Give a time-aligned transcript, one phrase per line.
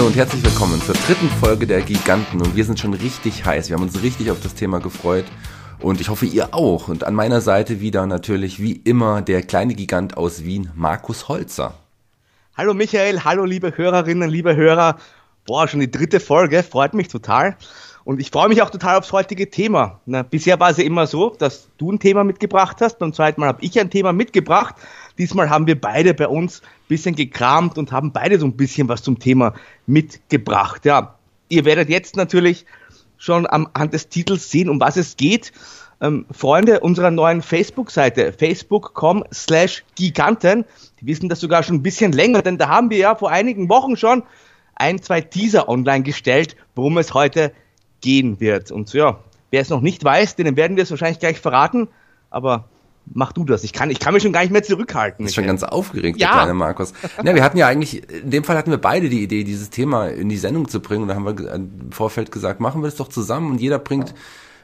[0.00, 3.68] Hallo und herzlich willkommen zur dritten Folge der Giganten und wir sind schon richtig heiß.
[3.68, 5.26] Wir haben uns richtig auf das Thema gefreut
[5.78, 6.88] und ich hoffe ihr auch.
[6.88, 11.74] Und an meiner Seite wieder natürlich wie immer der kleine Gigant aus Wien, Markus Holzer.
[12.56, 14.96] Hallo Michael, hallo liebe Hörerinnen, liebe Hörer.
[15.44, 17.58] Boah, schon die dritte Folge, freut mich total.
[18.02, 20.00] Und ich freue mich auch total aufs heutige Thema.
[20.06, 22.98] Na, bisher war es ja immer so, dass du ein Thema mitgebracht hast.
[22.98, 24.76] Beim zweiten Mal habe ich ein Thema mitgebracht.
[25.20, 28.88] Diesmal haben wir beide bei uns ein bisschen gekramt und haben beide so ein bisschen
[28.88, 29.52] was zum Thema
[29.86, 30.86] mitgebracht.
[30.86, 31.16] Ja,
[31.50, 32.64] ihr werdet jetzt natürlich
[33.18, 35.52] schon am Hand des Titels sehen, um was es geht.
[36.00, 40.64] Ähm, Freunde unserer neuen Facebook-Seite, facebook.com slash Giganten,
[41.02, 43.68] die wissen das sogar schon ein bisschen länger, denn da haben wir ja vor einigen
[43.68, 44.22] Wochen schon
[44.74, 47.52] ein, zwei Teaser online gestellt, worum es heute
[48.00, 48.70] gehen wird.
[48.70, 49.18] Und ja,
[49.50, 51.88] wer es noch nicht weiß, denen werden wir es wahrscheinlich gleich verraten,
[52.30, 52.70] aber
[53.06, 53.64] mach du das.
[53.64, 55.26] Ich kann, ich kann mich schon gar nicht mehr zurückhalten.
[55.26, 56.28] Ist schon ganz aufgeregt, ja.
[56.28, 56.92] der kleine Markus.
[57.22, 60.08] Ja, wir hatten ja eigentlich, in dem Fall hatten wir beide die Idee, dieses Thema
[60.08, 61.02] in die Sendung zu bringen.
[61.02, 64.14] Und da haben wir im Vorfeld gesagt, machen wir das doch zusammen und jeder bringt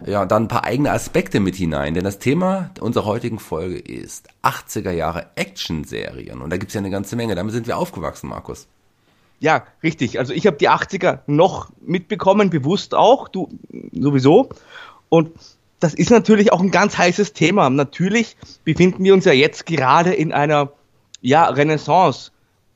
[0.05, 1.95] ja dann ein paar eigene Aspekte mit hinein.
[1.95, 6.41] Denn das Thema unserer heutigen Folge ist 80er Jahre Action-Serien.
[6.41, 7.34] Und da gibt's ja eine ganze Menge.
[7.34, 8.69] Damit sind wir aufgewachsen, Markus.
[9.39, 10.19] Ja, richtig.
[10.19, 13.48] Also ich habe die 80er noch mitbekommen, bewusst auch, du
[13.93, 14.50] sowieso.
[15.09, 15.31] Und
[15.81, 17.69] das ist natürlich auch ein ganz heißes Thema.
[17.71, 20.73] Natürlich befinden wir uns ja jetzt gerade in einer
[21.21, 22.31] ja, Renaissance,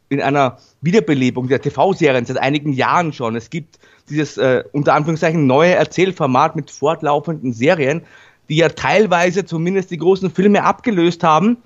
[0.09, 3.37] in einer Wiederbelebung der TV-Serien seit einigen Jahren schon.
[3.37, 8.03] Es gibt dieses äh, unter Anführungszeichen neue Erzählformat mit fortlaufenden Serien,
[8.49, 11.59] die ja teilweise zumindest die großen Filme abgelöst haben.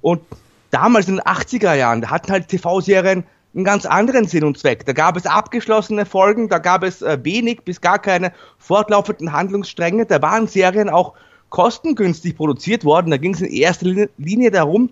[0.00, 0.20] Und
[0.70, 3.24] damals in den 80er Jahren, da hatten halt TV-Serien
[3.58, 4.86] einen ganz anderen Sinn und Zweck.
[4.86, 10.06] Da gab es abgeschlossene Folgen, da gab es äh, wenig bis gar keine fortlaufenden Handlungsstränge.
[10.06, 11.14] Da waren Serien auch
[11.48, 13.10] kostengünstig produziert worden.
[13.10, 14.90] Da ging es in erster Linie darum,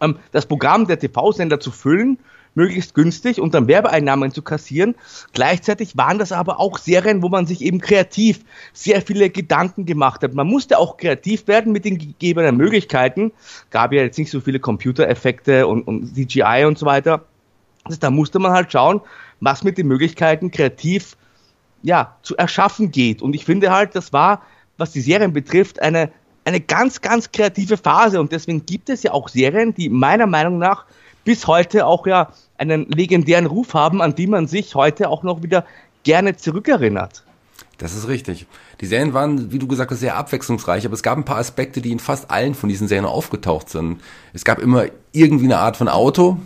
[0.00, 2.18] ähm, das Programm der TV-Sender zu füllen,
[2.56, 4.96] möglichst günstig und dann Werbeeinnahmen zu kassieren.
[5.32, 8.40] Gleichzeitig waren das aber auch Serien, wo man sich eben kreativ
[8.72, 10.34] sehr viele Gedanken gemacht hat.
[10.34, 13.30] Man musste auch kreativ werden mit den gegebenen Möglichkeiten.
[13.70, 17.24] Gab ja jetzt nicht so viele Computereffekte und, und CGI und so weiter.
[17.86, 19.00] Also da musste man halt schauen,
[19.40, 21.16] was mit den Möglichkeiten kreativ
[21.82, 23.22] ja, zu erschaffen geht.
[23.22, 24.42] Und ich finde halt, das war,
[24.76, 26.10] was die Serien betrifft, eine,
[26.44, 28.20] eine ganz, ganz kreative Phase.
[28.20, 30.84] Und deswegen gibt es ja auch Serien, die meiner Meinung nach
[31.24, 35.42] bis heute auch ja einen legendären Ruf haben, an die man sich heute auch noch
[35.42, 35.64] wieder
[36.04, 37.24] gerne zurückerinnert.
[37.78, 38.46] Das ist richtig.
[38.80, 41.80] Die Serien waren, wie du gesagt hast, sehr abwechslungsreich, aber es gab ein paar Aspekte,
[41.80, 44.00] die in fast allen von diesen Serien aufgetaucht sind.
[44.32, 46.38] Es gab immer irgendwie eine Art von Auto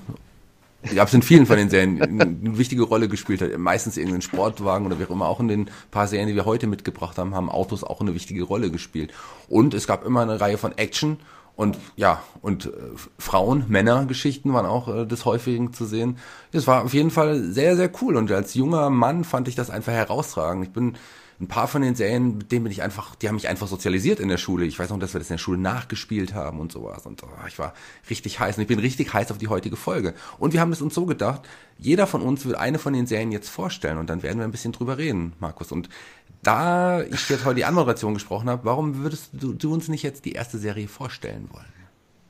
[0.94, 3.56] gab es in vielen von den Serien eine wichtige Rolle gespielt hat.
[3.58, 5.28] Meistens irgendein Sportwagen oder wie auch immer.
[5.28, 8.42] Auch in den paar Serien, die wir heute mitgebracht haben, haben Autos auch eine wichtige
[8.42, 9.12] Rolle gespielt.
[9.48, 11.18] Und es gab immer eine Reihe von Action
[11.60, 12.70] und ja, und äh,
[13.18, 16.16] Frauen, Männer Geschichten waren auch äh, des Häufigen zu sehen.
[16.52, 18.16] Das war auf jeden Fall sehr, sehr cool.
[18.16, 20.64] Und als junger Mann fand ich das einfach herausragend.
[20.64, 20.96] Ich bin
[21.40, 24.20] ein paar von den Serien, mit denen bin ich einfach, die haben mich einfach sozialisiert
[24.20, 24.66] in der Schule.
[24.66, 27.06] Ich weiß noch, dass wir das in der Schule nachgespielt haben und sowas.
[27.06, 27.72] Und oh, ich war
[28.10, 30.14] richtig heiß und ich bin richtig heiß auf die heutige Folge.
[30.38, 33.32] Und wir haben es uns so gedacht, jeder von uns wird eine von den Serien
[33.32, 35.72] jetzt vorstellen und dann werden wir ein bisschen drüber reden, Markus.
[35.72, 35.88] Und
[36.42, 40.26] da ich jetzt heute die Anmoderation gesprochen habe, warum würdest du, du uns nicht jetzt
[40.26, 41.64] die erste Serie vorstellen wollen?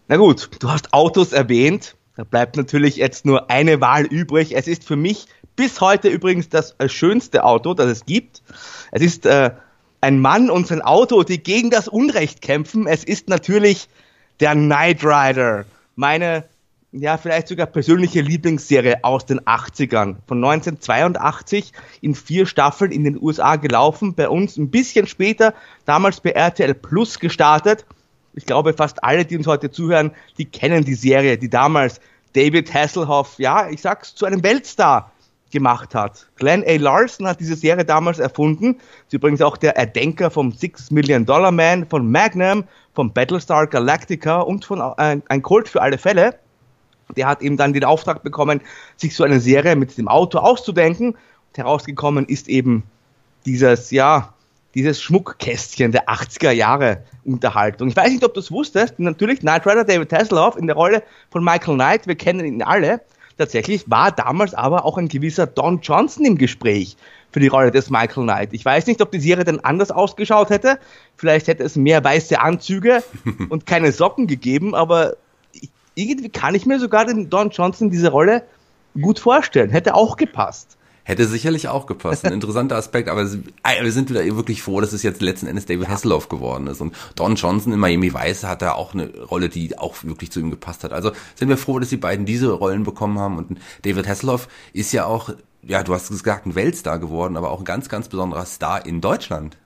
[0.06, 1.97] Na gut, du hast Autos erwähnt.
[2.16, 4.56] Da bleibt natürlich jetzt nur eine Wahl übrig.
[4.56, 5.27] Es ist für mich
[5.60, 8.41] bis heute übrigens das äh, schönste Auto, das es gibt.
[8.93, 9.50] Es ist äh,
[10.00, 12.87] ein Mann und sein Auto, die gegen das Unrecht kämpfen.
[12.87, 13.91] Es ist natürlich
[14.41, 15.66] der Knight Rider.
[15.97, 16.44] Meine,
[16.93, 20.16] ja, vielleicht sogar persönliche Lieblingsserie aus den 80ern.
[20.26, 24.15] Von 1982 in vier Staffeln in den USA gelaufen.
[24.15, 25.53] Bei uns ein bisschen später,
[25.84, 27.84] damals bei RTL Plus gestartet.
[28.33, 32.01] Ich glaube, fast alle, die uns heute zuhören, die kennen die Serie, die damals
[32.33, 35.12] David Hasselhoff, ja, ich sag's, zu einem Weltstar
[35.50, 36.26] gemacht hat.
[36.36, 36.76] Glenn A.
[36.76, 38.76] Larson hat diese Serie damals erfunden.
[39.06, 42.64] Ist übrigens auch der Erdenker vom Six Million Dollar Man, von Magnum,
[42.94, 46.38] von Battlestar Galactica und von äh, ein Kult für alle Fälle.
[47.16, 48.60] Der hat eben dann den Auftrag bekommen,
[48.97, 51.10] sich so eine Serie mit dem Auto auszudenken.
[51.10, 52.84] Und herausgekommen ist eben
[53.47, 54.32] dieses, ja,
[54.74, 57.88] dieses Schmuckkästchen der 80er Jahre Unterhaltung.
[57.88, 58.98] Ich weiß nicht, ob du es wusstest.
[58.98, 62.06] Natürlich Knight Rider David Hasselhoff in der Rolle von Michael Knight.
[62.06, 63.00] Wir kennen ihn alle.
[63.41, 66.98] Tatsächlich war damals aber auch ein gewisser Don Johnson im Gespräch
[67.33, 68.53] für die Rolle des Michael Knight.
[68.53, 70.78] Ich weiß nicht, ob die Serie dann anders ausgeschaut hätte.
[71.16, 73.03] Vielleicht hätte es mehr weiße Anzüge
[73.48, 75.16] und keine Socken gegeben, aber
[75.95, 78.42] irgendwie kann ich mir sogar den Don Johnson diese Rolle
[79.01, 79.71] gut vorstellen.
[79.71, 80.77] Hätte auch gepasst.
[81.04, 82.24] Hätte sicherlich auch gepasst.
[82.24, 85.88] Ein interessanter Aspekt, aber wir sind wieder wirklich froh, dass es jetzt letzten Endes David
[85.88, 86.80] Hasselhoff geworden ist.
[86.80, 90.41] Und Don Johnson in Miami Vice hat da auch eine Rolle, die auch wirklich zu
[90.41, 90.92] ihm gepasst hat.
[90.92, 93.38] Also sind wir froh, dass die beiden diese Rollen bekommen haben.
[93.38, 95.30] Und David Hasselhoff ist ja auch
[95.62, 99.00] ja, du hast gesagt, ein Weltstar geworden, aber auch ein ganz, ganz besonderer Star in
[99.00, 99.56] Deutschland.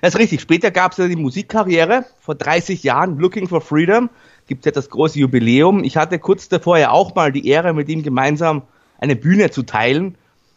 [0.00, 0.40] Das ist richtig.
[0.40, 2.04] Später gab es ja die Musikkarriere.
[2.20, 4.10] Vor 30 Jahren, Looking for Freedom,
[4.46, 5.84] gibt es ja das große Jubiläum.
[5.84, 8.62] Ich hatte kurz davor ja auch mal die Ehre, mit ihm gemeinsam
[8.98, 10.16] eine Bühne zu teilen.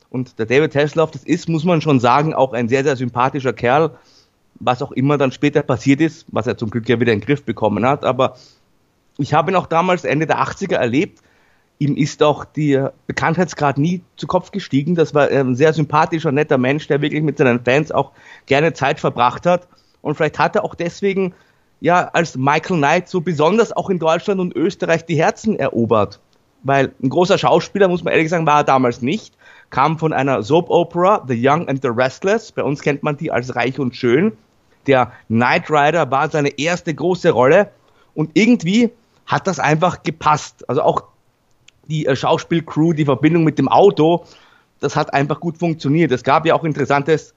[0.10, 3.54] Und der David Hasselhoff, das ist, muss man schon sagen, auch ein sehr, sehr sympathischer
[3.54, 3.92] Kerl.
[4.60, 7.26] Was auch immer dann später passiert ist, was er zum Glück ja wieder in den
[7.26, 8.04] Griff bekommen hat.
[8.04, 8.36] Aber
[9.18, 11.20] ich habe ihn auch damals Ende der 80er erlebt.
[11.78, 14.96] Ihm ist auch der Bekanntheitsgrad nie zu Kopf gestiegen.
[14.96, 18.12] Das war ein sehr sympathischer, netter Mensch, der wirklich mit seinen Fans auch
[18.48, 19.68] gerne Zeit verbracht hat.
[20.02, 21.34] Und vielleicht hat er auch deswegen
[21.80, 26.20] ja als Michael Knight so besonders auch in Deutschland und Österreich die Herzen erobert.
[26.64, 29.34] Weil ein großer Schauspieler, muss man ehrlich sagen, war er damals nicht.
[29.70, 32.52] Kam von einer Soap Opera, The Young and the Restless.
[32.52, 34.32] Bei uns kennt man die als Reich und Schön.
[34.88, 37.70] Der Knight Rider war seine erste große Rolle.
[38.16, 38.92] Und irgendwie
[39.26, 40.68] hat das einfach gepasst.
[40.68, 41.04] Also auch
[41.88, 44.26] die äh, Schauspielcrew, die Verbindung mit dem Auto,
[44.80, 46.12] das hat einfach gut funktioniert.
[46.12, 47.34] Es gab ja auch interessantes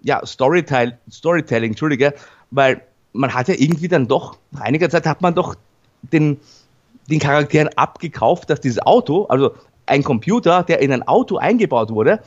[0.00, 2.14] ja, Storytell Storytelling, Entschuldige,
[2.50, 2.82] weil
[3.12, 5.56] man hat ja irgendwie dann doch, nach einiger Zeit hat man doch
[6.02, 6.38] den,
[7.10, 9.54] den Charakteren abgekauft, dass dieses Auto, also
[9.88, 12.20] ein Computer, der in ein Auto eingebaut wurde,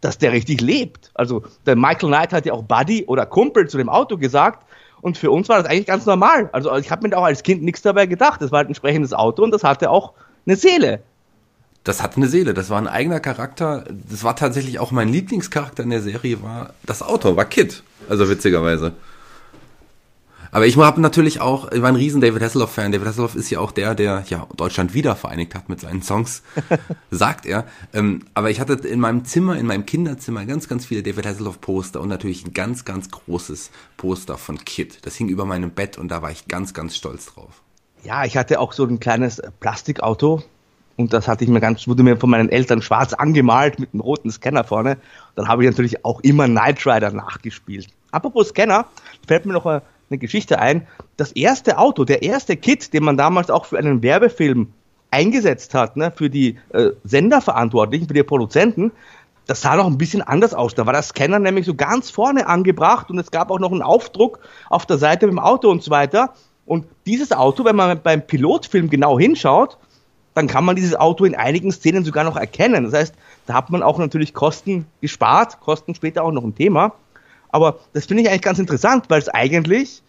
[0.00, 1.10] dass der richtig lebt.
[1.14, 4.66] Also der Michael Knight hat ja auch Buddy oder Kumpel zu dem Auto gesagt
[5.00, 6.48] und für uns war das eigentlich ganz normal.
[6.52, 8.40] Also ich habe mir auch als Kind nichts dabei gedacht.
[8.42, 10.12] Das war halt ein entsprechendes Auto und das hatte auch
[10.46, 11.02] eine Seele.
[11.84, 13.84] Das hat eine Seele, das war ein eigener Charakter.
[14.10, 17.84] Das war tatsächlich auch mein Lieblingscharakter in der Serie, war das Auto, war Kid.
[18.08, 18.92] Also witzigerweise.
[20.50, 22.92] Aber ich habe natürlich auch, ich war ein riesen David Hasselhoff-Fan.
[22.92, 26.42] David Hasselhoff ist ja auch der, der ja Deutschland wieder vereinigt hat mit seinen Songs,
[27.10, 27.64] sagt er.
[27.92, 32.00] Ähm, aber ich hatte in meinem Zimmer, in meinem Kinderzimmer ganz, ganz viele David Hasselhoff-Poster
[32.00, 34.98] und natürlich ein ganz, ganz großes Poster von Kid.
[35.02, 37.62] Das hing über meinem Bett und da war ich ganz, ganz stolz drauf.
[38.04, 40.42] Ja, ich hatte auch so ein kleines Plastikauto
[40.96, 44.00] und das hatte ich mir ganz, wurde mir von meinen Eltern schwarz angemalt mit einem
[44.00, 44.96] roten Scanner vorne.
[45.34, 47.88] Dann habe ich natürlich auch immer Knight Rider nachgespielt.
[48.12, 48.86] Apropos Scanner,
[49.26, 50.86] fällt mir noch eine, Geschichte ein.
[51.16, 54.72] Das erste Auto, der erste Kit, den man damals auch für einen Werbefilm
[55.10, 58.92] eingesetzt hat, ne, für die äh, Senderverantwortlichen, für die Produzenten,
[59.46, 60.74] das sah noch ein bisschen anders aus.
[60.74, 63.82] Da war der Scanner nämlich so ganz vorne angebracht und es gab auch noch einen
[63.82, 66.34] Aufdruck auf der Seite mit dem Auto und so weiter.
[66.66, 69.78] Und dieses Auto, wenn man beim Pilotfilm genau hinschaut,
[70.34, 72.84] dann kann man dieses Auto in einigen Szenen sogar noch erkennen.
[72.84, 73.14] Das heißt,
[73.46, 76.92] da hat man auch natürlich Kosten gespart, Kosten später auch noch ein Thema.
[77.56, 80.02] Aber das finde ich eigentlich ganz interessant, weil es eigentlich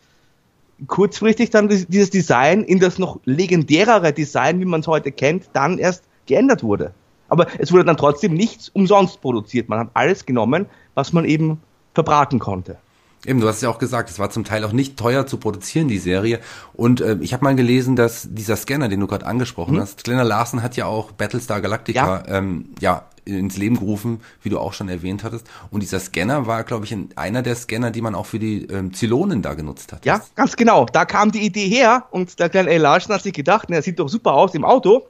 [0.85, 5.77] kurzfristig dann dieses Design in das noch legendärere Design, wie man es heute kennt, dann
[5.77, 6.91] erst geändert wurde.
[7.29, 9.69] Aber es wurde dann trotzdem nichts umsonst produziert.
[9.69, 11.61] Man hat alles genommen, was man eben
[11.93, 12.79] verbraten konnte.
[13.25, 15.87] Eben, du hast ja auch gesagt, es war zum Teil auch nicht teuer zu produzieren,
[15.87, 16.39] die Serie.
[16.73, 19.81] Und äh, ich habe mal gelesen, dass dieser Scanner, den du gerade angesprochen mhm.
[19.81, 22.37] hast, Glenna Larsen hat ja auch Battlestar Galactica ja.
[22.37, 25.47] Ähm, ja ins Leben gerufen, wie du auch schon erwähnt hattest.
[25.69, 28.93] Und dieser Scanner war, glaube ich, einer der Scanner, die man auch für die ähm,
[28.93, 30.05] Zylonen da genutzt hat.
[30.05, 30.85] Ja, ganz genau.
[30.85, 32.77] Da kam die Idee her und der kleine A.
[32.77, 35.07] Larsen hat sich gedacht, ne, sieht doch super aus im Auto.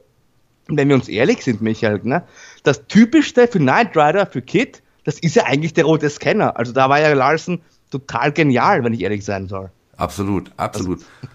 [0.68, 2.24] Und wenn wir uns ehrlich sind, Michael, ne,
[2.62, 6.56] das Typischste für Knight Rider, für Kit, das ist ja eigentlich der rote Scanner.
[6.58, 9.70] Also da war ja Larsen total genial, wenn ich ehrlich sein soll.
[9.96, 10.98] Absolut, absolut.
[10.98, 11.32] Also,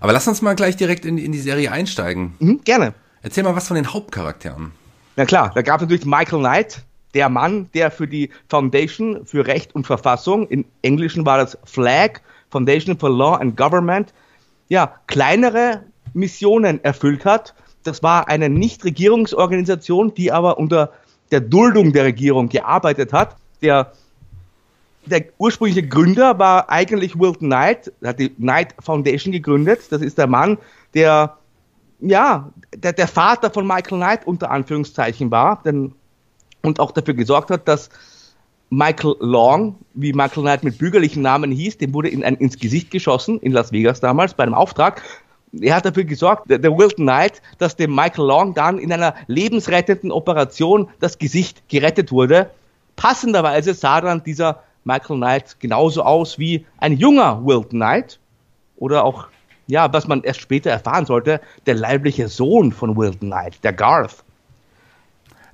[0.00, 2.34] Aber lass uns mal gleich direkt in, in die Serie einsteigen.
[2.38, 2.94] Mhm, gerne.
[3.22, 4.72] Erzähl mal was von den Hauptcharakteren.
[5.16, 6.82] Na klar, da gab es natürlich Michael Knight,
[7.14, 12.20] der Mann, der für die Foundation für Recht und Verfassung, im Englischen war das FLAG,
[12.50, 14.12] Foundation for Law and Government,
[14.68, 15.82] ja, kleinere
[16.12, 17.54] Missionen erfüllt hat.
[17.84, 20.92] Das war eine Nichtregierungsorganisation, die aber unter
[21.30, 23.36] der Duldung der Regierung gearbeitet hat.
[23.62, 23.92] Der
[25.06, 29.80] der ursprüngliche Gründer war eigentlich Wilton Knight, hat die Knight Foundation gegründet.
[29.90, 30.58] Das ist der Mann,
[30.94, 31.36] der
[32.00, 35.92] ja, der, der Vater von Michael Knight unter Anführungszeichen war denn,
[36.62, 37.88] und auch dafür gesorgt hat, dass
[38.70, 42.90] Michael Long, wie Michael Knight mit bürgerlichen Namen hieß, dem wurde in ein, ins Gesicht
[42.90, 45.02] geschossen in Las Vegas damals bei einem Auftrag.
[45.58, 49.14] Er hat dafür gesorgt, der, der Wilton Knight, dass dem Michael Long dann in einer
[49.28, 52.50] lebensrettenden Operation das Gesicht gerettet wurde.
[52.96, 58.20] Passenderweise sah dann dieser Michael Knight genauso aus wie ein junger Wilt Knight
[58.76, 59.26] oder auch,
[59.66, 64.22] ja, was man erst später erfahren sollte, der leibliche Sohn von Wilt Knight, der Garth.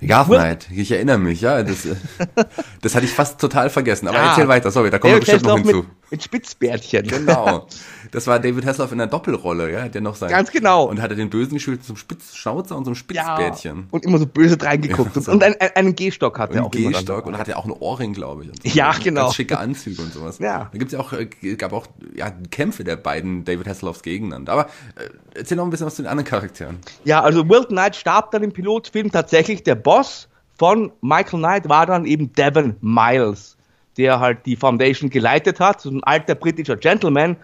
[0.01, 1.87] Garth Knight, ich erinnere mich, ja, das,
[2.81, 4.07] das hatte ich fast total vergessen.
[4.07, 5.77] Aber ja, erzähl weiter, sorry, da kommen wir bestimmt noch hinzu.
[5.77, 7.07] Mit, mit Spitzbärtchen.
[7.07, 7.67] Genau.
[8.11, 10.29] Das war David Hasselhoff in der Doppelrolle, ja, der noch sein.
[10.29, 10.83] Ganz genau.
[10.83, 13.77] Und hatte den Bösen gespielt zum Spitzschnauzer und zum Spitzbärtchen.
[13.77, 15.15] Ja, und immer so böse reingeguckt.
[15.15, 15.31] Ja, so.
[15.31, 16.71] Und einen, einen Gehstock hatte er auch.
[16.71, 18.71] Einen Gehstock und hatte auch einen Ohrring, glaube ich.
[18.71, 18.77] So.
[18.77, 19.23] Ja, genau.
[19.23, 20.37] Ganz schicke Anzüge und sowas.
[20.37, 20.69] Ja.
[20.71, 24.51] Da gibt's ja auch, äh, gab auch, ja, Kämpfe der beiden David Hasselhoffs gegeneinander.
[24.51, 24.65] Aber
[24.95, 26.77] äh, erzähl noch ein bisschen was zu den anderen Charakteren.
[27.05, 30.27] Ja, also Wilt Knight starb dann im Pilotfilm tatsächlich der Boss
[30.59, 33.57] von Michael Knight war dann eben Devon Miles,
[33.97, 37.37] der halt die Foundation geleitet hat, so ein alter britischer Gentleman,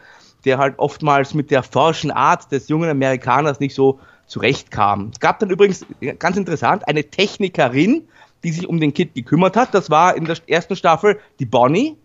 [0.46, 5.10] der halt oftmals mit der forschen Art des jungen Amerikaners nicht so zurechtkam.
[5.13, 5.86] Es gab dann übrigens,
[6.20, 8.08] ganz interessant, eine Technikerin,
[8.44, 9.74] die sich um den Kid gekümmert hat.
[9.74, 11.98] Das war in der ersten Staffel die Bonnie,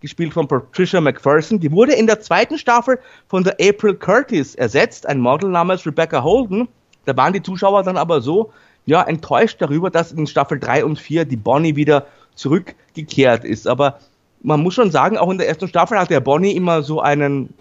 [0.00, 1.60] gespielt von Patricia McPherson.
[1.60, 6.22] Die wurde in der zweiten Staffel von der April Curtis ersetzt, ein Model namens Rebecca
[6.22, 6.68] Holden.
[7.04, 8.52] Da waren die Zuschauer dann aber so
[8.84, 13.66] ja, enttäuscht darüber, dass in Staffel 3 und 4 die Bonnie wieder zurückgekehrt ist.
[13.66, 13.98] Aber
[14.42, 17.54] man muss schon sagen, auch in der ersten Staffel hat der Bonnie immer so einen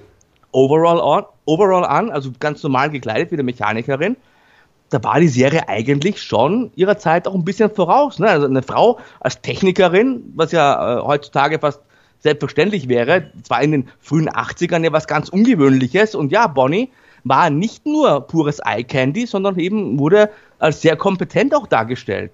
[0.52, 4.18] Overall, on, Overall an, also ganz normal gekleidet wie eine Mechanikerin.
[4.90, 8.20] Da war die Serie eigentlich schon ihrer Zeit auch ein bisschen voraus.
[8.20, 8.28] Ne?
[8.28, 11.82] Also eine Frau als Technikerin, was ja äh, heutzutage fast
[12.20, 16.14] selbstverständlich wäre, zwar in den frühen 80ern ja was ganz Ungewöhnliches.
[16.14, 16.92] Und ja, Bonnie
[17.24, 22.32] war nicht nur pures Eye Candy, sondern eben wurde als sehr kompetent auch dargestellt.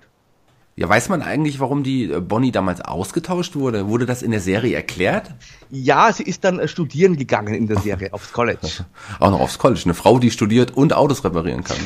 [0.79, 3.87] Ja, weiß man eigentlich, warum die äh, Bonnie damals ausgetauscht wurde?
[3.87, 5.31] Wurde das in der Serie erklärt?
[5.71, 8.85] Ja, sie ist dann äh, studieren gegangen in der Serie, aufs College.
[9.19, 9.81] Auch noch aufs College.
[9.85, 11.77] Eine Frau, die studiert und Autos reparieren kann.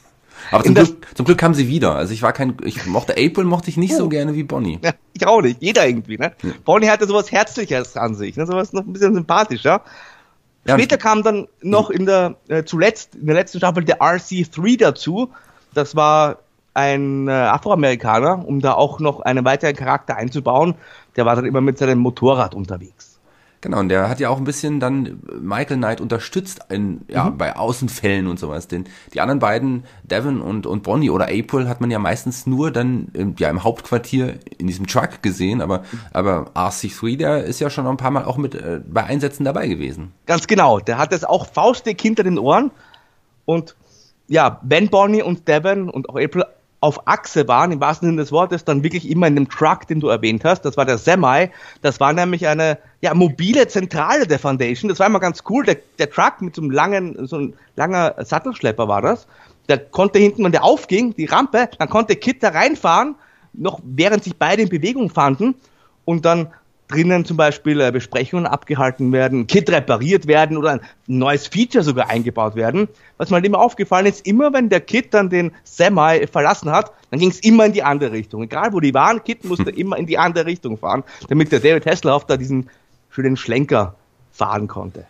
[0.52, 1.96] Aber zum Glück, zum Glück kam sie wieder.
[1.96, 3.98] Also ich war kein, ich mochte April, mochte ich nicht oh.
[3.98, 4.78] so gerne wie Bonnie.
[4.80, 5.60] Ja, ich auch nicht.
[5.60, 6.32] Jeder irgendwie, ne?
[6.44, 6.50] Ja.
[6.64, 8.46] Bonnie hatte sowas Herzliches an sich, ne?
[8.46, 9.82] Sowas noch ein bisschen sympathischer.
[10.64, 14.78] Ja, Später kam dann noch in der, äh, zuletzt, in der letzten Staffel der RC3
[14.78, 15.32] dazu.
[15.74, 16.38] Das war
[16.76, 20.74] ein äh, Afroamerikaner, um da auch noch einen weiteren Charakter einzubauen.
[21.16, 23.16] Der war dann immer mit seinem Motorrad unterwegs.
[23.62, 27.38] Genau, und der hat ja auch ein bisschen dann Michael Knight unterstützt in, ja, mhm.
[27.38, 28.68] bei Außenfällen und sowas.
[28.68, 32.70] Denn die anderen beiden, Devon und, und Bonnie oder April, hat man ja meistens nur
[32.70, 37.70] dann im, ja, im Hauptquartier in diesem Truck gesehen, aber, aber RC3, der ist ja
[37.70, 40.12] schon ein paar Mal auch mit äh, bei Einsätzen dabei gewesen.
[40.26, 42.70] Ganz genau, der hat es auch faustig hinter den Ohren
[43.46, 43.74] und
[44.28, 46.44] ja, wenn Bonnie und Devon und auch April
[46.86, 49.98] auf Achse waren, im wahrsten Sinne des Wortes, dann wirklich immer in dem Truck, den
[49.98, 50.62] du erwähnt hast.
[50.62, 51.50] Das war der Semi.
[51.82, 54.88] Das war nämlich eine ja, mobile Zentrale der Foundation.
[54.88, 55.64] Das war immer ganz cool.
[55.64, 59.26] Der, der Truck mit so einem langen, so ein langer Sattelschlepper war das.
[59.68, 63.16] Der konnte hinten, wenn der aufging, die Rampe, dann konnte Kit da reinfahren,
[63.52, 65.56] noch während sich beide in Bewegung fanden.
[66.04, 66.52] Und dann
[66.88, 72.08] drinnen zum Beispiel äh, Besprechungen abgehalten werden, Kit repariert werden oder ein neues Feature sogar
[72.08, 72.88] eingebaut werden.
[73.16, 76.92] Was mir halt immer aufgefallen ist, immer wenn der Kit dann den Semi verlassen hat,
[77.10, 78.42] dann ging es immer in die andere Richtung.
[78.42, 81.86] Egal wo die waren, Kit musste immer in die andere Richtung fahren, damit der David
[81.86, 82.70] Hasselhoff da diesen
[83.10, 83.94] schönen Schlenker
[84.32, 85.06] fahren konnte.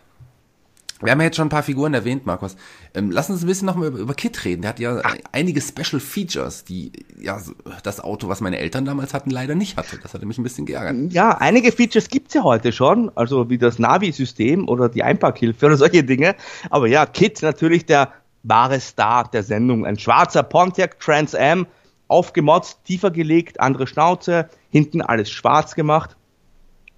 [1.01, 2.55] Wir haben ja jetzt schon ein paar Figuren erwähnt, Markus.
[2.95, 4.63] Ähm, lass uns ein bisschen noch mal über, über Kit reden.
[4.63, 5.15] Der hat ja Ach.
[5.31, 7.39] einige Special Features, die ja
[7.83, 9.99] das Auto, was meine Eltern damals hatten, leider nicht hatte.
[10.01, 11.13] Das hatte mich ein bisschen geärgert.
[11.13, 15.77] Ja, einige Features gibt's ja heute schon, also wie das Navi-System oder die Einparkhilfe oder
[15.77, 16.35] solche Dinge.
[16.69, 18.13] Aber ja, Kit natürlich der
[18.43, 19.85] wahre Star der Sendung.
[19.85, 21.67] Ein schwarzer Pontiac Trans Am,
[22.07, 26.15] aufgemotzt, tiefer gelegt, andere Schnauze, hinten alles schwarz gemacht.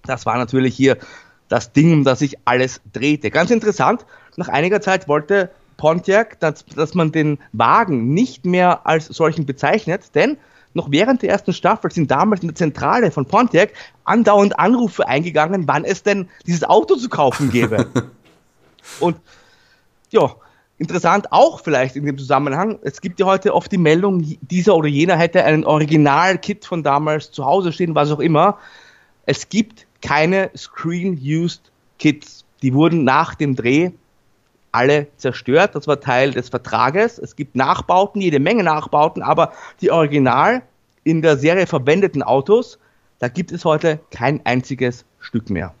[0.04, 0.96] Das war natürlich hier
[1.50, 3.30] das Ding, um das sich alles drehte.
[3.30, 9.06] Ganz interessant, nach einiger Zeit wollte Pontiac, dass, dass man den Wagen nicht mehr als
[9.06, 10.38] solchen bezeichnet, denn
[10.72, 13.72] noch während der ersten Staffel sind damals in der Zentrale von Pontiac
[14.04, 17.86] andauernd Anrufe eingegangen, wann es denn dieses Auto zu kaufen gäbe.
[19.00, 19.16] Und
[20.10, 20.36] ja,
[20.78, 24.88] interessant auch vielleicht in dem Zusammenhang, es gibt ja heute oft die Meldung, dieser oder
[24.88, 28.58] jener hätte einen Original-Kit von damals zu Hause stehen, was auch immer.
[29.26, 32.44] Es gibt keine Screen-Used Kits.
[32.62, 33.90] Die wurden nach dem Dreh
[34.72, 35.74] alle zerstört.
[35.74, 37.18] Das war Teil des Vertrages.
[37.18, 40.62] Es gibt Nachbauten, jede Menge Nachbauten, aber die original
[41.04, 42.78] in der Serie verwendeten Autos,
[43.18, 45.74] da gibt es heute kein einziges Stück mehr.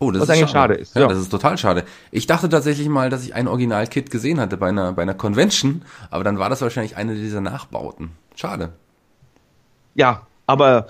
[0.00, 0.74] Oh, das Was ist eigentlich schade.
[0.74, 0.94] schade ist.
[0.94, 1.84] Ja, ja, das ist total schade.
[2.12, 5.82] Ich dachte tatsächlich mal, dass ich ein Original-Kit gesehen hatte bei einer, bei einer Convention,
[6.10, 8.12] aber dann war das wahrscheinlich eine dieser Nachbauten.
[8.36, 8.72] Schade.
[9.96, 10.86] Ja, aber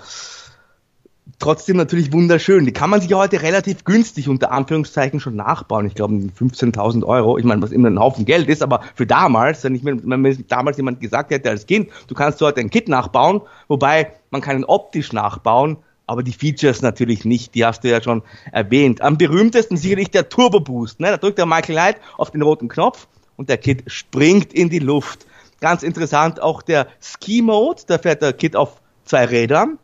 [1.37, 2.65] trotzdem natürlich wunderschön.
[2.65, 5.85] Die kann man sich heute relativ günstig unter Anführungszeichen schon nachbauen.
[5.85, 7.37] Ich glaube 15.000 Euro.
[7.37, 10.35] Ich meine, was immer ein Haufen Geld ist, aber für damals, wenn, ich, wenn mir
[10.47, 14.57] damals jemand gesagt hätte als Kind, du kannst heute ein Kit nachbauen, wobei man kann
[14.57, 19.01] ihn optisch nachbauen, aber die Features natürlich nicht, die hast du ja schon erwähnt.
[19.01, 20.99] Am berühmtesten sicherlich der Turbo Boost.
[20.99, 21.07] Ne?
[21.07, 24.79] Da drückt der Michael Knight auf den roten Knopf und der Kit springt in die
[24.79, 25.27] Luft.
[25.61, 29.77] Ganz interessant auch der Ski Mode, da fährt der Kit auf zwei Rädern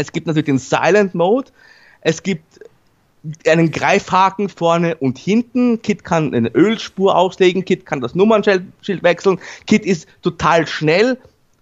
[0.00, 1.50] es gibt natürlich den Silent Mode.
[2.00, 2.60] Es gibt
[3.46, 5.82] einen Greifhaken vorne und hinten.
[5.82, 7.64] Kit kann eine Ölspur auslegen.
[7.64, 8.62] Kit kann das Nummernschild
[9.02, 9.40] wechseln.
[9.66, 11.18] Kit ist total schnell.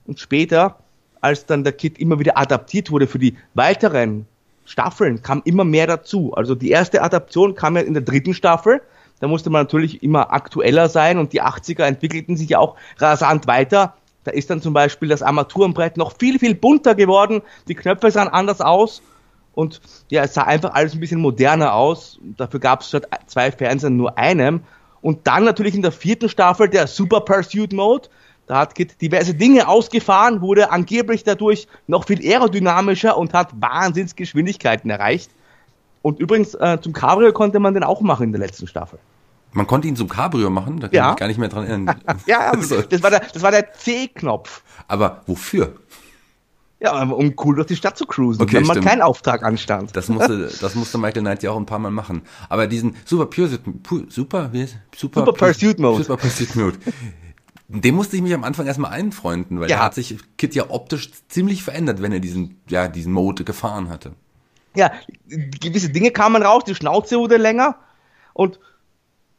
[0.07, 0.79] Und später,
[1.21, 4.27] als dann der Kit immer wieder adaptiert wurde für die weiteren
[4.65, 6.35] Staffeln, kam immer mehr dazu.
[6.35, 8.83] Also die erste Adaption kam ja in der dritten Staffel.
[9.21, 13.47] Da musste man natürlich immer aktueller sein und die 80er entwickelten sich ja auch rasant
[13.47, 13.95] weiter.
[14.27, 17.43] Da ist dann zum Beispiel das Armaturenbrett noch viel, viel bunter geworden.
[17.69, 19.01] Die Knöpfe sahen anders aus.
[19.55, 19.81] Und
[20.11, 22.19] ja, es sah einfach alles ein bisschen moderner aus.
[22.37, 24.63] Dafür gab es statt zwei Fernsehern nur einem.
[25.01, 28.09] Und dann natürlich in der vierten Staffel der Super Pursuit Mode.
[28.49, 34.91] Da hat Kit diverse Dinge ausgefahren, wurde angeblich dadurch noch viel aerodynamischer und hat Wahnsinnsgeschwindigkeiten
[34.91, 35.31] erreicht.
[36.03, 38.99] Und übrigens, äh, zum Cabrio konnte man den auch machen in der letzten Staffel.
[39.57, 41.11] Man konnte ihn zum Cabrio machen, da kann ja.
[41.13, 41.99] ich gar nicht mehr dran erinnern.
[42.27, 42.53] ja,
[42.91, 44.63] das war der, das war der C-Knopf.
[44.87, 45.75] Aber wofür?
[46.79, 49.97] Ja, um cool durch die Stadt zu cruisen, okay, wenn man keinen Auftrag anstand.
[49.97, 52.21] Das musste, das musste Michael Knight ja auch ein paar Mal machen.
[52.51, 53.63] Aber diesen Super Pursuit,
[54.13, 56.05] Super, wie ist, Super, Super Pursuit Mode.
[56.05, 56.77] Super Pursuit Mode.
[57.69, 59.79] Dem musste ich mich am Anfang erstmal einfreunden, weil ja.
[59.79, 63.89] da hat sich Kit ja optisch ziemlich verändert, wenn er diesen, ja, diesen Mode gefahren
[63.89, 64.13] hatte.
[64.75, 64.93] Ja,
[65.27, 67.77] gewisse Dinge kamen raus, die Schnauze wurde länger
[68.35, 68.61] und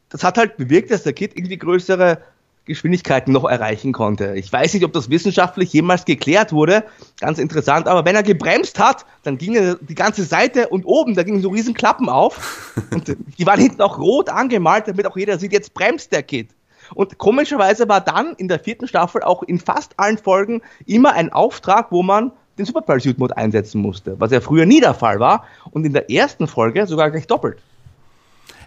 [0.10, 2.20] das hat halt bewirkt, dass der Kit irgendwie größere
[2.68, 4.36] Geschwindigkeiten noch erreichen konnte.
[4.36, 6.84] Ich weiß nicht, ob das wissenschaftlich jemals geklärt wurde.
[7.20, 7.88] Ganz interessant.
[7.88, 11.50] Aber wenn er gebremst hat, dann ging die ganze Seite und oben, da gingen so
[11.50, 12.74] riesen Klappen auf.
[12.92, 16.50] und die waren hinten auch rot angemalt, damit auch jeder sieht, jetzt bremst der Kid.
[16.94, 21.32] Und komischerweise war dann in der vierten Staffel auch in fast allen Folgen immer ein
[21.32, 25.20] Auftrag, wo man den Super Pursuit Mode einsetzen musste, was ja früher nie der Fall
[25.20, 27.60] war und in der ersten Folge sogar gleich doppelt.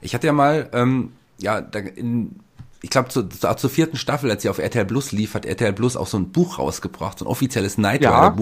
[0.01, 1.61] Ich hatte ja mal ähm, ja,
[1.97, 2.41] in,
[2.83, 5.73] ich glaube, zu, zu, zur vierten Staffel, als sie auf RTL Plus lief, hat RTL
[5.73, 8.03] Plus auch so ein Buch rausgebracht, so ein offizielles Knight.
[8.03, 8.35] Ja.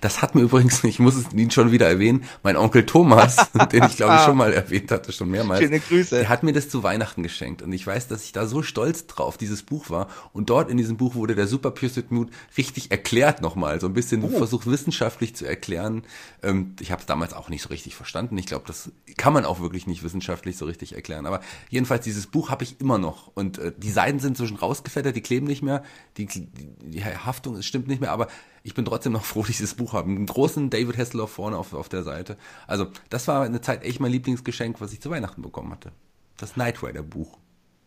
[0.00, 3.84] Das hat mir übrigens, ich muss es ihn schon wieder erwähnen, mein Onkel Thomas, den
[3.84, 5.60] ich glaube ich schon mal erwähnt hatte, schon mehrmals.
[5.60, 6.20] Schöne Grüße.
[6.20, 9.06] Der hat mir das zu Weihnachten geschenkt und ich weiß, dass ich da so stolz
[9.06, 12.90] drauf dieses Buch war und dort in diesem Buch wurde der Super Pursuit Mood richtig
[12.92, 14.28] erklärt nochmal, so ein bisschen oh.
[14.28, 16.02] versucht wissenschaftlich zu erklären.
[16.42, 18.38] Ähm, ich habe es damals auch nicht so richtig verstanden.
[18.38, 21.26] Ich glaube, das kann man auch wirklich nicht wissenschaftlich so richtig erklären.
[21.26, 25.16] Aber jedenfalls dieses Buch habe ich immer noch und äh, die Seiten sind zwischen rausgefettert,
[25.16, 25.82] die kleben nicht mehr,
[26.16, 28.28] die, die, die Haftung stimmt nicht mehr, aber
[28.62, 30.16] ich bin trotzdem noch froh, dieses Buch haben.
[30.16, 32.36] Einen großen David Hasselhoff vorne auf, auf der Seite.
[32.66, 35.92] Also, das war eine Zeit echt mein Lieblingsgeschenk, was ich zu Weihnachten bekommen hatte.
[36.36, 37.38] Das Knight Rider Buch.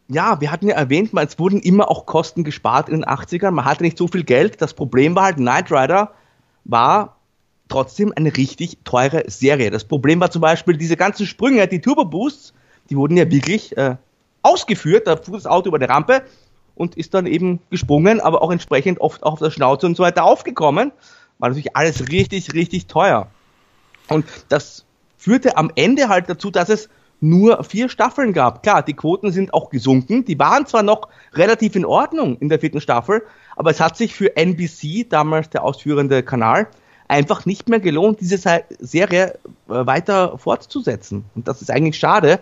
[0.10, 3.51] Ja, wir hatten ja erwähnt, es wurden immer auch Kosten gespart in den 80ern.
[3.51, 4.62] Man hatte nicht so viel Geld.
[4.62, 6.13] Das Problem war halt, Knight Rider
[6.65, 7.17] war
[7.69, 9.71] trotzdem eine richtig teure Serie.
[9.71, 12.53] Das Problem war zum Beispiel diese ganzen Sprünge, die Turbo Boosts,
[12.89, 13.95] die wurden ja wirklich äh,
[14.43, 16.23] ausgeführt, da fuhr das Auto über die Rampe
[16.75, 20.23] und ist dann eben gesprungen, aber auch entsprechend oft auf der Schnauze und so weiter
[20.23, 20.91] aufgekommen.
[21.39, 23.27] War natürlich alles richtig, richtig teuer.
[24.10, 24.86] Und das
[25.17, 26.89] führte am Ende halt dazu, dass es
[27.21, 28.63] nur vier Staffeln gab.
[28.63, 30.25] Klar, die Quoten sind auch gesunken.
[30.25, 33.23] Die waren zwar noch relativ in Ordnung in der vierten Staffel,
[33.56, 36.67] aber es hat sich für NBC, damals der ausführende Kanal,
[37.08, 38.38] einfach nicht mehr gelohnt, diese
[38.79, 39.36] Serie
[39.69, 41.23] äh, weiter fortzusetzen.
[41.36, 42.41] Und das ist eigentlich schade,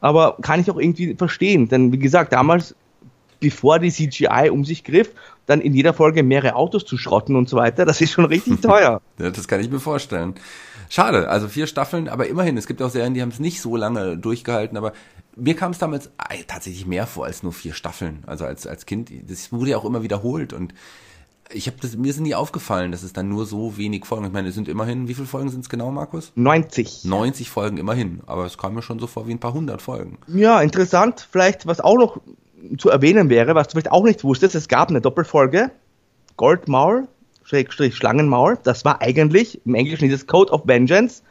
[0.00, 1.68] aber kann ich auch irgendwie verstehen.
[1.68, 2.74] Denn wie gesagt, damals,
[3.40, 5.10] bevor die CGI um sich griff,
[5.46, 8.60] dann in jeder Folge mehrere Autos zu schrotten und so weiter, das ist schon richtig
[8.62, 9.00] teuer.
[9.18, 10.34] ja, das kann ich mir vorstellen.
[10.88, 13.76] Schade, also vier Staffeln, aber immerhin, es gibt auch Serien, die haben es nicht so
[13.76, 14.92] lange durchgehalten, aber
[15.36, 18.24] mir kam es damals äh, tatsächlich mehr vor als nur vier Staffeln.
[18.26, 20.74] Also als, als Kind, das wurde ja auch immer wiederholt und
[21.52, 24.26] ich habe das mir ist nie aufgefallen, dass es dann nur so wenig Folgen.
[24.26, 26.32] Ich meine, es sind immerhin, wie viele Folgen sind es genau, Markus?
[26.34, 27.04] 90.
[27.04, 30.18] 90 Folgen immerhin, aber es kam mir schon so vor wie ein paar hundert Folgen.
[30.28, 31.26] Ja, interessant.
[31.30, 32.20] Vielleicht was auch noch
[32.78, 35.70] zu erwähnen wäre, was du vielleicht auch nicht wusstest, es gab eine Doppelfolge
[36.36, 37.08] Goldmaul
[37.42, 38.58] Schrägstrich Schlangenmaul.
[38.62, 41.22] Das war eigentlich im Englischen dieses Code of Vengeance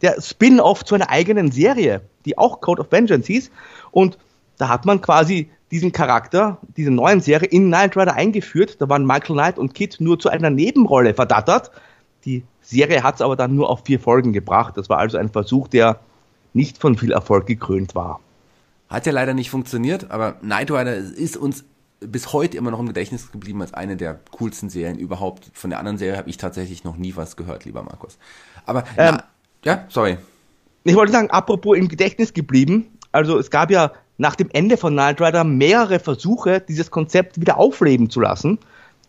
[0.00, 3.50] der Spin-off zu einer eigenen Serie, die auch Code of Vengeance hieß
[3.90, 4.18] und
[4.56, 8.80] da hat man quasi diesen Charakter, diese neuen Serie in Knight Rider eingeführt.
[8.80, 11.70] Da waren Michael Knight und Kit nur zu einer Nebenrolle verdattert.
[12.24, 14.76] Die Serie hat es aber dann nur auf vier Folgen gebracht.
[14.76, 16.00] Das war also ein Versuch, der
[16.54, 18.20] nicht von viel Erfolg gekrönt war.
[18.88, 21.64] Hat ja leider nicht funktioniert, aber Knight Rider ist uns
[22.00, 25.50] bis heute immer noch im Gedächtnis geblieben als eine der coolsten Serien überhaupt.
[25.52, 28.18] Von der anderen Serie habe ich tatsächlich noch nie was gehört, lieber Markus.
[28.64, 29.24] Aber ähm, na,
[29.64, 30.18] ja, sorry.
[30.84, 32.98] Ich wollte sagen, apropos im Gedächtnis geblieben.
[33.12, 37.56] Also es gab ja nach dem Ende von Knight Rider mehrere Versuche, dieses Konzept wieder
[37.56, 38.58] aufleben zu lassen.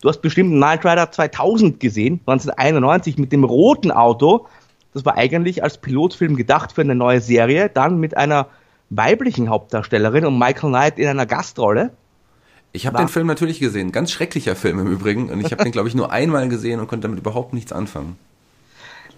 [0.00, 4.46] Du hast bestimmt Knight Rider 2000 gesehen, 1991 mit dem roten Auto.
[4.94, 8.46] Das war eigentlich als Pilotfilm gedacht für eine neue Serie, dann mit einer
[8.88, 11.92] weiblichen Hauptdarstellerin und Michael Knight in einer Gastrolle.
[12.72, 15.72] Ich habe den Film natürlich gesehen, ganz schrecklicher Film im Übrigen, und ich habe den
[15.72, 18.16] glaube ich nur einmal gesehen und konnte damit überhaupt nichts anfangen.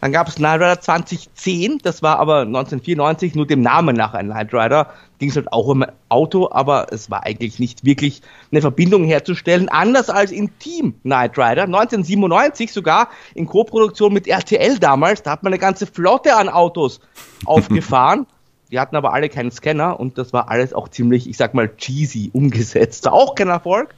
[0.03, 4.31] Dann gab es Knight Rider 2010, das war aber 1994 nur dem Namen nach ein
[4.31, 4.91] Knight Rider.
[5.21, 9.69] Ging es halt auch um Auto, aber es war eigentlich nicht wirklich eine Verbindung herzustellen,
[9.69, 11.63] anders als in Team Knight Rider.
[11.63, 16.99] 1997 sogar in Co-Produktion mit RTL damals, da hat man eine ganze Flotte an Autos
[17.45, 18.27] aufgefahren.
[18.73, 21.77] Die hatten aber alle keinen Scanner und das war alles auch ziemlich, ich sag mal,
[21.77, 23.05] cheesy umgesetzt.
[23.05, 23.95] War auch kein Erfolg.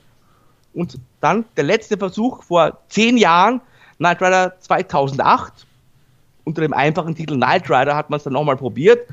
[0.74, 3.62] Und dann der letzte Versuch vor zehn Jahren,
[3.96, 5.66] Knight Rider 2008.
[6.44, 9.08] Unter dem einfachen Titel Knight Rider hat man es dann nochmal probiert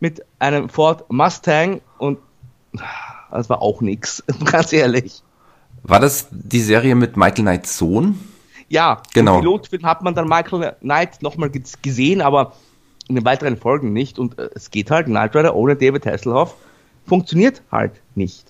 [0.00, 2.18] mit einem Ford Mustang und
[3.30, 5.22] das war auch nix, ganz ehrlich.
[5.82, 8.18] War das die Serie mit Michael Knights Sohn?
[8.68, 9.36] Ja, genau.
[9.36, 11.50] Im Pilotfilm hat man dann Michael Knight nochmal
[11.82, 12.52] gesehen, aber
[13.08, 14.18] in den weiteren Folgen nicht.
[14.18, 16.54] Und äh, es geht halt, Knight Rider ohne David Hasselhoff
[17.06, 18.46] funktioniert halt nicht.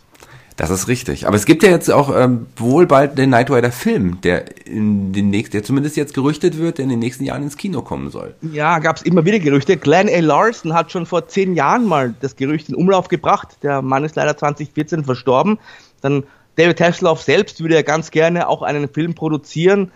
[0.60, 1.26] Das ist richtig.
[1.26, 5.10] Aber es gibt ja jetzt auch ähm, wohl bald den Knight Rider Film, der in
[5.14, 8.10] den nächsten, der zumindest jetzt gerüchtet wird, der in den nächsten Jahren ins Kino kommen
[8.10, 8.34] soll.
[8.42, 9.78] Ja, gab es immer wieder Gerüchte.
[9.78, 10.20] Glenn A.
[10.20, 13.56] Larson hat schon vor zehn Jahren mal das Gerücht in Umlauf gebracht.
[13.62, 15.58] Der Mann ist leider 2014 verstorben.
[16.02, 16.24] Dann
[16.56, 19.90] David Hasselhoff selbst würde ja ganz gerne auch einen Film produzieren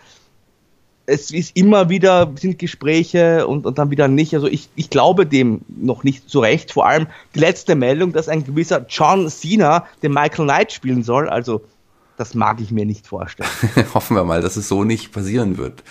[1.07, 4.35] es ist immer wieder, sind Gespräche und, und dann wieder nicht.
[4.35, 6.73] Also ich, ich glaube dem noch nicht so recht.
[6.73, 11.29] Vor allem die letzte Meldung, dass ein gewisser John Cena den Michael Knight spielen soll.
[11.29, 11.63] Also
[12.17, 13.51] das mag ich mir nicht vorstellen.
[13.95, 15.83] Hoffen wir mal, dass es so nicht passieren wird.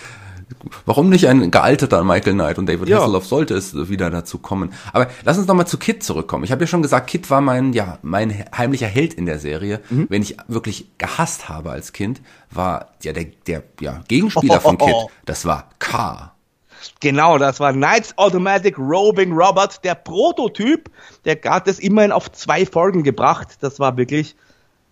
[0.86, 2.98] Warum nicht ein gealterter Michael Knight und David ja.
[2.98, 4.72] Hasselhoff sollte es wieder dazu kommen.
[4.92, 6.44] Aber lass uns nochmal zu Kit zurückkommen.
[6.44, 9.80] Ich habe ja schon gesagt, Kit war mein, ja, mein heimlicher Held in der Serie.
[9.90, 10.06] Mhm.
[10.08, 14.94] Wenn ich wirklich gehasst habe als Kind, war ja der, der ja, Gegenspieler von Kit,
[15.24, 16.32] das war K.
[17.00, 20.90] Genau, das war Knights Automatic Roving Robert, der Prototyp.
[21.24, 23.56] Der hat es immerhin auf zwei Folgen gebracht.
[23.60, 24.36] Das war wirklich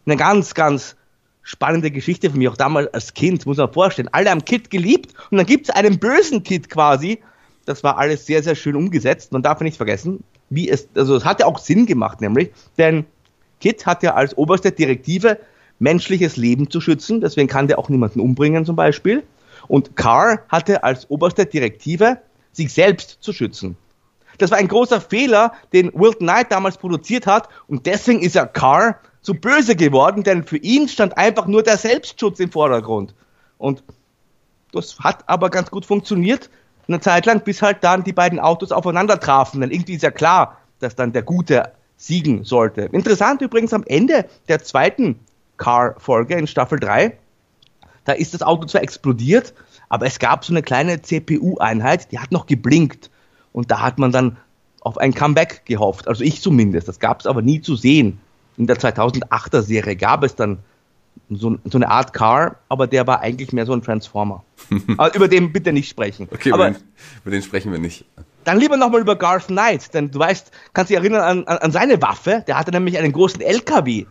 [0.06, 0.96] eine ganz, ganz
[1.42, 4.08] spannende Geschichte für mich, auch damals als Kind, muss man vorstellen.
[4.12, 7.18] Alle haben Kid geliebt und dann gibt es einen bösen Kid quasi.
[7.64, 9.32] Das war alles sehr, sehr schön umgesetzt.
[9.32, 13.04] Man darf nicht vergessen, wie es, also es hat ja auch Sinn gemacht, nämlich, denn
[13.60, 15.38] Kid hat ja als oberste Direktive
[15.78, 19.24] menschliches Leben zu schützen, deswegen kann der auch niemanden umbringen zum Beispiel.
[19.68, 22.18] Und Carr hatte als oberste Direktive,
[22.52, 23.76] sich selbst zu schützen.
[24.38, 28.46] Das war ein großer Fehler, den Wilt Knight damals produziert hat und deswegen ist er
[28.46, 33.14] Carr zu böse geworden, denn für ihn stand einfach nur der Selbstschutz im Vordergrund.
[33.58, 33.82] Und
[34.72, 36.50] das hat aber ganz gut funktioniert,
[36.88, 39.60] eine Zeit lang, bis halt dann die beiden Autos aufeinander trafen.
[39.60, 42.82] Denn irgendwie ist ja klar, dass dann der Gute siegen sollte.
[42.82, 45.20] Interessant übrigens am Ende der zweiten
[45.56, 47.16] Car-Folge in Staffel 3,
[48.04, 49.54] da ist das Auto zwar explodiert,
[49.88, 53.10] aber es gab so eine kleine CPU-Einheit, die hat noch geblinkt.
[53.52, 54.38] Und da hat man dann
[54.80, 56.08] auf ein Comeback gehofft.
[56.08, 56.88] Also ich zumindest.
[56.88, 58.18] Das gab es aber nie zu sehen
[58.56, 60.58] in der 2008er Serie gab es dann
[61.28, 64.44] so, so, eine Art Car, aber der war eigentlich mehr so ein Transformer.
[64.96, 66.28] aber über den bitte nicht sprechen.
[66.30, 66.82] Okay, aber, über, den,
[67.24, 68.04] über den sprechen wir nicht.
[68.44, 71.72] Dann lieber nochmal über Garth Knight, denn du weißt, kannst dich erinnern an, an, an
[71.72, 74.06] seine Waffe, der hatte nämlich einen großen LKW.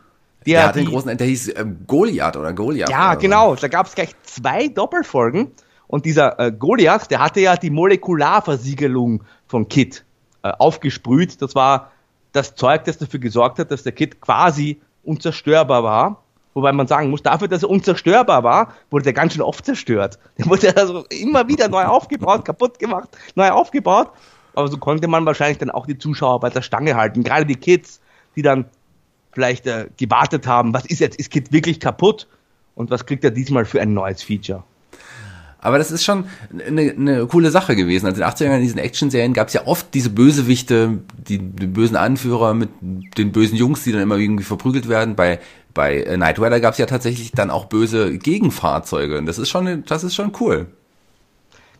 [0.45, 2.89] Der, der hatte einen großen, der hieß ähm, Goliath oder Goliath.
[2.89, 5.51] Ja, genau, da gab es gleich zwei Doppelfolgen
[5.87, 10.05] und dieser äh, Goliath, der hatte ja die Molekularversiegelung von Kit
[10.43, 11.41] äh, aufgesprüht.
[11.41, 11.91] Das war
[12.31, 16.23] das Zeug, das dafür gesorgt hat, dass der Kid quasi unzerstörbar war.
[16.53, 20.19] Wobei man sagen muss, dafür, dass er unzerstörbar war, wurde der ganz schön oft zerstört.
[20.37, 24.11] Der wurde also immer wieder neu aufgebaut, kaputt gemacht, neu aufgebaut.
[24.53, 27.23] Aber so konnte man wahrscheinlich dann auch die Zuschauer bei der Stange halten.
[27.23, 28.01] Gerade die Kids,
[28.35, 28.65] die dann
[29.31, 32.27] vielleicht äh, gewartet haben, was ist jetzt, ist Kid wirklich kaputt?
[32.75, 34.63] Und was kriegt er diesmal für ein neues Feature?
[35.61, 36.25] Aber das ist schon
[36.67, 38.07] eine, eine coole Sache gewesen.
[38.07, 41.67] Also in den 80ern in diesen Action-Serien gab es ja oft diese Bösewichte, die, die
[41.67, 42.69] bösen Anführer mit
[43.17, 45.15] den bösen Jungs, die dann immer irgendwie verprügelt werden.
[45.15, 45.39] Bei
[45.73, 49.17] bei Night Rider gab es ja tatsächlich dann auch böse Gegenfahrzeuge.
[49.17, 50.67] Und das ist schon, das ist schon cool.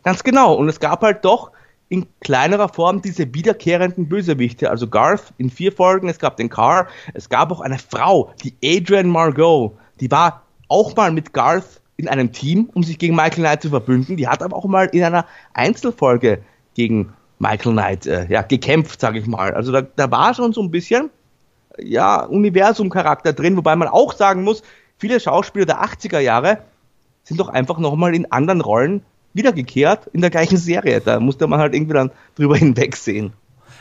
[0.02, 0.54] Ganz genau.
[0.54, 1.52] Und es gab halt doch
[1.88, 4.70] in kleinerer Form diese wiederkehrenden Bösewichte.
[4.70, 8.54] Also Garth in vier Folgen, es gab den Car, es gab auch eine Frau, die
[8.64, 13.44] Adrian Margot, die war auch mal mit Garth in einem Team, um sich gegen Michael
[13.44, 14.16] Knight zu verbünden.
[14.16, 16.42] Die hat aber auch mal in einer Einzelfolge
[16.74, 19.54] gegen Michael Knight äh, ja, gekämpft, sage ich mal.
[19.54, 21.10] Also da, da war schon so ein bisschen
[21.78, 24.62] ja, Universum-Charakter drin, wobei man auch sagen muss,
[24.98, 26.58] viele Schauspieler der 80er Jahre
[27.24, 29.02] sind doch einfach nochmal in anderen Rollen
[29.34, 31.00] wiedergekehrt in der gleichen Serie.
[31.00, 33.32] Da musste man halt irgendwie dann drüber hinwegsehen.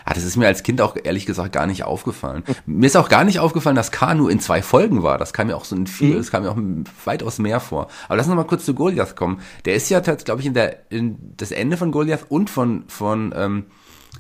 [0.06, 2.44] Ah, das ist mir als Kind auch ehrlich gesagt gar nicht aufgefallen.
[2.66, 5.18] Mir ist auch gar nicht aufgefallen, dass K nur in zwei Folgen war.
[5.18, 6.18] Das kam mir auch so in viel, mhm.
[6.18, 6.58] das kam mir auch
[7.06, 7.88] weitaus mehr vor.
[8.08, 9.42] Aber lass uns mal kurz zu Goliath kommen.
[9.66, 13.34] Der ist ja, glaube ich, in der in das Ende von Goliath und von von
[13.36, 13.66] ähm,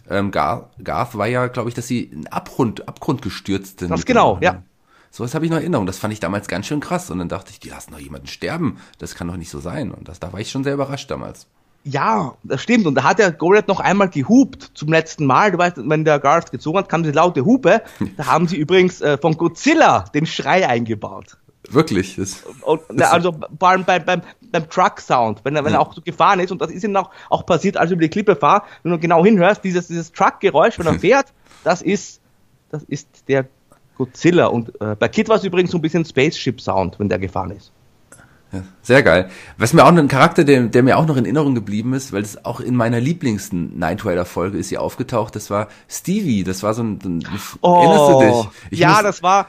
[0.10, 3.92] ähm, Garth, Garth war ja, glaube ich, dass sie in Abgrund Abgrund gestürzt sind.
[3.92, 4.64] Das genau, ja.
[5.10, 5.86] So was habe ich noch in Erinnerung.
[5.86, 7.12] Das fand ich damals ganz schön krass.
[7.12, 8.78] Und dann dachte ich, die lassen noch jemanden sterben.
[8.98, 9.92] Das kann doch nicht so sein.
[9.92, 11.48] Und das, da war ich schon sehr überrascht damals.
[11.84, 12.86] Ja, das stimmt.
[12.86, 15.52] Und da hat der Goliath noch einmal gehupt zum letzten Mal.
[15.52, 17.82] Du weißt, wenn der Garth gezogen hat, kam diese laute Hupe.
[18.18, 21.38] Da haben sie übrigens äh, von Godzilla den Schrei eingebaut.
[21.70, 22.16] Wirklich?
[22.16, 25.94] Das, und, das also vor allem beim, beim, beim Truck-Sound, wenn er, wenn er auch
[25.94, 28.36] so gefahren ist, und das ist ihm auch, auch passiert, als er über die Klippe
[28.36, 31.28] fahrt, wenn du genau hinhörst, dieses, dieses Truck-Geräusch, wenn er fährt,
[31.64, 32.22] das ist,
[32.70, 33.48] das ist der
[33.98, 34.48] Godzilla.
[34.48, 37.72] Und äh, bei Kid war es übrigens so ein bisschen Spaceship-Sound, wenn der gefahren ist.
[38.52, 39.30] Ja, sehr geil.
[39.58, 42.22] Was mir auch ein Charakter, der, der mir auch noch in Erinnerung geblieben ist, weil
[42.22, 46.62] es auch in meiner lieblingsten Night Rider Folge ist sie aufgetaucht, das war Stevie, das
[46.62, 47.26] war so ein, ein
[47.62, 48.72] oh, erinnerst du dich?
[48.72, 49.48] Ich ja, muss, das war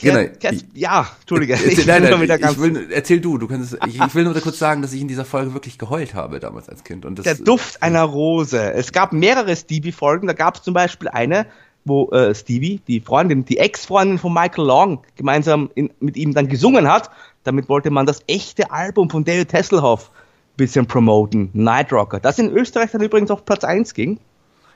[0.00, 0.30] Genau.
[0.74, 1.54] Ja, Entschuldige.
[1.54, 4.80] Ich, nein, nein, ich will, erzähl du, du kannst, ich, ich will nur kurz sagen,
[4.80, 7.04] dass ich in dieser Folge wirklich geheult habe damals als Kind.
[7.04, 8.72] Und das, Der Duft einer Rose.
[8.74, 11.46] Es gab mehrere Stevie-Folgen, da gab es zum Beispiel eine,
[11.88, 16.48] wo äh, Stevie, die Freundin, die Ex-Freundin von Michael Long, gemeinsam in, mit ihm dann
[16.48, 17.10] gesungen hat.
[17.44, 20.10] Damit wollte man das echte Album von David Hasselhoff
[20.58, 22.20] bisschen promoten, Night Rocker.
[22.20, 24.20] Das in Österreich dann übrigens auf Platz 1 ging.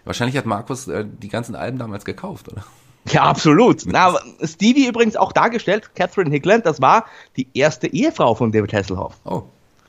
[0.05, 2.65] Wahrscheinlich hat Markus äh, die ganzen Alben damals gekauft, oder?
[3.11, 3.83] Ja, absolut.
[3.85, 9.19] Na, Stevie übrigens auch dargestellt, Catherine Hickland, das war die erste Ehefrau von David Hasselhoff.
[9.25, 9.43] Oh.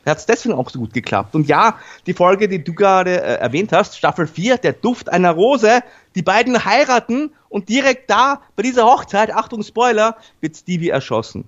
[0.06, 1.34] Hat es deswegen auch so gut geklappt.
[1.36, 5.32] Und ja, die Folge, die du gerade äh, erwähnt hast, Staffel 4, der Duft einer
[5.32, 5.82] Rose,
[6.16, 11.46] die beiden heiraten und direkt da, bei dieser Hochzeit, Achtung Spoiler, wird Stevie erschossen.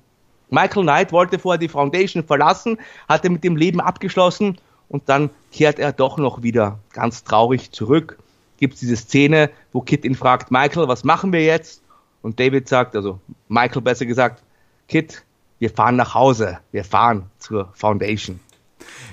[0.49, 2.77] Michael Knight wollte vorher die Foundation verlassen,
[3.09, 4.57] hatte mit dem Leben abgeschlossen
[4.89, 8.17] und dann kehrt er doch noch wieder ganz traurig zurück
[8.57, 11.81] gibt es diese Szene, wo Kit ihn fragt, Michael, was machen wir jetzt?
[12.21, 14.41] Und David sagt, also Michael besser gesagt,
[14.87, 15.23] Kit,
[15.59, 18.39] wir fahren nach Hause, wir fahren zur Foundation.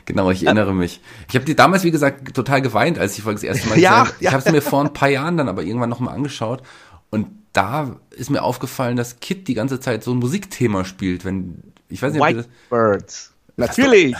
[0.05, 1.01] Genau, ich erinnere mich.
[1.29, 4.07] Ich habe die damals, wie gesagt, total geweint, als ich das erste Mal ja, gesehen
[4.09, 4.17] habe.
[4.21, 6.63] Ich habe es mir vor ein paar Jahren dann aber irgendwann nochmal angeschaut
[7.11, 11.63] und da ist mir aufgefallen, dass Kit die ganze Zeit so ein Musikthema spielt, wenn
[11.89, 13.33] ich weiß nicht, White ob das, Birds.
[13.57, 14.17] Natürlich.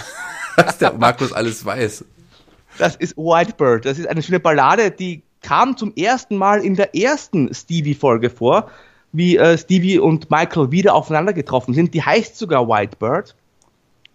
[0.57, 2.05] Was der Markus alles weiß.
[2.79, 3.87] Das ist Whitebird.
[3.87, 8.71] Das ist eine schöne Ballade, die kam zum ersten Mal in der ersten Stevie-Folge vor,
[9.13, 11.95] wie äh, Stevie und Michael wieder aufeinander getroffen sind.
[11.95, 13.35] Die heißt sogar Whitebird.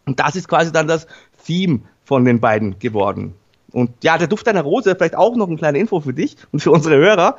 [0.05, 1.05] Und das ist quasi dann das
[1.47, 3.33] Theme von den beiden geworden.
[3.71, 6.59] Und ja, der Duft einer Rose, vielleicht auch noch eine kleine Info für dich und
[6.59, 7.37] für unsere Hörer.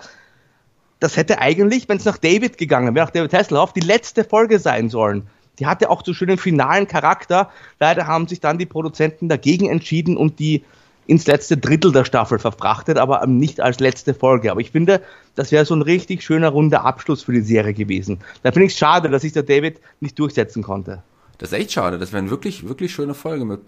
[1.01, 4.59] Das hätte eigentlich, wenn es nach David gegangen wäre, nach David Hasselhoff, die letzte Folge
[4.59, 5.29] sein sollen.
[5.59, 7.51] Die hatte auch so schönen finalen Charakter.
[7.81, 10.65] Leider haben sich dann die Produzenten dagegen entschieden und die
[11.07, 14.51] ins letzte Drittel der Staffel verfrachtet, aber nicht als letzte Folge.
[14.51, 15.01] Aber ich finde,
[15.35, 18.19] das wäre so ein richtig schöner runder Abschluss für die Serie gewesen.
[18.43, 21.03] Da finde ich es schade, dass sich der David nicht durchsetzen konnte.
[21.39, 21.99] Das ist echt schade.
[21.99, 23.45] Das wäre eine wirklich, wirklich schöne Folge.
[23.45, 23.61] Mit,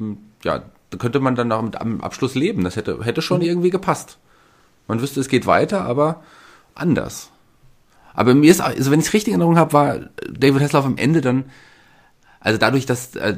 [0.43, 2.65] ja, da könnte man dann auch mit am Abschluss leben.
[2.65, 3.47] Das hätte, hätte schon mhm.
[3.47, 4.19] irgendwie gepasst.
[4.89, 6.23] Man wüsste, es geht weiter, aber
[6.75, 7.31] anders.
[8.13, 10.97] Aber mir ist, also wenn ich es richtig in Erinnerung habe, war David Hasselhoff am
[10.97, 11.45] Ende dann
[12.43, 13.37] also dadurch, dass äh,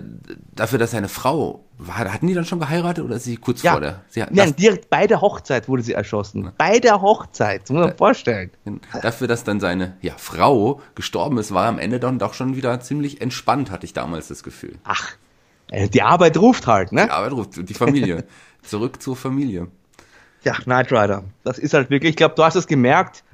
[0.55, 3.73] dafür, dass seine Frau war, hatten die dann schon geheiratet oder ist sie kurz ja.
[3.73, 4.03] vor der?
[4.09, 6.53] Sie, Nein, direkt bei der Hochzeit wurde sie erschossen.
[6.57, 8.53] Bei der Hochzeit, muss man da, vorstellen.
[9.03, 12.55] Dafür, dass dann seine ja, Frau gestorben ist, war er am Ende dann doch schon
[12.55, 14.79] wieder ziemlich entspannt, hatte ich damals das Gefühl.
[14.85, 15.11] Ach,
[15.69, 17.07] äh, die Arbeit ruft halt, ne?
[17.07, 18.25] Die Arbeit ruft, die Familie.
[18.63, 19.67] Zurück zur Familie.
[20.45, 21.25] Ja, Knight Rider.
[21.43, 23.25] Das ist halt wirklich, ich glaube, du hast es gemerkt,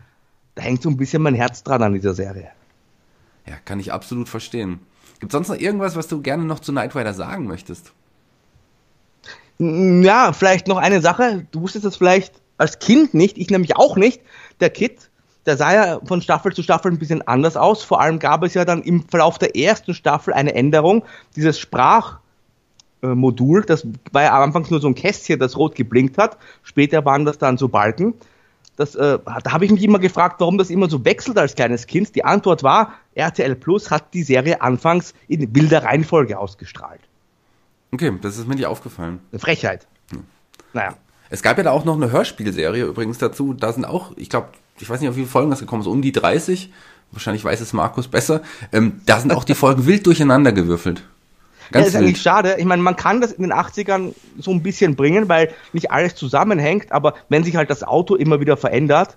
[0.54, 2.48] da hängt so ein bisschen mein Herz dran an dieser Serie.
[3.46, 4.80] Ja, kann ich absolut verstehen.
[5.18, 7.92] Gibt es sonst noch irgendwas, was du gerne noch zu Knight Rider sagen möchtest?
[9.58, 11.46] Ja, vielleicht noch eine Sache.
[11.50, 14.20] Du wusstest das vielleicht als Kind nicht, ich nämlich auch nicht.
[14.60, 15.10] Der Kid,
[15.46, 17.82] der sah ja von Staffel zu Staffel ein bisschen anders aus.
[17.82, 21.04] Vor allem gab es ja dann im Verlauf der ersten Staffel eine Änderung.
[21.34, 26.38] Dieses Sprachmodul, das war ja am Anfang nur so ein Kästchen, das rot geblinkt hat.
[26.62, 28.14] Später waren das dann so Balken.
[28.78, 31.88] Das, äh, da habe ich mich immer gefragt, warum das immer so wechselt als kleines
[31.88, 32.14] Kind.
[32.14, 37.00] Die Antwort war, RTL Plus hat die Serie anfangs in wilder Reihenfolge ausgestrahlt.
[37.90, 39.18] Okay, das ist mir nicht aufgefallen.
[39.32, 39.88] Eine Frechheit.
[40.12, 40.22] Hm.
[40.74, 40.94] Naja.
[41.28, 43.52] Es gab ja da auch noch eine Hörspielserie übrigens dazu.
[43.52, 45.88] Da sind auch, ich glaube, ich weiß nicht, auf wie viele Folgen das gekommen ist,
[45.88, 46.72] um die 30.
[47.10, 48.42] Wahrscheinlich weiß es Markus besser.
[48.72, 51.02] Ähm, da sind auch die Folgen wild durcheinander gewürfelt.
[51.70, 52.56] Ganz ja, ist eigentlich schade.
[52.58, 56.14] Ich meine, man kann das in den 80ern so ein bisschen bringen, weil nicht alles
[56.14, 59.16] zusammenhängt, aber wenn sich halt das Auto immer wieder verändert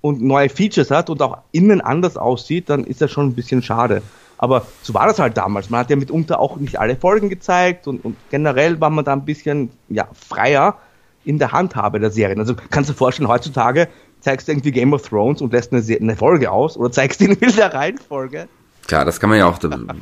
[0.00, 3.62] und neue Features hat und auch innen anders aussieht, dann ist das schon ein bisschen
[3.62, 4.02] schade.
[4.38, 5.68] Aber so war das halt damals.
[5.68, 9.12] Man hat ja mitunter auch nicht alle Folgen gezeigt und, und generell war man da
[9.12, 10.78] ein bisschen ja, freier
[11.24, 12.38] in der Handhabe der Serien.
[12.38, 13.88] Also kannst du dir vorstellen, heutzutage
[14.20, 17.26] zeigst du irgendwie Game of Thrones und lässt eine, eine Folge aus oder zeigst die
[17.26, 18.48] in wilder Reihenfolge.
[18.88, 19.58] Klar, das kann man ja auch,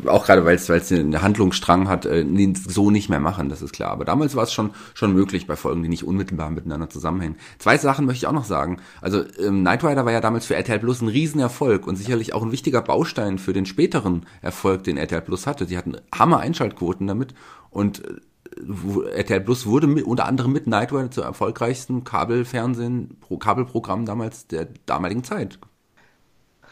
[0.07, 2.25] auch gerade weil es einen Handlungsstrang hat, äh,
[2.69, 3.91] so nicht mehr machen, das ist klar.
[3.91, 7.35] Aber damals war es schon schon möglich bei Folgen, die nicht unmittelbar miteinander zusammenhängen.
[7.59, 8.77] Zwei Sachen möchte ich auch noch sagen.
[9.01, 12.45] Also ähm, Knight Rider war ja damals für RTL Plus ein Riesenerfolg und sicherlich auch
[12.45, 15.67] ein wichtiger Baustein für den späteren Erfolg, den RTL Plus hatte.
[15.67, 17.35] Sie hatten Hammer Einschaltquoten damit
[17.71, 24.07] und äh, RTL Plus wurde mit, unter anderem mit Knight Rider zur erfolgreichsten Kabelfernsehen, Kabelprogramm
[24.07, 25.59] damals der damaligen Zeit.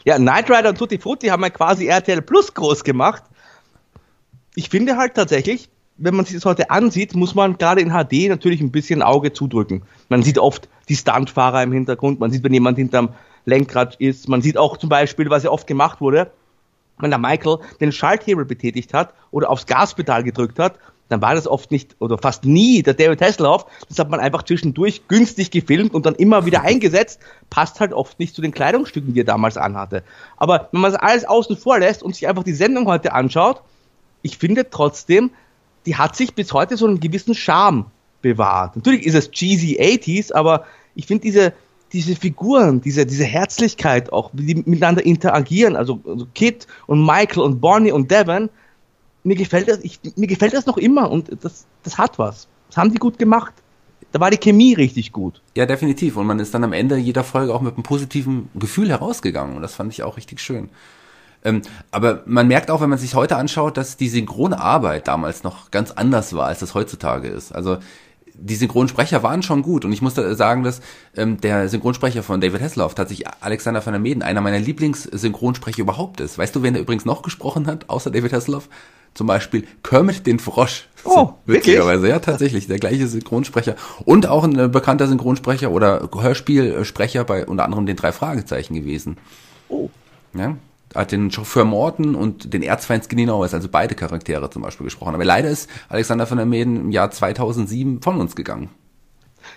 [0.05, 3.23] Ja, Knight Rider und Tutti Frutti haben ja quasi RTL Plus groß gemacht.
[4.53, 8.29] Ich finde halt tatsächlich, wenn man sich das heute ansieht, muss man gerade in HD
[8.29, 9.83] natürlich ein bisschen Auge zudrücken.
[10.09, 13.15] Man sieht oft die Stuntfahrer im Hintergrund, man sieht, wenn jemand hinterm
[13.45, 16.31] Lenkrad ist, man sieht auch zum Beispiel, was ja oft gemacht wurde,
[16.99, 20.77] wenn der Michael den Schalthebel betätigt hat oder aufs Gaspedal gedrückt hat,
[21.09, 23.65] dann war das oft nicht oder fast nie der David Hasselhoff.
[23.87, 27.19] Das hat man einfach zwischendurch günstig gefilmt und dann immer wieder eingesetzt.
[27.49, 30.03] Passt halt oft nicht zu den Kleidungsstücken, die er damals anhatte.
[30.37, 33.61] Aber wenn man das alles außen vor lässt und sich einfach die Sendung heute anschaut,
[34.23, 35.31] ich finde trotzdem,
[35.85, 37.85] die hat sich bis heute so einen gewissen Charme
[38.21, 38.75] bewahrt.
[38.75, 40.65] Natürlich ist es cheesy 80s, aber
[40.95, 41.53] ich finde diese,
[41.93, 47.43] diese Figuren, diese, diese Herzlichkeit auch, wie die miteinander interagieren, also, also Kit und Michael
[47.43, 48.49] und Bonnie und Devon,
[49.25, 52.47] mir gefällt das, ich, mir gefällt das noch immer und das, das hat was.
[52.69, 53.53] Das haben die gut gemacht.
[54.11, 55.41] Da war die Chemie richtig gut.
[55.55, 56.15] Ja, definitiv.
[56.15, 59.55] Und man ist dann am Ende jeder Folge auch mit einem positiven Gefühl herausgegangen.
[59.55, 60.69] Und das fand ich auch richtig schön.
[61.43, 65.71] Ähm, aber man merkt auch, wenn man sich heute anschaut, dass die Synchronarbeit damals noch
[65.71, 67.53] ganz anders war, als das heutzutage ist.
[67.53, 67.77] Also
[68.37, 70.81] die Synchronsprecher waren schon gut und ich muss sagen, dass
[71.15, 76.19] ähm, der Synchronsprecher von David Hasselhoff tatsächlich Alexander van der Meden einer meiner Lieblingssynchronsprecher überhaupt
[76.19, 76.37] ist.
[76.37, 78.69] Weißt du, wer da übrigens noch gesprochen hat, außer David Hasselhoff?
[79.15, 80.87] Zum Beispiel Kermit den Frosch.
[81.05, 82.11] Oh, witzigerweise, wirklich?
[82.11, 87.85] ja, tatsächlich, der gleiche Synchronsprecher und auch ein bekannter Synchronsprecher oder Hörspielsprecher bei unter anderem
[87.85, 89.17] den drei Fragezeichen gewesen.
[89.69, 89.89] Oh.
[90.33, 90.57] Ja,
[90.93, 95.15] hat den Chauffeur Morton und den Erzfeind Skinny Norris, also beide Charaktere zum Beispiel gesprochen.
[95.15, 98.69] Aber leider ist Alexander von der Meden im Jahr 2007 von uns gegangen.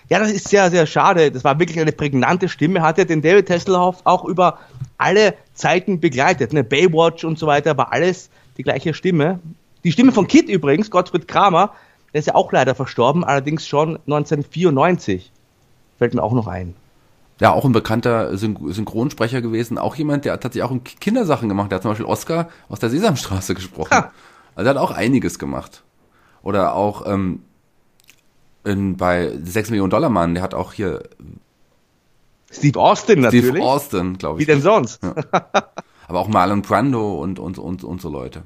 [0.07, 1.31] Ja, das ist sehr, sehr schade.
[1.31, 4.59] Das war wirklich eine prägnante Stimme, hat ja den David Hasselhoff auch über
[4.97, 6.53] alle Zeiten begleitet.
[6.53, 6.63] Ne?
[6.63, 9.39] Baywatch und so weiter, war alles die gleiche Stimme.
[9.83, 11.71] Die Stimme von Kit übrigens, Gottfried Kramer,
[12.13, 15.31] der ist ja auch leider verstorben, allerdings schon 1994.
[15.97, 16.75] Fällt mir auch noch ein
[17.41, 21.71] ja, auch ein bekannter Synchronsprecher gewesen, auch jemand, der hat tatsächlich auch Kindersachen gemacht.
[21.71, 23.91] Der hat zum Beispiel Oscar aus der Sesamstraße gesprochen.
[23.91, 24.11] Ha.
[24.55, 25.83] Also er hat auch einiges gemacht.
[26.43, 27.43] Oder auch ähm,
[28.65, 31.03] in, bei 6 Millionen Dollar Mann, der hat auch hier
[32.51, 33.51] Steve Austin natürlich.
[33.51, 34.45] Steve Austin, glaube ich.
[34.45, 35.01] Wie denn sonst?
[35.01, 35.15] Ja.
[36.09, 38.41] Aber auch Marlon Brando und, und, und, und so Leute.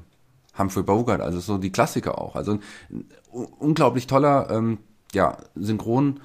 [0.56, 2.36] Humphrey Bogart, also so die Klassiker auch.
[2.36, 2.58] Also
[2.92, 3.08] ein
[3.58, 4.78] unglaublich toller ähm,
[5.12, 6.20] ja, Synchron-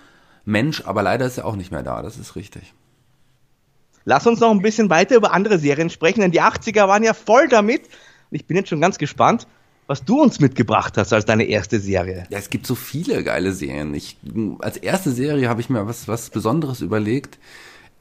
[0.45, 2.73] Mensch, aber leider ist er auch nicht mehr da, das ist richtig.
[4.05, 7.13] Lass uns noch ein bisschen weiter über andere Serien sprechen, denn die 80er waren ja
[7.13, 7.83] voll damit.
[8.31, 9.47] Ich bin jetzt schon ganz gespannt,
[9.87, 12.25] was du uns mitgebracht hast als deine erste Serie.
[12.29, 13.93] Ja, es gibt so viele geile Serien.
[13.93, 14.17] Ich,
[14.59, 17.37] als erste Serie habe ich mir was, was Besonderes überlegt.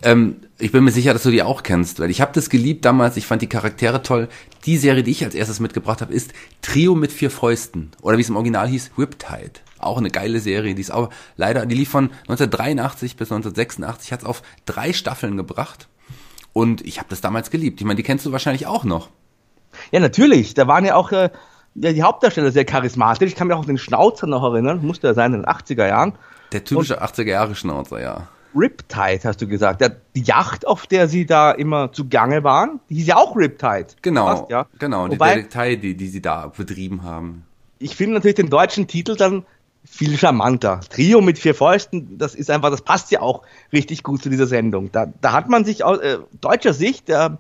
[0.03, 2.85] Ähm, ich bin mir sicher, dass du die auch kennst, weil ich habe das geliebt
[2.85, 3.17] damals.
[3.17, 4.29] Ich fand die Charaktere toll.
[4.65, 6.33] Die Serie, die ich als erstes mitgebracht habe, ist
[6.63, 9.61] Trio mit vier Fäusten oder wie es im Original hieß, Riptide.
[9.79, 14.21] Auch eine geile Serie, die ist aber leider, die lief von 1983 bis 1986, hat
[14.21, 15.89] es auf drei Staffeln gebracht.
[16.53, 17.81] Und ich habe das damals geliebt.
[17.81, 19.11] Ich meine, die kennst du wahrscheinlich auch noch.
[19.93, 20.55] Ja, natürlich.
[20.55, 21.31] Da waren ja auch äh,
[21.75, 23.29] die Hauptdarsteller sehr charismatisch.
[23.29, 24.85] Ich kann mich auch an den Schnauzer noch erinnern.
[24.85, 26.15] Musste ja sein in den 80er Jahren.
[26.51, 28.29] Der typische 80er Jahre Schnauzer, ja.
[28.55, 29.81] Riptide, hast du gesagt.
[29.81, 33.89] Der, die Yacht, auf der sie da immer zugange waren, die hieß ja auch Riptide.
[34.03, 34.67] Genau, Fast, ja.
[34.79, 35.09] genau.
[35.09, 37.45] Wobei, die Detail, die, die sie da betrieben haben.
[37.79, 39.45] Ich finde natürlich den deutschen Titel dann
[39.85, 40.81] viel charmanter.
[40.91, 44.47] Trio mit vier Fäusten, das ist einfach, das passt ja auch richtig gut zu dieser
[44.47, 44.91] Sendung.
[44.93, 47.31] Da, da hat man sich aus äh, deutscher Sicht äh,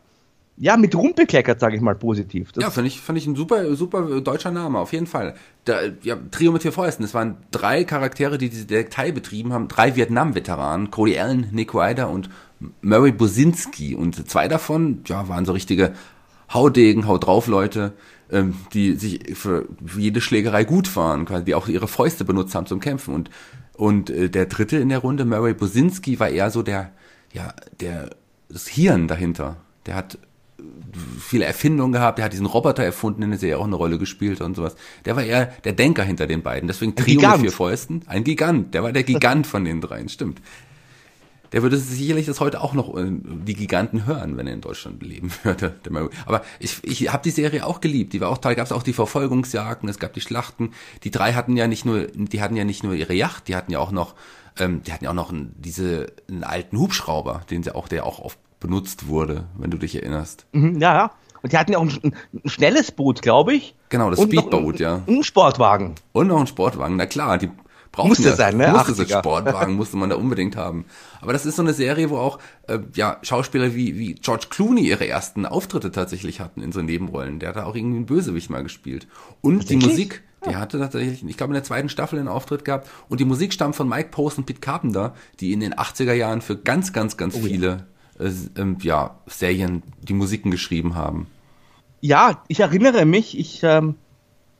[0.58, 2.52] ja mit Ruhm bekleckert, sage ich mal positiv.
[2.52, 5.34] Das ja, finde ich, fand ich ein super, super deutscher Name, auf jeden Fall.
[5.64, 9.68] Da, ja, Trio mit vier Fäusten, das waren drei Charaktere, die diese Detektei betrieben haben,
[9.68, 12.28] drei Vietnam-Veteranen, Cody Allen, Nick Ryder und
[12.82, 13.94] Murray Bosinski.
[13.94, 15.92] Und zwei davon, ja, waren so richtige
[16.52, 17.92] Haudegen, Haut drauf Leute
[18.30, 19.66] ähm, die sich für
[19.96, 23.14] jede Schlägerei gut waren, quasi, die auch ihre Fäuste benutzt haben zum Kämpfen.
[23.14, 23.30] Und,
[23.74, 26.92] und äh, der dritte in der Runde, Murray Bosinski, war eher so der,
[27.32, 28.10] ja, der,
[28.48, 29.56] das Hirn dahinter.
[29.86, 30.18] Der hat
[31.20, 34.40] viele Erfindungen gehabt, der hat diesen Roboter erfunden, in der Serie auch eine Rolle gespielt
[34.40, 34.76] und sowas.
[35.04, 36.66] Der war eher der Denker hinter den beiden.
[36.66, 38.02] Deswegen Trio mit vier Fäusten.
[38.06, 38.74] Ein Gigant.
[38.74, 40.40] Der war der Gigant von den dreien, stimmt
[41.52, 45.02] der würde sicherlich das heute auch noch äh, die Giganten hören, wenn er in Deutschland
[45.02, 45.74] leben würde.
[46.26, 48.12] Aber ich, ich habe die Serie auch geliebt.
[48.12, 48.54] Die war auch toll.
[48.54, 50.72] Gab es auch die Verfolgungsjagden, es gab die Schlachten.
[51.04, 53.72] Die drei hatten ja nicht nur, die hatten ja nicht nur ihre Yacht, die hatten
[53.72, 54.14] ja auch noch,
[54.58, 58.04] ähm, die hatten ja auch noch einen, diese einen alten Hubschrauber, den sie auch, der
[58.04, 60.46] auch oft benutzt wurde, wenn du dich erinnerst.
[60.52, 61.10] Mhm, ja, ja.
[61.42, 63.74] Und die hatten ja auch ein, ein schnelles Boot, glaube ich.
[63.90, 65.02] Genau, das Speedboot, ja.
[65.06, 65.94] Ein Sportwagen.
[66.12, 67.38] Und noch ein Sportwagen, na klar.
[67.38, 67.50] Die
[67.98, 68.70] Braucht musste ja, sein, ne?
[68.70, 70.84] Musste so Sportwagen musste man da unbedingt haben.
[71.20, 74.82] Aber das ist so eine Serie, wo auch äh, ja Schauspieler wie wie George Clooney
[74.82, 77.40] ihre ersten Auftritte tatsächlich hatten in so Nebenrollen.
[77.40, 79.08] Der hat da auch irgendwie einen Bösewicht mal gespielt.
[79.40, 82.88] Und die Musik, die hatte tatsächlich, ich glaube in der zweiten Staffel einen Auftritt gehabt.
[83.08, 86.42] Und die Musik stammt von Mike Post und Pete Carpenter, die in den 80er Jahren
[86.42, 87.86] für ganz ganz ganz oh, viele ja.
[88.18, 88.28] Äh,
[88.60, 91.26] äh, ja Serien die Musiken geschrieben haben.
[92.00, 93.96] Ja, ich erinnere mich, ich ähm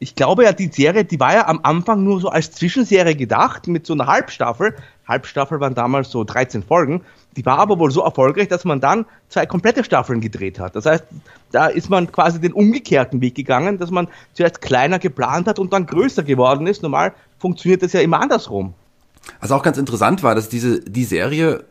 [0.00, 3.66] ich glaube ja, die Serie, die war ja am Anfang nur so als Zwischenserie gedacht,
[3.66, 4.76] mit so einer Halbstaffel,
[5.08, 7.02] Halbstaffel waren damals so 13 Folgen.
[7.36, 10.76] Die war aber wohl so erfolgreich, dass man dann zwei komplette Staffeln gedreht hat.
[10.76, 11.04] Das heißt,
[11.50, 15.72] da ist man quasi den umgekehrten Weg gegangen, dass man zuerst kleiner geplant hat und
[15.72, 16.82] dann größer geworden ist.
[16.82, 18.74] Normal funktioniert das ja immer andersrum.
[19.40, 21.64] Was auch ganz interessant war, dass diese die Serie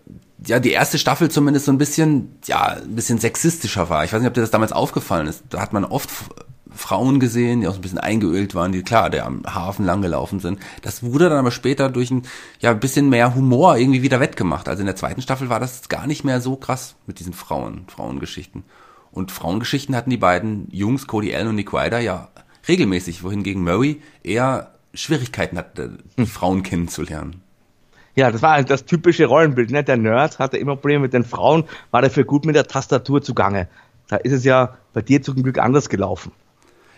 [0.46, 4.06] ja die erste Staffel zumindest so ein bisschen ja ein bisschen sexistischer war.
[4.06, 5.44] Ich weiß nicht, ob dir das damals aufgefallen ist.
[5.50, 6.10] Da hat man oft
[6.70, 10.02] Frauen gesehen, die auch so ein bisschen eingeölt waren, die klar, der am Hafen lang
[10.02, 10.60] gelaufen sind.
[10.82, 12.24] Das wurde dann aber später durch ein
[12.60, 14.70] ja ein bisschen mehr Humor irgendwie wieder wettgemacht.
[14.70, 17.86] Also in der zweiten Staffel war das gar nicht mehr so krass mit diesen Frauen,
[17.88, 18.64] Frauengeschichten.
[19.12, 22.30] Und Frauengeschichten hatten die beiden Jungs, Cody Allen und Nick Ryder, ja
[22.68, 26.28] regelmäßig, wohingegen Murray eher Schwierigkeiten hatte, hm.
[26.28, 27.42] Frauen kennenzulernen.
[28.18, 29.70] Ja, das war halt das typische Rollenbild.
[29.70, 29.84] Ne?
[29.84, 33.68] Der Nerd hatte immer Probleme mit den Frauen, war dafür gut mit der Tastatur zugange.
[34.08, 36.32] Da ist es ja bei dir zum Glück anders gelaufen.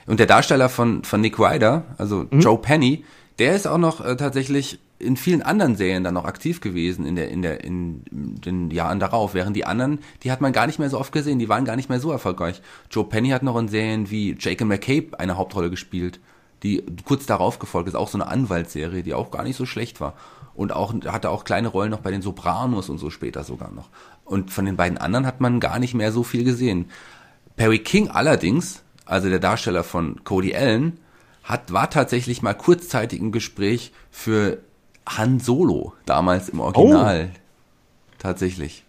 [0.08, 2.40] Und der Darsteller von, von Nick Ryder, also mhm.
[2.40, 3.04] Joe Penny,
[3.38, 7.16] der ist auch noch äh, tatsächlich in vielen anderen Serien dann noch aktiv gewesen in
[7.16, 10.80] der in der in den Jahren darauf, während die anderen, die hat man gar nicht
[10.80, 12.62] mehr so oft gesehen, die waren gar nicht mehr so erfolgreich.
[12.92, 16.20] Joe Penny hat noch in Serien wie and McCabe eine Hauptrolle gespielt,
[16.64, 20.02] die kurz darauf gefolgt ist, auch so eine Anwaltsserie, die auch gar nicht so schlecht
[20.02, 20.14] war
[20.54, 23.90] und auch hatte auch kleine Rollen noch bei den Sopranos und so später sogar noch.
[24.26, 26.90] Und von den beiden anderen hat man gar nicht mehr so viel gesehen.
[27.56, 31.00] Perry King allerdings also der Darsteller von Cody Allen,
[31.44, 34.60] hat, war tatsächlich mal kurzzeitig im Gespräch für
[35.08, 37.32] Han Solo, damals im Original.
[37.34, 37.38] Oh.
[38.20, 38.84] Tatsächlich.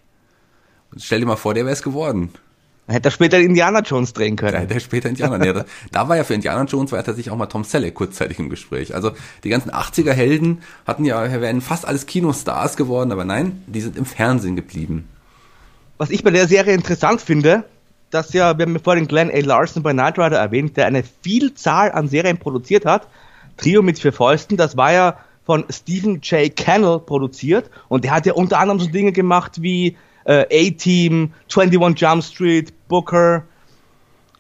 [0.93, 2.31] Und stell dir mal vor, der wäre es geworden.
[2.91, 4.53] Hätte er später Indiana Jones drehen können.
[4.53, 5.45] Da hätte er später Indiana.
[5.45, 7.95] ja, da, da war ja für Indiana Jones war ja tatsächlich auch mal Tom Selleck
[7.95, 8.95] kurzzeitig im Gespräch.
[8.95, 9.12] Also
[9.45, 13.97] die ganzen 80er Helden hatten ja, wären fast alles Kinostars geworden, aber nein, die sind
[13.97, 15.09] im Fernsehen geblieben.
[15.99, 17.64] Was ich bei der Serie interessant finde,
[18.11, 19.38] dass ja, wir haben vorhin Glenn A.
[19.38, 23.07] Larson bei Knight Rider erwähnt, der eine Vielzahl an Serien produziert hat.
[23.57, 26.55] Trio mit vier Fäusten, das war ja von Stephen J.
[26.57, 29.97] Cannell produziert und der hat ja unter anderem so Dinge gemacht wie
[30.31, 33.43] äh, A-Team, 21 Jump Street, Booker,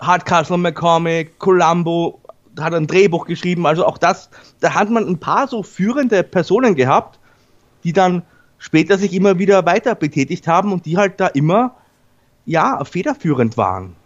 [0.00, 2.20] Hardcastle McCormick, Columbo,
[2.58, 4.30] hat ein Drehbuch geschrieben, also auch das,
[4.60, 7.18] da hat man ein paar so führende Personen gehabt,
[7.82, 8.22] die dann
[8.58, 11.76] später sich immer wieder weiter betätigt haben und die halt da immer
[12.46, 13.96] ja, federführend waren.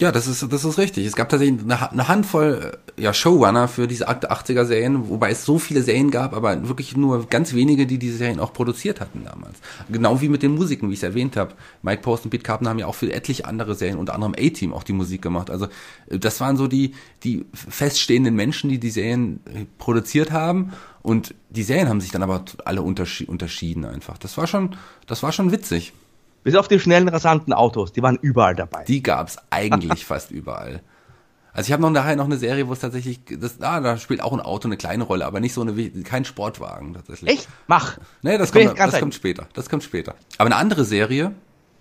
[0.00, 1.06] Ja, das ist, das ist richtig.
[1.06, 5.60] Es gab tatsächlich eine, eine Handvoll ja, Showrunner für diese 80er Serien, wobei es so
[5.60, 9.58] viele Serien gab, aber wirklich nur ganz wenige, die diese Serien auch produziert hatten damals.
[9.88, 11.54] Genau wie mit den Musiken, wie ich es erwähnt habe.
[11.82, 14.72] Mike Post und Pete Carpenter haben ja auch für etliche andere Serien, unter anderem A-Team,
[14.72, 15.48] auch die Musik gemacht.
[15.48, 15.68] Also
[16.08, 20.72] das waren so die, die feststehenden Menschen, die die Serien äh, produziert haben.
[21.02, 24.18] Und die Serien haben sich dann aber alle unterschieden einfach.
[24.18, 24.74] Das war schon,
[25.06, 25.92] das war schon witzig.
[26.44, 28.84] Bis auf die schnellen, rasanten Autos, die waren überall dabei.
[28.84, 30.82] Die gab's eigentlich fast überall.
[31.54, 34.20] Also ich habe noch nachher noch eine Serie, wo es tatsächlich, das, ah, da spielt
[34.20, 37.30] auch ein Auto eine kleine Rolle, aber nicht so eine, kein Sportwagen tatsächlich.
[37.30, 37.48] Echt?
[37.68, 37.96] Mach.
[38.22, 39.46] Nee, das, kommt, das kommt später.
[39.54, 40.16] Das kommt später.
[40.36, 41.32] Aber eine andere Serie,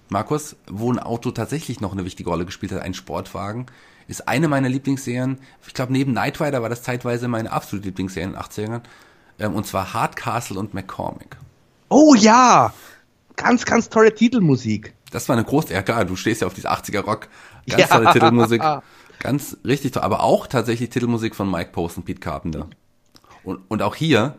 [0.09, 3.65] Markus, wo ein Auto tatsächlich noch eine wichtige Rolle gespielt hat, ein Sportwagen,
[4.07, 5.39] ist eine meiner Lieblingsserien.
[5.67, 8.81] Ich glaube, neben Knight Rider war das zeitweise meine absolute Lieblingsserie in den 80ern.
[9.39, 11.35] Ähm, und zwar Hardcastle und McCormick.
[11.89, 12.73] Oh ja!
[13.35, 14.93] Ganz, ganz tolle Titelmusik.
[15.11, 17.27] Das war eine große, ja klar, du stehst ja auf diese 80er Rock.
[17.67, 17.87] Ganz ja.
[17.87, 18.61] tolle Titelmusik.
[19.19, 20.03] Ganz richtig toll.
[20.03, 22.67] Aber auch tatsächlich Titelmusik von Mike Post und Pete Carpenter.
[23.43, 24.37] Und, und auch hier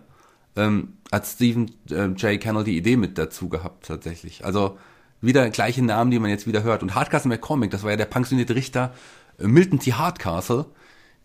[0.57, 2.41] ähm, hat Stephen äh, J.
[2.41, 4.45] Cannell die Idee mit dazu gehabt, tatsächlich.
[4.45, 4.79] Also
[5.23, 6.83] wieder gleiche Namen, die man jetzt wieder hört.
[6.83, 8.93] Und Hardcastle McCormick, das war ja der pensionierte Richter
[9.39, 9.95] äh, Milton T.
[9.95, 10.67] Hardcastle,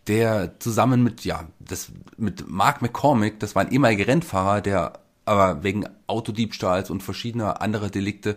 [0.07, 4.93] der zusammen mit, ja, das, mit Mark McCormick, das war ein ehemaliger Rennfahrer, der
[5.29, 8.35] aber wegen Autodiebstahls und verschiedener anderer Delikte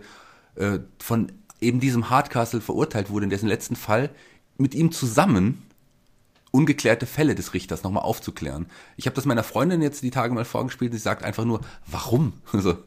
[0.53, 4.11] äh, von eben diesem Hardcastle verurteilt wurde, in dessen letzten Fall
[4.59, 5.63] mit ihm zusammen
[6.51, 8.67] ungeklärte Fälle des Richters nochmal aufzuklären.
[8.95, 11.61] Ich habe das meiner Freundin jetzt die Tage mal vorgespielt und sie sagt einfach nur,
[11.87, 12.33] warum?
[12.53, 12.77] Also,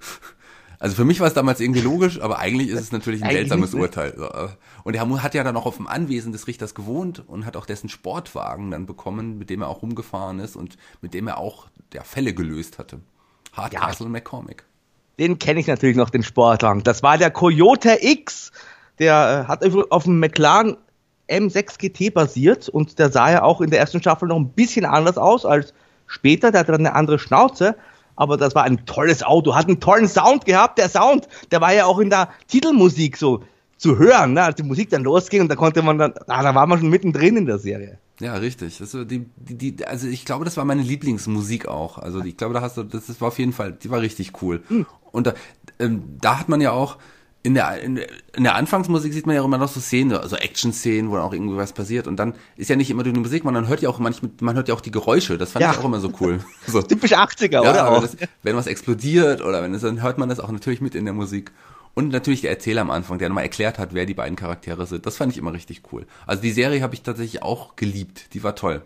[0.79, 3.75] also für mich war es damals irgendwie logisch, aber eigentlich ist es natürlich ein seltsames
[3.75, 4.13] Urteil.
[4.13, 4.49] Äh.
[4.85, 7.67] Und er hat ja dann auch auf dem Anwesen des Richters gewohnt und hat auch
[7.67, 11.67] dessen Sportwagen dann bekommen, mit dem er auch rumgefahren ist und mit dem er auch
[11.93, 13.01] der Fälle gelöst hatte.
[13.57, 14.11] Hardcastle ja.
[14.11, 14.65] McCormick.
[15.19, 16.83] Den kenne ich natürlich noch, den Sportwagen.
[16.83, 18.53] Das war der Coyote X.
[18.99, 20.77] Der äh, hat auf dem McLaren
[21.29, 24.85] M6 GT basiert und der sah ja auch in der ersten Staffel noch ein bisschen
[24.85, 25.75] anders aus als
[26.07, 26.51] später.
[26.53, 27.77] Der hatte dann eine andere Schnauze,
[28.15, 30.79] aber das war ein tolles Auto, hat einen tollen Sound gehabt.
[30.79, 33.43] Der Sound, der war ja auch in der Titelmusik so
[33.77, 34.43] zu hören, ne?
[34.43, 36.89] als die Musik dann losging und da konnte man dann, ah, da war man schon
[36.89, 37.99] mittendrin in der Serie.
[38.21, 38.81] Ja, richtig.
[38.81, 41.99] Also, die, die, die, also ich glaube, das war meine Lieblingsmusik auch.
[41.99, 44.43] Also ich glaube, da hast du, das, das war auf jeden Fall, die war richtig
[44.43, 44.62] cool.
[44.69, 44.87] Mhm.
[45.12, 45.35] Und da,
[45.79, 46.99] ähm, da hat man ja auch
[47.47, 48.01] in der, in,
[48.35, 51.57] in der Anfangsmusik sieht man ja immer noch so Szenen, also Action-Szenen, wo auch irgendwie
[51.57, 52.09] was passiert.
[52.09, 54.57] Und dann ist ja nicht immer nur die Musik, man hört ja auch manchmal, man
[54.57, 55.39] hört ja auch die Geräusche.
[55.39, 55.71] Das fand ja.
[55.71, 56.41] ich auch immer so cool.
[56.67, 56.83] So.
[56.83, 57.89] Typisch 80er, ja, oder?
[57.89, 58.03] Auch?
[58.03, 61.05] Das, wenn was explodiert oder wenn es, dann hört man das auch natürlich mit in
[61.05, 61.53] der Musik.
[61.97, 65.07] Und natürlich der Erzähler am Anfang, der nochmal erklärt hat, wer die beiden Charaktere sind.
[65.07, 66.07] Das fand ich immer richtig cool.
[66.26, 68.34] Also die Serie habe ich tatsächlich auch geliebt.
[68.34, 68.82] Die war toll.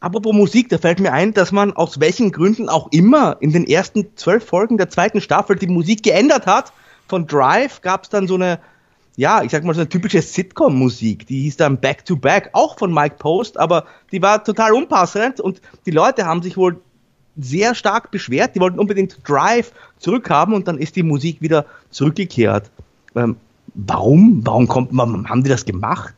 [0.00, 3.66] Apropos Musik, da fällt mir ein, dass man aus welchen Gründen auch immer in den
[3.66, 6.72] ersten zwölf Folgen der zweiten Staffel die Musik geändert hat
[7.06, 8.60] von Drive gab es dann so eine,
[9.16, 11.26] ja, ich sag mal so eine typische Sitcom-Musik.
[11.26, 15.40] Die hieß dann Back to Back, auch von Mike Post, aber die war total unpassend
[15.40, 16.80] und die Leute haben sich wohl
[17.36, 18.54] sehr stark beschwert.
[18.54, 22.70] Die wollten unbedingt Drive zurückhaben und dann ist die Musik wieder zurückgekehrt.
[23.14, 23.36] Ähm,
[23.74, 24.40] warum?
[24.44, 26.14] Warum kommt man, haben die das gemacht?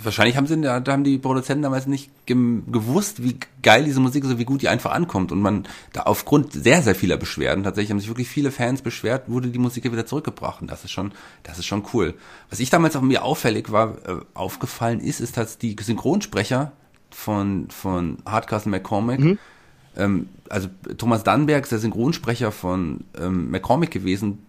[0.00, 4.38] Wahrscheinlich haben sie, da haben die Produzenten damals nicht gewusst, wie geil diese Musik ist,
[4.38, 5.32] wie gut die einfach ankommt.
[5.32, 9.28] Und man, da aufgrund sehr, sehr vieler Beschwerden, tatsächlich haben sich wirklich viele Fans beschwert,
[9.28, 10.60] wurde die Musik wieder zurückgebracht.
[10.60, 11.10] Und das ist schon,
[11.42, 12.14] das ist schon cool.
[12.48, 16.70] Was ich damals auch mir auffällig war, äh, aufgefallen ist, ist, dass die Synchronsprecher
[17.10, 19.38] von, von Hardcastle McCormick, mhm.
[19.98, 24.46] Ähm, also Thomas Dannberg ist der Synchronsprecher von ähm, McCormick gewesen,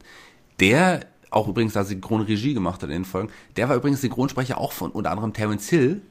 [0.59, 4.71] der auch übrigens da Synchronregie gemacht hat in den Folgen, der war übrigens Synchronsprecher auch
[4.71, 6.01] von unter anderem Terence Hill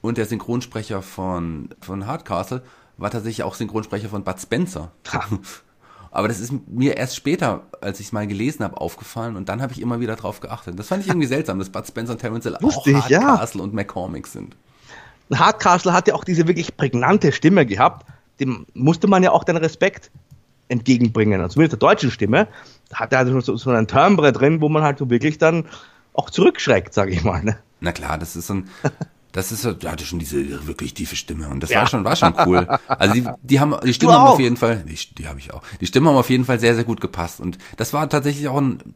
[0.00, 2.62] und der Synchronsprecher von, von Hardcastle
[2.96, 4.92] war tatsächlich auch Synchronsprecher von Bud Spencer.
[6.12, 9.62] Aber das ist mir erst später, als ich es mal gelesen habe, aufgefallen und dann
[9.62, 10.78] habe ich immer wieder drauf geachtet.
[10.78, 13.64] Das fand ich irgendwie seltsam, dass Bud Spencer und Terence Hill Lustig, auch Hardcastle ja.
[13.64, 14.56] und McCormick sind.
[15.32, 18.06] Hardcastle hat ja auch diese wirklich prägnante Stimme gehabt.
[18.40, 20.10] Dem musste man ja auch den Respekt
[20.68, 21.40] entgegenbringen.
[21.40, 22.48] Also mit der deutschen Stimme
[22.92, 25.66] hat er also so, so ein Timbre drin, wo man halt so wirklich dann
[26.14, 27.42] auch zurückschreckt, sage ich mal.
[27.42, 27.58] Ne?
[27.80, 28.70] Na klar, das ist so ein,
[29.32, 31.80] das ist, der hatte schon diese wirklich tiefe Stimme und das ja.
[31.80, 32.66] war schon, war schon cool.
[32.88, 35.62] Also die, die haben, die Stimmen haben auf jeden Fall, die, die habe ich auch.
[35.80, 38.60] Die Stimmen haben auf jeden Fall sehr, sehr gut gepasst und das war tatsächlich auch
[38.60, 38.94] ein,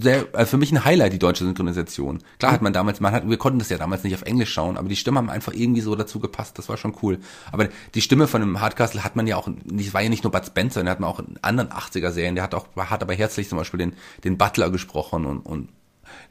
[0.00, 2.22] sehr, also für mich ein Highlight, die deutsche Synchronisation.
[2.38, 4.76] Klar hat man damals, man hat, wir konnten das ja damals nicht auf Englisch schauen,
[4.76, 7.18] aber die Stimmen haben einfach irgendwie so dazu gepasst, das war schon cool.
[7.50, 10.32] Aber die Stimme von dem Hardcastle hat man ja auch, nicht, war ja nicht nur
[10.32, 13.14] Bud Spencer, der hat man auch in anderen 80er Serien, der hat auch, hat aber
[13.14, 13.94] herzlich zum Beispiel den,
[14.24, 15.68] den Butler gesprochen und, und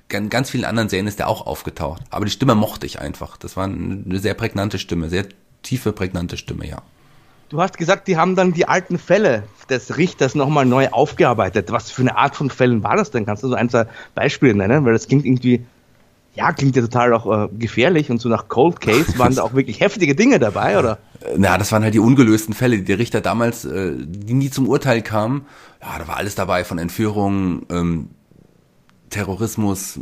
[0.10, 2.02] ganz, ganz vielen anderen Serien ist der auch aufgetaucht.
[2.10, 3.38] Aber die Stimme mochte ich einfach.
[3.38, 5.26] Das war eine sehr prägnante Stimme, sehr
[5.62, 6.82] tiefe, prägnante Stimme, ja.
[7.50, 11.72] Du hast gesagt, die haben dann die alten Fälle des Richters nochmal neu aufgearbeitet.
[11.72, 13.26] Was für eine Art von Fällen war das denn?
[13.26, 13.86] Kannst du so ein, zwei
[14.16, 14.84] Beispiele nennen?
[14.84, 15.64] Weil das klingt irgendwie,
[16.34, 19.54] ja, klingt ja total auch äh, gefährlich und so nach Cold Case waren da auch
[19.54, 20.98] wirklich heftige Dinge dabei, oder?
[21.38, 24.68] Na, das waren halt die ungelösten Fälle, die der Richter damals, äh, die nie zum
[24.68, 25.46] Urteil kamen.
[25.82, 28.10] Ja, da war alles dabei, von Entführungen, ähm,
[29.10, 30.00] Terrorismus,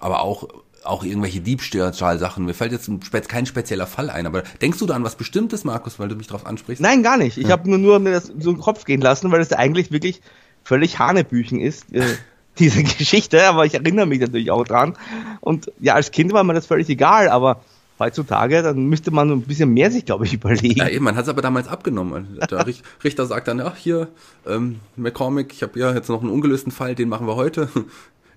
[0.00, 0.48] aber auch
[0.84, 2.44] auch irgendwelche Diebstahlsachen.
[2.44, 5.98] Mir fällt jetzt kein spezieller Fall ein, aber denkst du da an was Bestimmtes, Markus,
[5.98, 6.82] weil du mich darauf ansprichst?
[6.82, 7.38] Nein, gar nicht.
[7.38, 7.52] Ich ja.
[7.52, 10.20] habe nur, nur mir das so im Kopf gehen lassen, weil es eigentlich wirklich
[10.62, 12.04] völlig Hanebüchen ist, äh,
[12.58, 14.96] diese Geschichte, aber ich erinnere mich natürlich auch dran.
[15.40, 17.62] Und ja, als Kind war mir das völlig egal, aber
[17.98, 20.78] heutzutage, dann müsste man ein bisschen mehr sich, glaube ich, überlegen.
[20.78, 22.38] Ja, eben, man hat es aber damals abgenommen.
[22.50, 22.66] Der
[23.04, 24.08] Richter sagt dann, ach hier,
[24.46, 27.68] ähm, McCormick, ich habe ja jetzt noch einen ungelösten Fall, den machen wir heute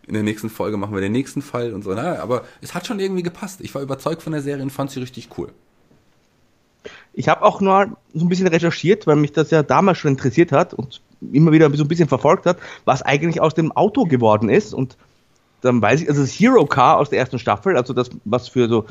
[0.07, 1.93] in der nächsten Folge machen wir den nächsten Fall und so.
[1.93, 3.59] Na, aber es hat schon irgendwie gepasst.
[3.61, 5.49] Ich war überzeugt von der Serie und fand sie richtig cool.
[7.13, 10.51] Ich habe auch nur so ein bisschen recherchiert, weil mich das ja damals schon interessiert
[10.51, 11.01] hat und
[11.33, 14.73] immer wieder so ein bisschen verfolgt hat, was eigentlich aus dem Auto geworden ist.
[14.73, 14.97] Und
[15.61, 18.69] dann weiß ich, also das Hero Car aus der ersten Staffel, also das, was für
[18.69, 18.85] so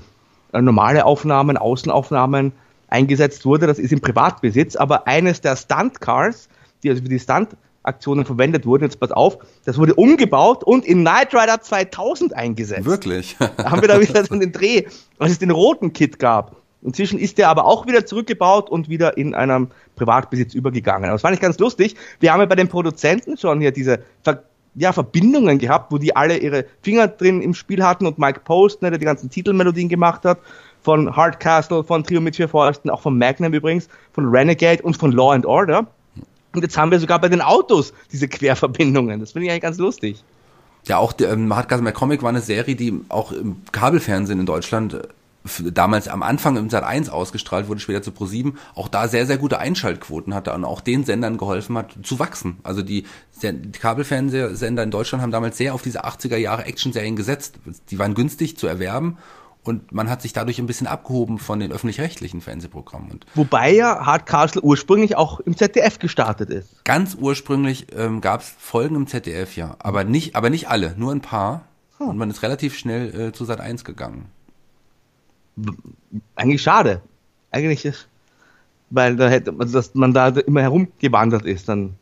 [0.52, 2.52] äh, normale Aufnahmen, Außenaufnahmen
[2.88, 6.48] eingesetzt wurde, das ist im Privatbesitz, aber eines der Stunt Cars,
[6.82, 7.56] die also für die Stunt
[7.86, 8.84] Aktionen verwendet wurden.
[8.84, 12.84] Jetzt pass auf, das wurde umgebaut und in Knight Rider 2000 eingesetzt.
[12.84, 13.36] Wirklich?
[13.38, 14.84] da haben wir da wieder so den Dreh,
[15.18, 16.56] als es den roten Kit gab.
[16.82, 21.04] Inzwischen ist der aber auch wieder zurückgebaut und wieder in einem Privatbesitz übergegangen.
[21.04, 21.96] Aber das fand ich ganz lustig.
[22.20, 24.44] Wir haben ja bei den Produzenten schon hier diese Ver
[24.78, 28.82] ja, Verbindungen gehabt, wo die alle ihre Finger drin im Spiel hatten und Mike Post,
[28.82, 30.38] ne, der die ganzen Titelmelodien gemacht hat,
[30.82, 35.12] von Hardcastle, von Trio mit vier Fäusten, auch von Magnum übrigens, von Renegade und von
[35.12, 35.86] Law and Order.
[36.56, 39.20] Und jetzt haben wir sogar bei den Autos diese Querverbindungen.
[39.20, 40.24] Das finde ich eigentlich ganz lustig.
[40.86, 45.70] Ja, auch ähm, Hardcastle Comic war eine Serie, die auch im Kabelfernsehen in Deutschland äh,
[45.70, 49.26] damals am Anfang im Sat 1 ausgestrahlt wurde, später zu Pro 7, auch da sehr,
[49.26, 52.56] sehr gute Einschaltquoten hatte und auch den Sendern geholfen hat, zu wachsen.
[52.62, 53.04] Also die,
[53.42, 57.56] die Kabelfernsehsender in Deutschland haben damals sehr auf diese 80er Jahre Action-Serien gesetzt.
[57.90, 59.18] Die waren günstig zu erwerben
[59.66, 63.10] und man hat sich dadurch ein bisschen abgehoben von den öffentlich-rechtlichen Fernsehprogrammen.
[63.10, 66.84] Und Wobei ja Hardcastle ursprünglich auch im ZDF gestartet ist.
[66.84, 71.12] Ganz ursprünglich ähm, gab es Folgen im ZDF, ja, aber nicht, aber nicht alle, nur
[71.12, 71.66] ein paar.
[71.98, 72.08] Hm.
[72.08, 74.26] Und man ist relativ schnell äh, zu Sat 1 gegangen.
[76.34, 77.00] Eigentlich schade.
[77.50, 78.08] Eigentlich ist,
[78.90, 81.94] weil da hätte, also dass man da immer herumgewandert ist, dann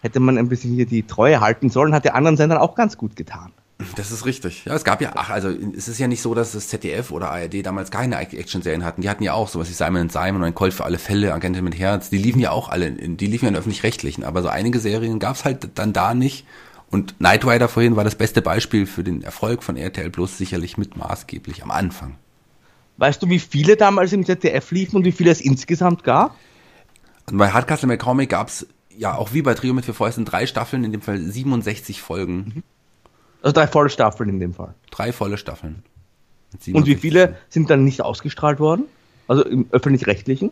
[0.00, 2.96] hätte man ein bisschen hier die Treue halten sollen, hat der anderen Sendern auch ganz
[2.96, 3.52] gut getan.
[3.94, 4.64] Das ist richtig.
[4.64, 7.30] Ja, es gab ja, ach, also es ist ja nicht so, dass das ZDF oder
[7.30, 9.02] ARD damals keine Action-Serien hatten.
[9.02, 11.62] Die hatten ja auch sowas wie Simon Simon und ein Colt für alle Fälle, Agentin
[11.62, 12.08] mit Herz.
[12.08, 14.24] Die liefen ja auch alle, die liefen ja in öffentlich-rechtlichen.
[14.24, 16.46] Aber so einige Serien gab's halt dann da nicht.
[16.90, 20.78] Und Knight Rider vorhin war das beste Beispiel für den Erfolg von RTL Plus sicherlich
[20.78, 22.16] mit maßgeblich am Anfang.
[22.96, 26.34] Weißt du, wie viele damals im ZDF liefen und wie viele es insgesamt gab?
[27.30, 28.66] Und bei Hardcastle McCormick gab's
[28.96, 32.36] ja auch wie bei Trio mit vier Fäusten drei Staffeln, in dem Fall 67 Folgen.
[32.36, 32.62] Mhm.
[33.42, 34.74] Also drei volle Staffeln in dem Fall.
[34.90, 35.82] Drei volle Staffeln.
[36.72, 38.84] Und wie viele sind dann nicht ausgestrahlt worden?
[39.28, 40.50] Also im öffentlich-rechtlichen?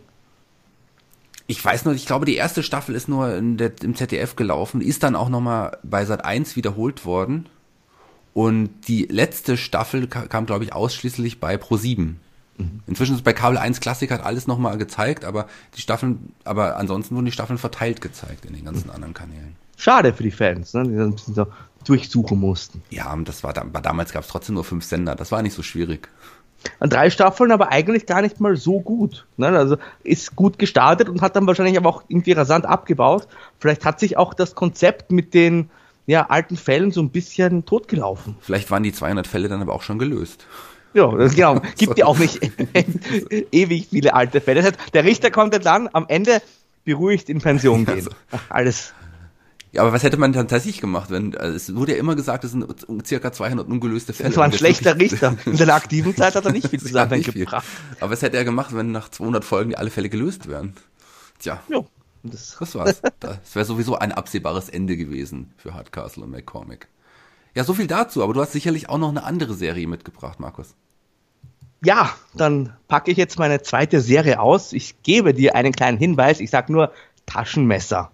[1.47, 5.03] Ich weiß nur, ich glaube, die erste Staffel ist nur der, im ZDF gelaufen, ist
[5.03, 7.47] dann auch nochmal bei Sat 1 wiederholt worden.
[8.33, 12.19] Und die letzte Staffel kam, kam glaube ich, ausschließlich bei Pro 7.
[12.57, 12.81] Mhm.
[12.87, 17.15] Inzwischen ist bei Kabel 1 Classic hat alles nochmal gezeigt, aber die Staffeln, aber ansonsten
[17.15, 18.95] wurden die Staffeln verteilt gezeigt in den ganzen mhm.
[18.95, 19.57] anderen Kanälen.
[19.77, 20.85] Schade für die Fans, ne?
[20.85, 21.47] die dann ein bisschen so
[21.85, 22.83] durchsuchen mussten.
[22.91, 26.09] Ja, das war, damals gab es trotzdem nur fünf Sender, das war nicht so schwierig.
[26.81, 29.27] Drei Staffeln, aber eigentlich gar nicht mal so gut.
[29.37, 29.49] Ne?
[29.49, 33.29] Also ist gut gestartet und hat dann wahrscheinlich aber auch irgendwie rasant abgebaut.
[33.59, 35.69] Vielleicht hat sich auch das Konzept mit den
[36.07, 38.37] ja, alten Fällen so ein bisschen totgelaufen.
[38.41, 40.47] Vielleicht waren die 200 Fälle dann aber auch schon gelöst.
[40.95, 41.61] Ja, genau.
[41.77, 42.41] Gibt ja auch nicht
[43.53, 44.63] ewig viele alte Fälle.
[44.63, 46.41] Das heißt, der Richter konnte dann am Ende
[46.85, 47.95] beruhigt in Pension gehen.
[47.95, 48.11] Also.
[48.49, 48.95] Alles
[49.75, 52.45] ja, aber was hätte man dann tatsächlich gemacht, wenn, also es wurde ja immer gesagt,
[52.45, 52.67] es sind
[53.05, 54.29] circa 200 ungelöste Fälle.
[54.29, 55.37] Das war ein schlechter Richter.
[55.47, 57.67] In seiner aktiven Zeit hat er nicht viel zusammengebracht.
[57.99, 60.75] Aber was hätte er gemacht, wenn nach 200 Folgen alle Fälle gelöst wären?
[61.41, 61.61] Tja.
[61.69, 61.89] Jo.
[62.23, 63.03] Das, das war's.
[63.19, 66.87] das wäre sowieso ein absehbares Ende gewesen für Hardcastle und McCormick.
[67.57, 70.75] Ja, so viel dazu, aber du hast sicherlich auch noch eine andere Serie mitgebracht, Markus.
[71.85, 74.73] Ja, dann packe ich jetzt meine zweite Serie aus.
[74.73, 76.39] Ich gebe dir einen kleinen Hinweis.
[76.39, 76.93] Ich sag nur
[77.27, 78.13] Taschenmesser.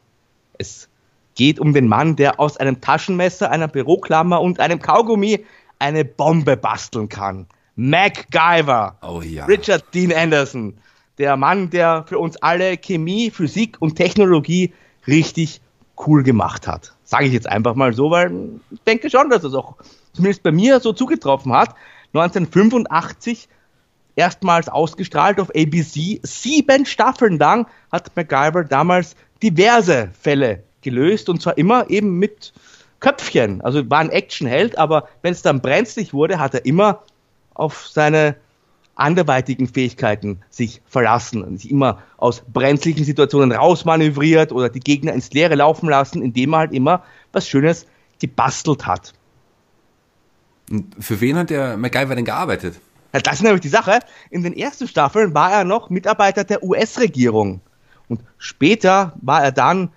[0.59, 0.89] Es
[1.35, 5.45] geht um den Mann, der aus einem Taschenmesser, einer Büroklammer und einem Kaugummi
[5.79, 7.47] eine Bombe basteln kann.
[7.77, 8.97] MacGyver.
[9.03, 9.47] Oh ja.
[9.47, 10.75] Richard Dean Anderson.
[11.19, 14.73] Der Mann, der für uns alle Chemie, Physik und Technologie
[15.07, 15.61] richtig
[16.07, 16.95] cool gemacht hat.
[17.05, 18.33] Sage ich jetzt einfach mal so, weil
[18.71, 19.77] ich denke schon, dass es auch
[20.13, 21.75] zumindest bei mir so zugetroffen hat.
[22.15, 23.49] 1985
[24.17, 26.21] erstmals ausgestrahlt auf ABC.
[26.23, 32.53] Sieben Staffeln lang hat MacGyver damals diverse Fälle gelöst und zwar immer eben mit
[33.01, 33.61] Köpfchen.
[33.63, 37.03] Also war ein Actionheld, aber wenn es dann brenzlig wurde, hat er immer
[37.55, 38.37] auf seine
[38.95, 45.33] anderweitigen Fähigkeiten sich verlassen und sich immer aus brenzlichen Situationen rausmanövriert oder die Gegner ins
[45.33, 47.03] Leere laufen lassen, indem er halt immer
[47.33, 47.87] was Schönes
[48.21, 49.15] gebastelt hat.
[50.71, 52.81] Und für wen hat der MacGyver denn gearbeitet?
[53.13, 54.01] Ja, das ist nämlich die Sache.
[54.31, 57.61] In den ersten Staffeln war er noch Mitarbeiter der US-Regierung.
[58.09, 59.91] Und später war er dann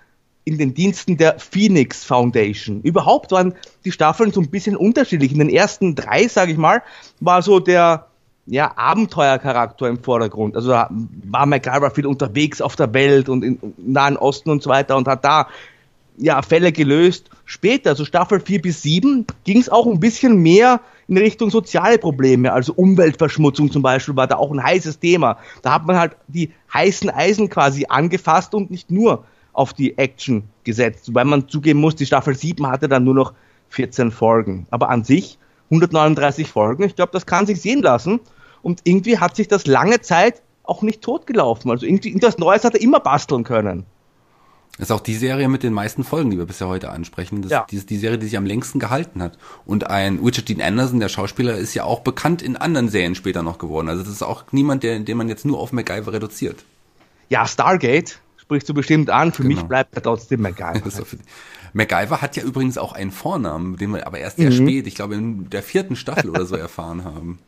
[0.46, 2.82] in den Diensten der Phoenix Foundation.
[2.82, 3.54] Überhaupt waren
[3.86, 5.32] die Staffeln so ein bisschen unterschiedlich.
[5.32, 6.84] In den ersten drei, sage ich mal,
[7.20, 8.08] war so der
[8.46, 10.56] ja, Abenteuercharakter im Vordergrund.
[10.56, 14.70] Also da war MacGyver viel unterwegs auf der Welt und im Nahen Osten und so
[14.70, 15.48] weiter und hat da
[16.18, 17.30] ja, Fälle gelöst.
[17.46, 21.98] Später, also Staffel 4 bis 7, ging es auch ein bisschen mehr in Richtung soziale
[21.98, 25.38] Probleme, also Umweltverschmutzung zum Beispiel war da auch ein heißes Thema.
[25.62, 30.44] Da hat man halt die heißen Eisen quasi angefasst und nicht nur auf die Action
[30.64, 33.34] gesetzt, weil man zugeben muss, die Staffel 7 hatte dann nur noch
[33.70, 34.68] 14 Folgen.
[34.72, 35.38] Aber an sich
[35.70, 38.20] 139 Folgen, ich glaube, das kann sich sehen lassen.
[38.62, 41.70] Und irgendwie hat sich das lange Zeit auch nicht totgelaufen.
[41.70, 43.86] Also irgendwie irgendwas Neues hat er immer basteln können.
[44.78, 47.44] Das ist auch die Serie mit den meisten Folgen, die wir bisher heute ansprechen.
[47.44, 47.66] Das ja.
[47.70, 49.38] ist die Serie, die sich am längsten gehalten hat.
[49.66, 53.44] Und ein Richard Dean Anderson, der Schauspieler, ist ja auch bekannt in anderen Serien später
[53.44, 53.88] noch geworden.
[53.88, 56.64] Also das ist auch niemand, der, den man jetzt nur auf MacGyver reduziert.
[57.30, 58.20] Ja, Stargate
[58.54, 59.32] sprichst du bestimmt an.
[59.32, 59.56] Für genau.
[59.56, 60.84] mich bleibt er trotzdem MacGyver.
[61.74, 64.68] MacGyver hat ja übrigens auch einen Vornamen, den wir aber erst sehr mhm.
[64.68, 67.40] spät, ich glaube in der vierten Staffel oder so erfahren haben.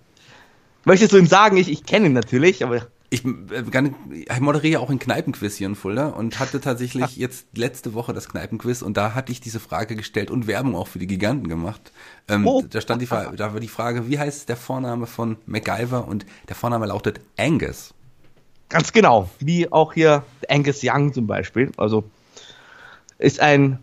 [0.83, 1.57] Möchtest du ihm sagen?
[1.57, 2.87] Ich, ich kenne ihn natürlich, aber.
[3.11, 7.93] Ich, äh, ich moderiere auch ein Kneipenquiz hier in Fulda und hatte tatsächlich jetzt letzte
[7.93, 11.07] Woche das Kneipenquiz und da hatte ich diese Frage gestellt und Werbung auch für die
[11.07, 11.91] Giganten gemacht.
[12.27, 12.63] Ähm, oh.
[12.67, 16.25] Da stand die Frage, da war die Frage, wie heißt der Vorname von MacGyver und
[16.49, 17.93] der Vorname lautet Angus.
[18.69, 21.71] Ganz genau, wie auch hier Angus Young zum Beispiel.
[21.77, 22.03] Also
[23.17, 23.79] ist ein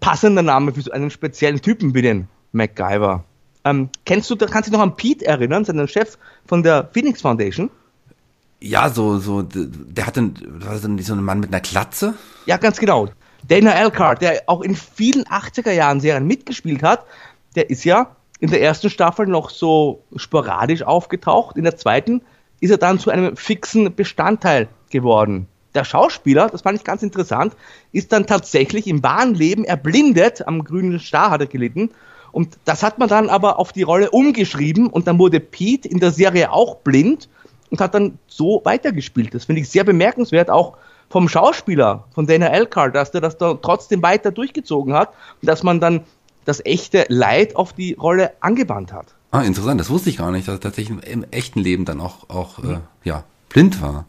[0.00, 3.24] passender Name für so einen speziellen Typen wie den MacGyver.
[3.64, 7.22] Ähm, kennst du, kannst du dich noch an Pete erinnern, seinen Chef von der Phoenix
[7.22, 7.70] Foundation?
[8.60, 12.14] Ja, so, so, der hatte, war so ein Mann mit einer Klatze?
[12.46, 13.08] Ja, ganz genau.
[13.46, 17.04] Dana Elkhart, der auch in vielen 80er Jahren Serien mitgespielt hat,
[17.56, 21.56] der ist ja in der ersten Staffel noch so sporadisch aufgetaucht.
[21.56, 22.22] In der zweiten
[22.64, 27.54] ist er dann zu einem fixen Bestandteil geworden der Schauspieler, das fand ich ganz interessant,
[27.92, 31.90] ist dann tatsächlich im wahren Leben erblindet, am grünen Star hat er gelitten.
[32.32, 36.00] Und das hat man dann aber auf die Rolle umgeschrieben und dann wurde Pete in
[36.00, 37.28] der Serie auch blind
[37.70, 39.34] und hat dann so weitergespielt.
[39.34, 40.76] Das finde ich sehr bemerkenswert, auch
[41.10, 45.10] vom Schauspieler, von Dana Elkhart, dass der das da trotzdem weiter durchgezogen hat
[45.40, 46.04] und dass man dann
[46.44, 49.13] das echte Leid auf die Rolle angewandt hat.
[49.34, 52.30] Ah, interessant, das wusste ich gar nicht, dass er tatsächlich im echten Leben dann auch,
[52.30, 52.74] auch mhm.
[52.74, 54.06] äh, ja, blind war.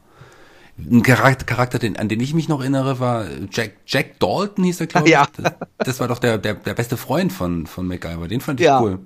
[0.78, 4.82] Ein Charakter, Charakter den, an den ich mich noch erinnere, war Jack, Jack Dalton hieß
[4.82, 5.14] er, glaube ich.
[5.14, 5.26] Ja.
[5.36, 8.28] Das, das, war doch der, der, der beste Freund von, von MacGyver.
[8.28, 8.80] Den fand ich ja.
[8.80, 9.00] cool.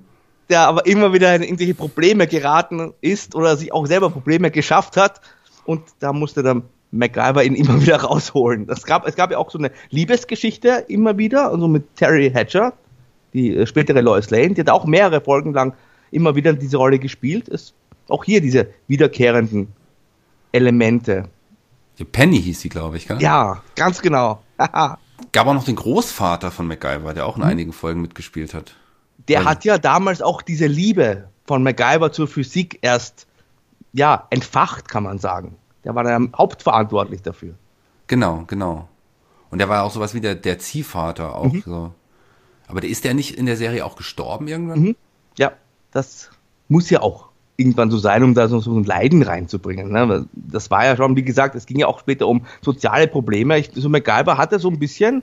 [0.50, 4.98] Der aber immer wieder in irgendwelche Probleme geraten ist oder sich auch selber Probleme geschafft
[4.98, 5.22] hat.
[5.64, 8.66] Und da musste dann MacGyver ihn immer wieder rausholen.
[8.66, 12.74] Das gab, es gab ja auch so eine Liebesgeschichte immer wieder, also mit Terry Hatcher,
[13.32, 15.72] die äh, spätere Lois Lane, die hat auch mehrere Folgen lang
[16.10, 17.48] immer wieder diese Rolle gespielt.
[17.48, 17.74] Es,
[18.08, 19.68] auch hier diese wiederkehrenden
[20.52, 21.28] Elemente.
[22.12, 23.20] Penny hieß sie, glaube ich, gell?
[23.20, 24.42] Ja, ganz genau.
[24.58, 27.50] Gab auch noch den Großvater von MacGyver, der auch in hm.
[27.50, 28.74] einigen Folgen mitgespielt hat.
[29.28, 33.26] Der Weil, hat ja damals auch diese Liebe von MacGyver zur Physik erst
[33.92, 35.56] ja, entfacht, kann man sagen.
[35.84, 37.54] Der war dann hauptverantwortlich dafür.
[38.06, 38.88] Genau, genau.
[39.50, 41.62] Und der war auch sowas wie der, der Ziehvater auch mhm.
[41.64, 41.92] so.
[42.68, 44.80] Aber der ist der nicht in der Serie auch gestorben irgendwann?
[44.80, 44.96] Mhm.
[45.36, 45.52] Ja,
[45.92, 46.30] das
[46.68, 49.92] muss ja auch irgendwann so sein, um da so, ein Leiden reinzubringen.
[49.92, 50.26] Ne?
[50.34, 53.58] Das war ja schon, wie gesagt, es ging ja auch später um soziale Probleme.
[53.58, 55.22] Ich, so MacGyver hatte so ein bisschen,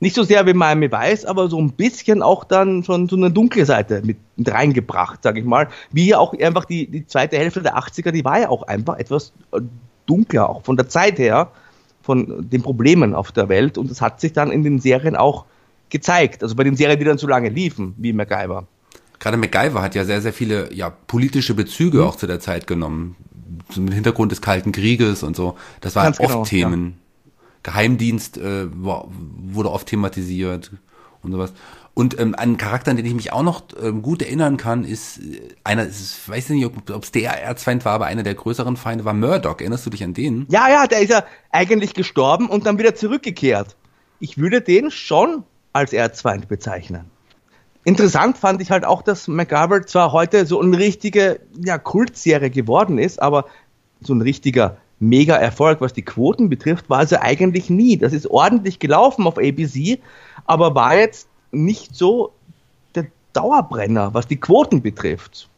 [0.00, 3.30] nicht so sehr wie Miami weiß, aber so ein bisschen auch dann schon so eine
[3.30, 5.68] dunkle Seite mit, mit reingebracht, sage ich mal.
[5.92, 8.98] Wie ja auch einfach die, die zweite Hälfte der 80er, die war ja auch einfach
[8.98, 9.60] etwas äh,
[10.06, 11.50] dunkler, auch von der Zeit her,
[12.00, 13.76] von den Problemen auf der Welt.
[13.76, 15.44] Und das hat sich dann in den Serien auch
[15.90, 16.42] gezeigt.
[16.42, 18.66] Also bei den Serien, die dann so lange liefen, wie MacGyver
[19.26, 22.04] gerade MacGyver hat ja sehr, sehr viele ja, politische Bezüge mhm.
[22.04, 23.16] auch zu der Zeit genommen.
[23.70, 25.56] Zum Hintergrund des Kalten Krieges und so.
[25.80, 26.98] Das waren oft genau, Themen.
[27.24, 27.32] Ja.
[27.64, 30.70] Geheimdienst äh, wurde oft thematisiert
[31.22, 31.52] und sowas.
[31.92, 35.18] Und ähm, ein Charakter, an den ich mich auch noch ähm, gut erinnern kann, ist
[35.18, 39.04] äh, einer, ich weiß nicht, ob es der Erzfeind war, aber einer der größeren Feinde
[39.04, 39.58] war Murdoch.
[39.58, 40.46] Erinnerst du dich an den?
[40.50, 43.76] Ja, ja, der ist ja eigentlich gestorben und dann wieder zurückgekehrt.
[44.20, 47.10] Ich würde den schon als Erzfeind bezeichnen.
[47.86, 52.98] Interessant fand ich halt auch, dass MacGyver zwar heute so eine richtige ja, Kultserie geworden
[52.98, 53.44] ist, aber
[54.00, 57.96] so ein richtiger Mega-Erfolg, was die Quoten betrifft, war sie eigentlich nie.
[57.96, 60.00] Das ist ordentlich gelaufen auf ABC,
[60.46, 62.32] aber war jetzt nicht so
[62.96, 65.48] der Dauerbrenner, was die Quoten betrifft.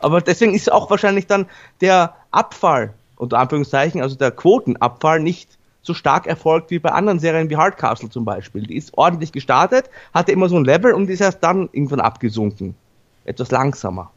[0.00, 1.46] Aber deswegen ist auch wahrscheinlich dann
[1.80, 5.57] der Abfall, unter Anführungszeichen, also der Quotenabfall nicht
[5.88, 8.62] so stark erfolgt wie bei anderen Serien wie Hardcastle zum Beispiel.
[8.62, 12.76] Die ist ordentlich gestartet, hatte immer so ein Level und ist erst dann irgendwann abgesunken.
[13.24, 14.12] Etwas langsamer.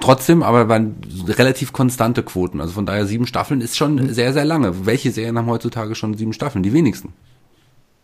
[0.00, 0.96] Trotzdem, aber waren
[1.28, 2.60] relativ konstante Quoten.
[2.60, 4.12] Also von daher sieben Staffeln ist schon mhm.
[4.12, 4.86] sehr, sehr lange.
[4.86, 6.62] Welche Serien haben heutzutage schon sieben Staffeln?
[6.62, 7.12] Die wenigsten.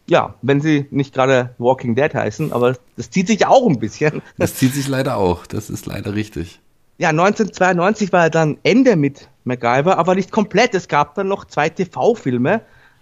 [0.09, 4.23] Ja, wenn sie nicht gerade Walking Dead heißen, aber das zieht sich auch ein bisschen.
[4.37, 5.47] Das zieht sich leider auch.
[5.47, 6.61] Das ist leider richtig.
[7.03, 10.73] Ja, 1992 war ja dann Ende mit MacGyver, aber nicht komplett.
[10.73, 12.61] Es gab dann noch zwei TV-Filme,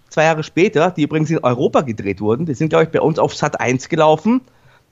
[0.09, 2.47] zwei Jahre später, die übrigens in Europa gedreht wurden.
[2.47, 4.41] Die sind, glaube ich, bei uns auf Sat 1 gelaufen.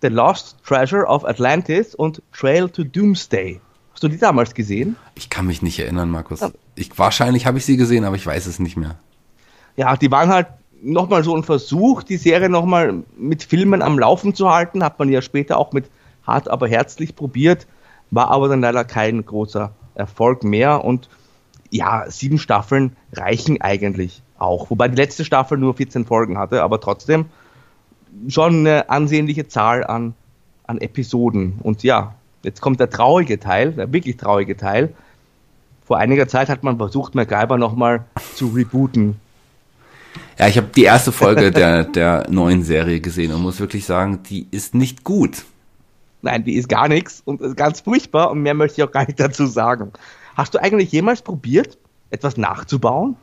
[0.04, 3.60] The Lost Treasure of Atlantis und Trail to Doomsday.
[3.94, 4.96] Hast du die damals gesehen?
[5.16, 6.42] Ich kann mich nicht erinnern, Markus.
[6.76, 9.00] Ich, wahrscheinlich habe ich sie gesehen, aber ich weiß es nicht mehr.
[9.76, 10.50] Ja, die waren halt
[10.84, 14.84] nochmal so ein Versuch, die Serie nochmal mit Filmen am Laufen zu halten.
[14.84, 15.90] Hat man ja später auch mit
[16.28, 17.66] Hart aber herzlich probiert,
[18.12, 20.84] war aber dann leider kein großer Erfolg mehr.
[20.84, 21.10] Und
[21.70, 24.70] ja, sieben Staffeln reichen eigentlich auch.
[24.70, 27.26] Wobei die letzte Staffel nur 14 Folgen hatte, aber trotzdem
[28.28, 30.14] schon eine ansehnliche Zahl an,
[30.66, 31.60] an Episoden.
[31.62, 34.94] Und ja, jetzt kommt der traurige Teil, der wirklich traurige Teil.
[35.86, 38.06] Vor einiger Zeit hat man versucht, MacGyver nochmal
[38.36, 39.20] zu rebooten.
[40.38, 44.24] Ja, ich habe die erste Folge der, der neuen Serie gesehen und muss wirklich sagen,
[44.30, 45.46] die ist nicht gut.
[46.22, 49.06] Nein, die ist gar nichts und ist ganz furchtbar und mehr möchte ich auch gar
[49.06, 49.94] nicht dazu sagen.
[50.36, 51.78] Hast du eigentlich jemals probiert,
[52.10, 53.16] etwas nachzubauen?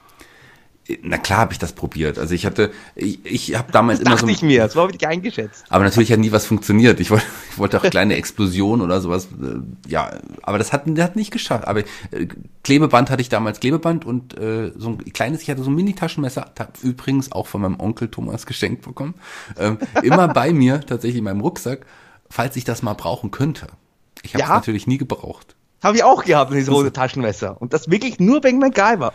[1.03, 2.17] Na klar habe ich das probiert.
[2.19, 4.29] Also ich hatte, ich, ich habe damals das immer so.
[4.29, 5.65] ich mir, das war nicht eingeschätzt.
[5.69, 7.01] Aber natürlich hat nie was funktioniert.
[7.01, 9.27] Ich wollte, ich wollte auch kleine Explosionen oder sowas.
[9.27, 11.67] Äh, ja, aber das hat, das hat nicht geschafft.
[11.67, 12.29] Aber äh,
[12.63, 16.53] Klebeband hatte ich damals Klebeband und äh, so ein kleines, ich hatte so ein Mini-Taschenmesser,
[16.83, 19.15] übrigens auch von meinem Onkel Thomas geschenkt bekommen.
[19.59, 21.85] Ähm, immer bei mir, tatsächlich in meinem Rucksack,
[22.31, 23.67] falls ich das mal brauchen könnte.
[24.23, 24.55] Ich habe es ja.
[24.55, 25.57] natürlich nie gebraucht.
[25.83, 27.61] Habe ich auch gehabt, dieses rote Taschenmesser.
[27.61, 29.13] Und das wirklich nur wegen MacGyver.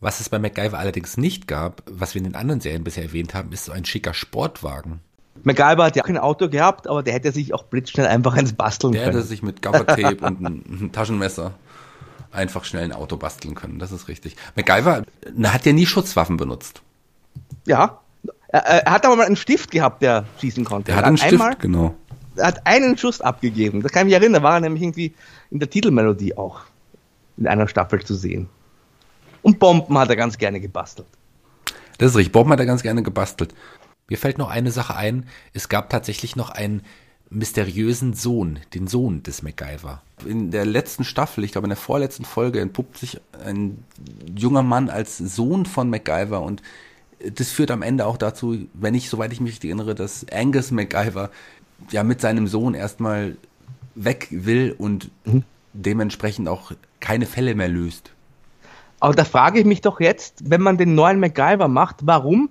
[0.00, 3.34] Was es bei MacGyver allerdings nicht gab, was wir in den anderen Serien bisher erwähnt
[3.34, 5.00] haben, ist so ein schicker Sportwagen.
[5.42, 8.52] MacGyver hat ja auch ein Auto gehabt, aber der hätte sich auch blitzschnell einfach ins
[8.52, 9.12] Basteln der können.
[9.12, 11.54] Der hätte sich mit Gaffertape und ein, ein Taschenmesser.
[12.30, 14.36] einfach schnell ein Auto basteln können, das ist richtig.
[14.56, 15.04] MacGyver
[15.44, 16.82] hat ja nie Schutzwaffen benutzt.
[17.66, 18.00] Ja,
[18.48, 20.92] er, er hat aber mal einen Stift gehabt, der schießen konnte.
[20.92, 21.94] Er hat einen Stift, genau.
[22.36, 23.82] Er hat einen Schuss abgegeben.
[23.82, 25.14] Das kann ich mich erinnern, war er nämlich irgendwie
[25.50, 26.60] in der Titelmelodie auch
[27.36, 28.48] in einer Staffel zu sehen.
[29.42, 31.08] Und Bomben hat er ganz gerne gebastelt.
[31.98, 32.32] Das ist richtig.
[32.32, 33.54] Bob hat er ganz gerne gebastelt.
[34.08, 35.26] Mir fällt noch eine Sache ein.
[35.52, 36.82] Es gab tatsächlich noch einen
[37.30, 40.02] mysteriösen Sohn, den Sohn des MacGyver.
[40.26, 43.84] In der letzten Staffel, ich glaube in der vorletzten Folge, entpuppt sich ein
[44.36, 46.62] junger Mann als Sohn von MacGyver und
[47.18, 50.70] das führt am Ende auch dazu, wenn ich, soweit ich mich richtig erinnere, dass Angus
[50.70, 51.30] MacGyver
[51.90, 53.36] ja mit seinem Sohn erstmal
[53.94, 55.10] weg will und
[55.72, 58.10] dementsprechend auch keine Fälle mehr löst.
[59.00, 62.48] Aber da frage ich mich doch jetzt, wenn man den neuen MacGyver macht, warum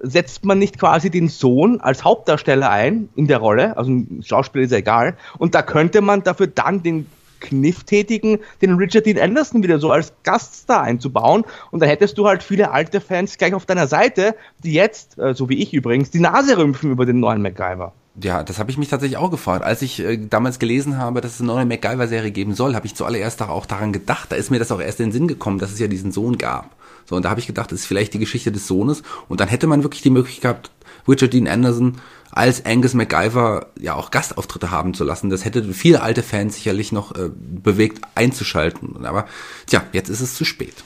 [0.00, 3.76] setzt man nicht quasi den Sohn als Hauptdarsteller ein in der Rolle?
[3.76, 5.16] Also ein Schauspieler ist ja egal.
[5.38, 7.06] Und da könnte man dafür dann den
[7.40, 11.44] Kniff tätigen, den Richard Dean Anderson wieder so als Gaststar einzubauen.
[11.70, 14.34] Und dann hättest du halt viele alte Fans gleich auf deiner Seite,
[14.64, 17.92] die jetzt, äh, so wie ich übrigens, die Nase rümpfen über den neuen MacGyver.
[18.20, 19.64] Ja, das habe ich mich tatsächlich auch gefragt.
[19.64, 22.94] Als ich äh, damals gelesen habe, dass es eine neue MacGyver-Serie geben soll, habe ich
[22.94, 24.32] zuallererst auch daran gedacht.
[24.32, 26.36] Da ist mir das auch erst in den Sinn gekommen, dass es ja diesen Sohn
[26.36, 26.74] gab.
[27.06, 29.02] So, und da habe ich gedacht, das ist vielleicht die Geschichte des Sohnes.
[29.28, 30.70] Und dann hätte man wirklich die Möglichkeit gehabt,
[31.06, 31.98] Richard Dean Anderson
[32.30, 35.30] als Angus MacGyver ja auch Gastauftritte haben zu lassen.
[35.30, 39.06] Das hätte viele alte Fans sicherlich noch äh, bewegt, einzuschalten.
[39.06, 39.26] Aber
[39.66, 40.84] tja, jetzt ist es zu spät.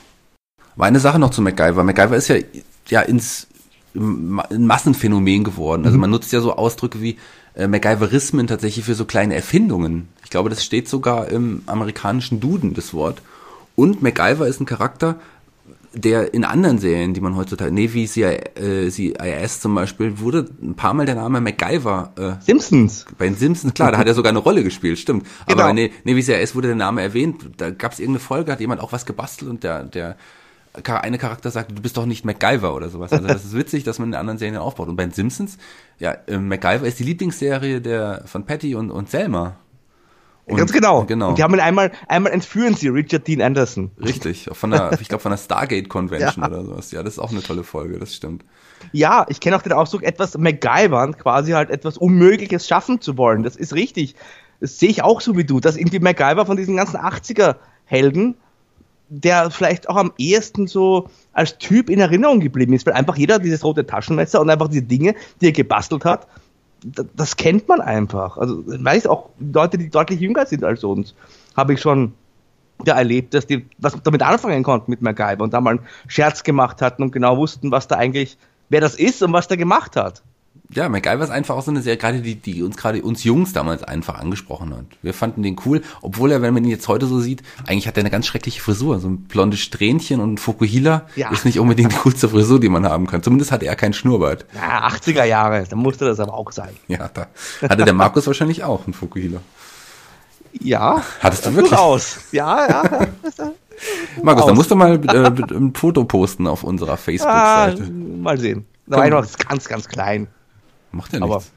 [0.77, 1.83] Aber eine Sache noch zu MacGyver.
[1.83, 2.37] MacGyver ist ja,
[2.89, 3.49] ja ins
[3.95, 5.85] ein Massenphänomen geworden.
[5.87, 7.17] Also man nutzt ja so Ausdrücke wie
[7.55, 10.09] äh, MacGyverismen tatsächlich für so kleine Erfindungen.
[10.25, 13.21] Ich glaube, das steht sogar im amerikanischen Duden, das Wort.
[13.77, 15.17] Und MacGyver ist ein Charakter,
[15.95, 20.73] der in anderen Serien, die man heutzutage, Navy, CIA, äh, CIS zum Beispiel, wurde ein
[20.75, 23.05] paar Mal der Name MacGyver äh, Simpsons.
[23.19, 25.27] bei den Simpsons, klar, da hat er sogar eine Rolle gespielt, stimmt.
[25.45, 25.67] Aber Genau.
[25.67, 27.43] bei Ne- Navy CIS wurde der Name erwähnt.
[27.59, 30.17] Da gab es irgendeine Folge, hat jemand auch was gebastelt und der, der
[30.75, 33.13] eine Charakter sagte, du bist doch nicht MacGyver oder sowas.
[33.13, 34.89] Also das ist witzig, dass man in anderen Serien aufbaut.
[34.89, 35.59] Und bei den Simpsons,
[35.99, 39.57] ja, äh, MacGyver ist die Lieblingsserie der von Patty und, und Selma.
[40.47, 41.05] Und, Ganz genau.
[41.05, 41.29] Genau.
[41.31, 43.93] Und die haben ihn einmal, einmal entführen sie Richard Dean Anderson.
[44.01, 46.49] Richtig, von der, ich glaube von der Stargate Convention Ja.
[46.49, 46.91] oder sowas.
[46.91, 48.45] Ja, das ist auch eine tolle Folge, das stimmt.
[48.91, 53.45] Ja, ich kenne auch den Ausdruck, etwas MacGyvern, quasi halt etwas Unmögliches schaffen zu wollen.
[53.45, 54.17] Das ist richtig.
[54.61, 58.35] Das sehe ich auch so wie du, dass irgendwie MacGyver von diesen ganzen 80er-Helden,
[59.15, 63.39] der vielleicht auch am ehesten so als Typ in Erinnerung geblieben ist, weil einfach jeder
[63.39, 66.27] dieses rote Taschenmesser und einfach diese Dinge, die er gebastelt hat,
[67.15, 68.39] das kennt man einfach.
[68.39, 71.15] Also, weiß auch Leute, die deutlich jünger sind als uns,
[71.55, 72.15] habe ich schon
[72.87, 76.43] ja, erlebt, dass die was damit anfangen konnten mit MacGyver und da mal einen Scherz
[76.43, 78.39] gemacht hatten und genau wussten, was da eigentlich,
[78.71, 80.23] wer das ist und was der gemacht hat.
[80.75, 83.53] Ja, MacGyver ist einfach auch so eine Serie, gerade die, die uns gerade uns Jungs
[83.53, 84.85] damals einfach angesprochen hat.
[85.03, 87.97] Wir fanden den cool, obwohl er, wenn man ihn jetzt heute so sieht, eigentlich hat
[87.97, 88.99] er eine ganz schreckliche Frisur.
[88.99, 91.31] So ein blondes Strähnchen und ein Fukuhila Ja.
[91.31, 93.23] ist nicht unbedingt die coolste Frisur, die man haben kann.
[93.23, 94.47] Zumindest hatte er keinen Schnurrbart.
[94.55, 96.71] Ja, 80er Jahre, da musste das aber auch sein.
[96.89, 97.27] Ja, da
[97.69, 99.41] hatte der Markus wahrscheinlich auch einen Fukuhila.
[100.61, 101.03] Ja.
[101.21, 101.79] Hattest du wirklich?
[101.79, 102.19] Aus.
[102.33, 102.83] Ja, ja.
[104.23, 104.57] Markus, da aus.
[104.57, 107.91] musst du mal äh, ein Foto posten auf unserer ah, Facebook-Seite.
[107.91, 108.67] mal sehen.
[108.87, 110.29] Da war ich noch ganz, ganz klein.
[110.93, 111.53] Macht ja Aber- nichts.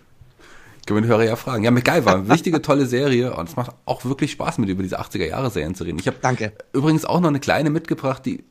[0.86, 1.64] Können wir den Hörer ja fragen.
[1.64, 3.36] Ja, MacGyver, wichtige, tolle Serie.
[3.36, 5.98] Und es macht auch wirklich Spaß, mit über diese 80er-Jahre-Serien zu reden.
[5.98, 6.54] Ich habe Danke.
[6.74, 8.44] übrigens auch noch eine kleine mitgebracht, die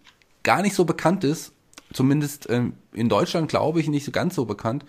[0.42, 1.52] gar nicht so bekannt ist.
[1.92, 4.84] Zumindest ähm, in Deutschland, glaube ich, nicht so ganz so bekannt.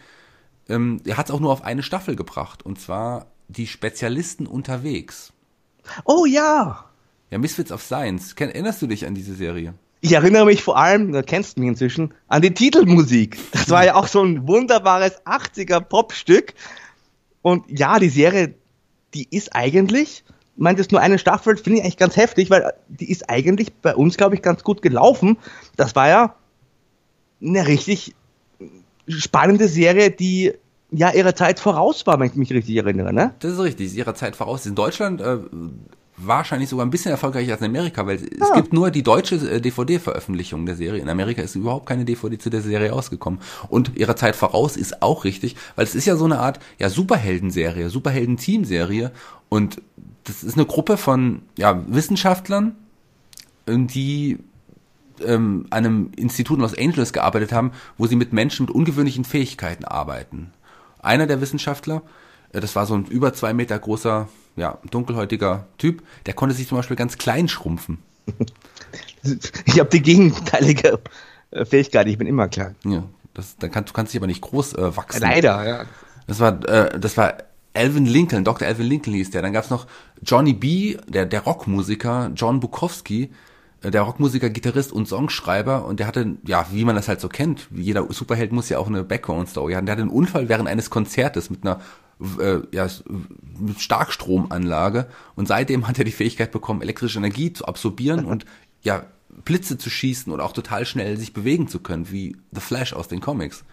[0.68, 2.66] Ähm, er hat es auch nur auf eine Staffel gebracht.
[2.66, 5.32] Und zwar die Spezialisten unterwegs.
[6.04, 6.86] Oh ja.
[7.30, 8.34] Ja, Misfits of Science.
[8.34, 9.76] Erinnerst du dich an diese Serie?
[10.02, 13.38] Ich erinnere mich vor allem, du kennst mich inzwischen, an die Titelmusik.
[13.52, 16.54] Das war ja auch so ein wunderbares 80er Popstück.
[17.42, 18.54] Und ja, die Serie,
[19.14, 20.24] die ist eigentlich,
[20.56, 23.96] meint es nur eine Staffel, finde ich eigentlich ganz heftig, weil die ist eigentlich bei
[23.96, 25.38] uns, glaube ich, ganz gut gelaufen.
[25.76, 26.36] Das war ja
[27.42, 28.16] eine richtig
[29.08, 30.54] spannende Serie, die
[30.92, 33.34] ja ihrer Zeit voraus war, wenn ich mich richtig erinnere, ne?
[33.40, 34.66] Das ist richtig, ihrer Zeit voraus.
[34.66, 35.38] In Deutschland äh,
[36.18, 38.56] wahrscheinlich sogar ein bisschen erfolgreicher als in Amerika, weil es Ah.
[38.56, 41.02] gibt nur die deutsche äh, DVD-Veröffentlichung der Serie.
[41.02, 43.40] In Amerika ist überhaupt keine DVD zu der Serie ausgekommen.
[43.68, 46.90] Und ihrer Zeit voraus ist auch richtig, weil es ist ja so eine Art ja
[46.90, 49.12] Superhelden-Serie, Superhelden-Team-Serie.
[49.50, 49.82] Und
[50.24, 52.76] das ist eine Gruppe von ja, Wissenschaftlern,
[53.68, 54.38] die
[55.26, 59.26] ähm, an einem Institut in Los Angeles gearbeitet haben, wo sie mit Menschen mit ungewöhnlichen
[59.26, 60.52] Fähigkeiten arbeiten.
[61.02, 62.02] Einer der Wissenschaftler,
[62.54, 66.68] äh, das war so ein über zwei Meter großer, ja, dunkelhäutiger Typ, der konnte sich
[66.68, 68.00] zum Beispiel ganz klein schrumpfen.
[69.66, 71.00] Ich habe die gegenteilige
[71.50, 72.76] äh, Fähigkeit, ich bin immer klein.
[72.86, 73.04] Ja,
[73.34, 75.22] das, dann kann, du kannst dich aber nicht groß äh, wachsen.
[75.22, 75.86] Leider, ja.
[76.28, 77.34] Das war, äh, das war
[77.74, 78.68] Alvin Lincoln, Dr.
[78.68, 79.42] Alvin Lincoln hieß der.
[79.42, 79.88] Dann gab's noch
[80.22, 83.32] Johnny B., der, der Rockmusiker, John Bukowski,
[83.82, 87.30] äh, der Rockmusiker, Gitarrist und Songschreiber und der hatte, ja, wie man das halt so
[87.30, 89.86] kennt, jeder Superheld muss ja auch eine Background-Story haben.
[89.86, 91.82] Der hatte einen Unfall während eines Konzertes mit einer
[92.40, 92.88] äh, ja,
[93.78, 98.46] Starkstromanlage und seitdem hat er die Fähigkeit bekommen, elektrische Energie zu absorbieren und
[98.82, 99.06] ja,
[99.44, 103.08] Blitze zu schießen oder auch total schnell sich bewegen zu können, wie The Flash aus
[103.08, 103.66] den Comics.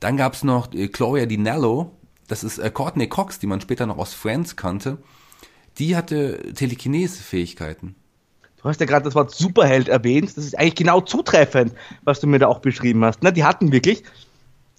[0.00, 1.92] Dann gab's noch äh, Gloria Dinello,
[2.28, 4.98] das ist äh, Courtney Cox, die man später noch aus Friends kannte.
[5.78, 7.94] Die hatte Telekinese-Fähigkeiten.
[8.60, 10.36] Du hast ja gerade das Wort Superheld erwähnt.
[10.36, 13.22] Das ist eigentlich genau zutreffend, was du mir da auch beschrieben hast.
[13.22, 13.32] Ne?
[13.32, 14.02] Die hatten wirklich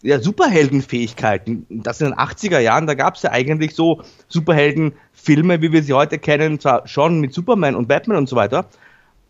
[0.02, 1.66] ja, Superheldenfähigkeiten.
[1.70, 5.93] Das in den 80er Jahren, da gab es ja eigentlich so Superheldenfilme, wie wir sie
[5.93, 8.66] heute kennen, zwar schon mit Superman und Batman und so weiter.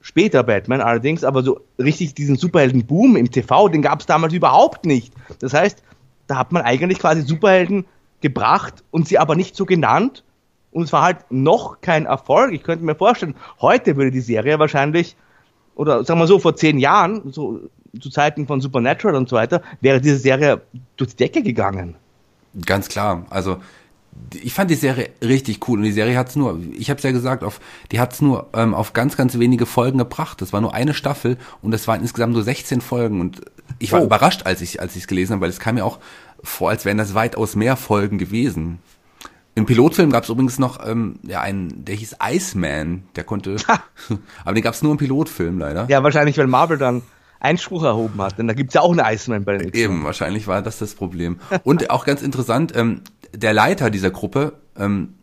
[0.01, 4.85] Später Batman allerdings, aber so richtig diesen Superhelden-Boom im TV, den gab es damals überhaupt
[4.85, 5.13] nicht.
[5.39, 5.83] Das heißt,
[6.27, 7.85] da hat man eigentlich quasi Superhelden
[8.21, 10.23] gebracht und sie aber nicht so genannt.
[10.71, 12.53] Und es war halt noch kein Erfolg.
[12.53, 15.15] Ich könnte mir vorstellen, heute würde die Serie wahrscheinlich,
[15.75, 19.61] oder sagen wir so, vor zehn Jahren, so zu Zeiten von Supernatural und so weiter,
[19.81, 20.61] wäre diese Serie
[20.97, 21.95] durch die Decke gegangen.
[22.65, 23.25] Ganz klar.
[23.29, 23.57] Also
[24.33, 27.11] ich fand die Serie richtig cool und die Serie hat's nur, ich habe es ja
[27.11, 27.59] gesagt, auf,
[27.91, 30.41] die hat's nur ähm, auf ganz, ganz wenige Folgen gebracht.
[30.41, 33.41] Das war nur eine Staffel und es waren insgesamt nur 16 Folgen und
[33.79, 34.05] ich war oh.
[34.05, 35.99] überrascht, als ich als ich es gelesen habe, weil es kam mir auch
[36.43, 38.79] vor, als wären das weitaus mehr Folgen gewesen.
[39.55, 43.57] Im Pilotfilm gab es übrigens noch ähm, ja, einen, der hieß Iceman, der konnte,
[44.45, 45.85] aber den gab es nur im Pilotfilm leider.
[45.89, 47.01] Ja, wahrscheinlich, weil Marvel dann
[47.39, 49.73] Einspruch erhoben hat, denn da gibt's ja auch einen Iceman bei den.
[49.73, 51.39] Eben, wahrscheinlich war das das Problem.
[51.63, 53.01] Und auch ganz interessant, ähm,
[53.33, 55.15] der Leiter dieser Gruppe, ähm,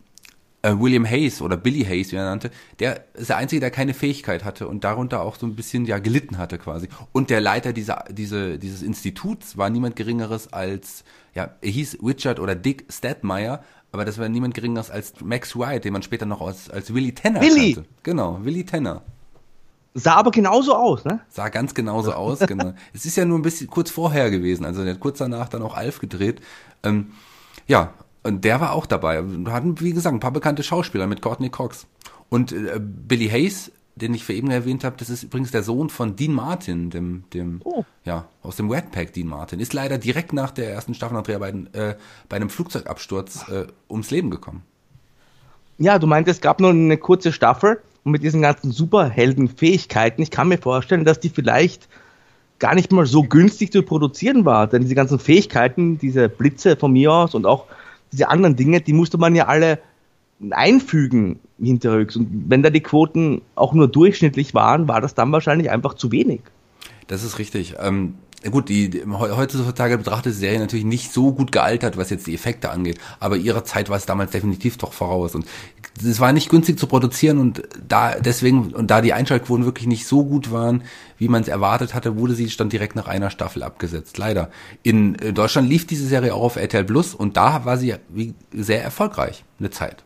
[0.63, 3.93] äh, William Hayes oder Billy Hayes, wie er nannte, der ist der Einzige, der keine
[3.93, 6.89] Fähigkeit hatte und darunter auch so ein bisschen ja gelitten hatte quasi.
[7.11, 11.03] Und der Leiter dieser, diese, dieses Instituts war niemand Geringeres als,
[11.35, 15.85] ja, er hieß Richard oder Dick Stadmeyer, aber das war niemand Geringeres als Max Wright,
[15.85, 17.73] den man später noch als, als Willy Tanner Willy.
[17.73, 17.89] kannte.
[18.03, 19.03] Genau, Willy Tanner.
[19.99, 21.21] Sah aber genauso aus, ne?
[21.27, 22.73] Sah ganz genauso aus, genau.
[22.93, 25.63] Es ist ja nur ein bisschen kurz vorher gewesen, also der hat kurz danach dann
[25.63, 26.39] auch Alf gedreht.
[26.83, 27.13] Ähm,
[27.67, 29.23] ja, und der war auch dabei.
[29.25, 31.87] Wir hatten, wie gesagt, ein paar bekannte Schauspieler mit Courtney Cox.
[32.29, 35.89] Und äh, Billy Hayes, den ich für eben erwähnt habe, das ist übrigens der Sohn
[35.89, 37.83] von Dean Martin, dem, dem, oh.
[38.05, 39.59] ja, aus dem Wetpack Dean Martin.
[39.59, 41.95] Ist leider direkt nach der ersten Staffel nach Dreharbeiten äh,
[42.29, 44.61] bei einem Flugzeugabsturz äh, ums Leben gekommen.
[45.79, 50.31] Ja, du meintest, es gab nur eine kurze Staffel und mit diesen ganzen Superheldenfähigkeiten, ich
[50.31, 51.89] kann mir vorstellen, dass die vielleicht
[52.57, 56.93] gar nicht mal so günstig zu produzieren war, denn diese ganzen Fähigkeiten, diese Blitze von
[56.93, 57.65] mir aus und auch
[58.13, 59.79] diese anderen Dinge, die musste man ja alle
[60.51, 62.15] einfügen hinterrücks.
[62.15, 66.09] Und wenn da die Quoten auch nur durchschnittlich waren, war das dann wahrscheinlich einfach zu
[66.13, 66.39] wenig.
[67.07, 67.75] Das ist richtig.
[67.77, 68.13] Ähm,
[68.49, 72.69] gut, die, heutzutage betrachtet die Serie natürlich nicht so gut gealtert, was jetzt die Effekte
[72.69, 75.45] angeht, aber ihrer Zeit war es damals definitiv doch voraus und
[75.99, 80.05] es war nicht günstig zu produzieren und da deswegen und da die Einschaltquoten wirklich nicht
[80.05, 80.83] so gut waren,
[81.17, 84.17] wie man es erwartet hatte, wurde sie dann direkt nach einer Staffel abgesetzt.
[84.17, 84.51] Leider.
[84.83, 87.95] In Deutschland lief diese Serie auch auf RTL Plus und da war sie
[88.53, 90.03] sehr erfolgreich eine Zeit.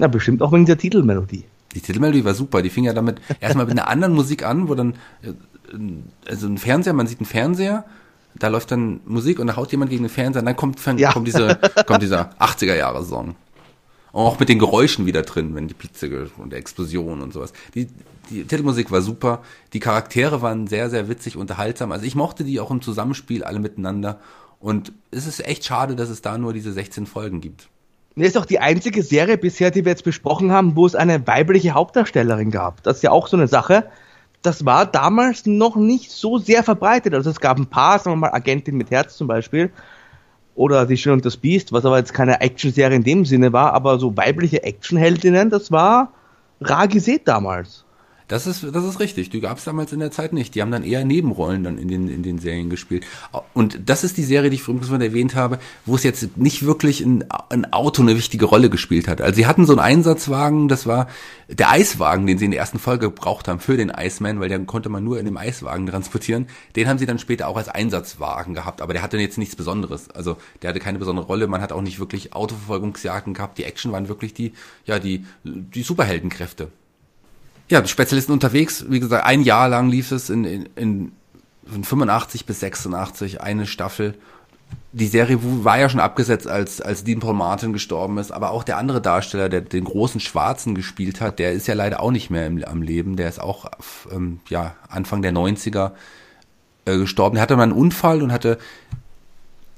[0.00, 1.44] Ja, bestimmt auch wegen der Titelmelodie.
[1.74, 2.62] Die Titelmelodie war super.
[2.62, 5.32] Die fing ja damit erstmal mit einer anderen Musik an, wo dann äh,
[6.26, 7.84] also ein Fernseher, man sieht einen Fernseher,
[8.38, 11.12] da läuft dann Musik und da haut jemand gegen den Fernseher und dann kommt, ja.
[11.12, 13.34] kommt, diese, kommt dieser 80er Jahre Song.
[14.12, 17.52] auch mit den Geräuschen wieder drin, wenn die Blitze und Explosionen und sowas.
[17.74, 17.88] Die,
[18.30, 19.42] die Titelmusik war super,
[19.72, 21.92] die Charaktere waren sehr, sehr witzig, unterhaltsam.
[21.92, 24.20] Also ich mochte die auch im Zusammenspiel alle miteinander.
[24.60, 27.68] Und es ist echt schade, dass es da nur diese 16 Folgen gibt.
[28.16, 31.26] Das ist auch die einzige Serie bisher, die wir jetzt besprochen haben, wo es eine
[31.26, 32.82] weibliche Hauptdarstellerin gab.
[32.82, 33.86] Das ist ja auch so eine Sache
[34.42, 37.14] das war damals noch nicht so sehr verbreitet.
[37.14, 39.70] Also es gab ein paar, sagen wir mal, Agentin mit Herz zum Beispiel.
[40.54, 43.72] Oder Die Schön und das Biest, was aber jetzt keine Actionserie in dem Sinne war,
[43.72, 46.12] aber so weibliche Actionheldinnen, das war
[46.60, 47.84] rar gesät damals.
[48.30, 49.30] Das ist, das ist richtig.
[49.30, 50.54] Die gab es damals in der Zeit nicht.
[50.54, 53.04] Die haben dann eher Nebenrollen dann in den, in den Serien gespielt.
[53.54, 56.64] Und das ist die Serie, die ich vorhin schon erwähnt habe, wo es jetzt nicht
[56.64, 59.20] wirklich ein, ein Auto eine wichtige Rolle gespielt hat.
[59.20, 61.08] Also sie hatten so einen Einsatzwagen, das war
[61.48, 64.68] der Eiswagen, den sie in der ersten Folge gebraucht haben für den Iceman, weil den
[64.68, 66.46] konnte man nur in dem Eiswagen transportieren.
[66.76, 70.08] Den haben sie dann später auch als Einsatzwagen gehabt, aber der hatte jetzt nichts Besonderes.
[70.08, 71.48] Also der hatte keine besondere Rolle.
[71.48, 73.58] Man hat auch nicht wirklich Autoverfolgungsjagden gehabt.
[73.58, 74.52] Die Action waren wirklich die,
[74.86, 76.68] ja, die, die Superheldenkräfte
[77.70, 78.84] ja, Spezialisten unterwegs.
[78.88, 81.12] Wie gesagt, ein Jahr lang lief es in, in, in
[81.64, 84.16] von 85 bis 86 eine Staffel.
[84.92, 88.64] Die Serie war ja schon abgesetzt, als, als Dean Paul Martin gestorben ist, aber auch
[88.64, 92.28] der andere Darsteller, der den großen Schwarzen gespielt hat, der ist ja leider auch nicht
[92.28, 93.14] mehr im, am Leben.
[93.16, 93.70] Der ist auch
[94.12, 95.92] ähm, ja, Anfang der 90er
[96.86, 97.36] äh, gestorben.
[97.36, 98.58] Der hatte mal einen Unfall und hatte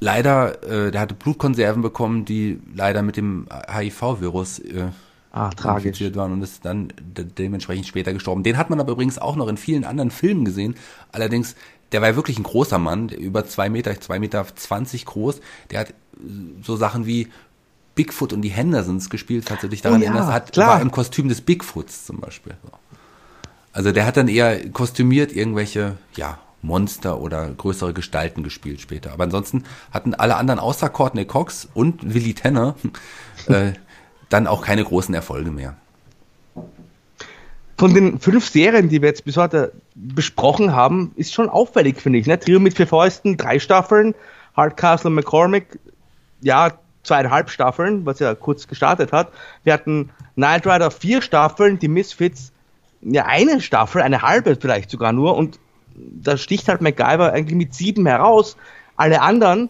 [0.01, 4.89] leider, äh, der hatte Blutkonserven bekommen, die leider mit dem HIV-Virus äh,
[5.33, 5.87] ah, tragisch.
[5.87, 8.43] infiziert waren und ist dann de dementsprechend später gestorben.
[8.43, 10.77] Den hat man aber übrigens auch noch in vielen anderen Filmen gesehen.
[11.11, 11.57] Allerdings,
[11.91, 15.41] der war ja wirklich ein großer Mann, über zwei Meter, zwei Meter zwanzig groß.
[15.71, 15.95] Der hat
[16.63, 17.29] so Sachen wie
[17.95, 20.69] Bigfoot und die Hendersons gespielt, falls du dich daran oh, ja, erinnerst, hat, klar.
[20.69, 22.55] war im Kostüm des Bigfoots zum Beispiel.
[23.73, 29.13] Also der hat dann eher kostümiert irgendwelche, ja, Monster oder größere Gestalten gespielt später.
[29.13, 32.77] Aber ansonsten hatten alle anderen außer Courtney Cox und Willy Tanner
[33.49, 33.73] äh,
[34.33, 35.77] dann auch keine großen Erfolge mehr.
[37.77, 42.19] Von den fünf Serien, die wir jetzt bis heute besprochen haben, ist schon auffällig, finde
[42.19, 42.27] ich.
[42.27, 42.39] Ne?
[42.39, 44.15] Trio mit vier Fäusten, drei Staffeln,
[44.57, 45.79] Hardcastle McCormick,
[46.41, 46.73] ja,
[47.03, 49.33] zweieinhalb Staffeln, was ja kurz gestartet hat.
[49.65, 52.53] Wir hatten Knight Rider vier Staffeln, die Misfits
[53.01, 55.59] ja eine Staffel, eine halbe vielleicht sogar nur und
[55.95, 58.57] da sticht halt MacGyver eigentlich mit sieben heraus.
[58.97, 59.69] Alle anderen,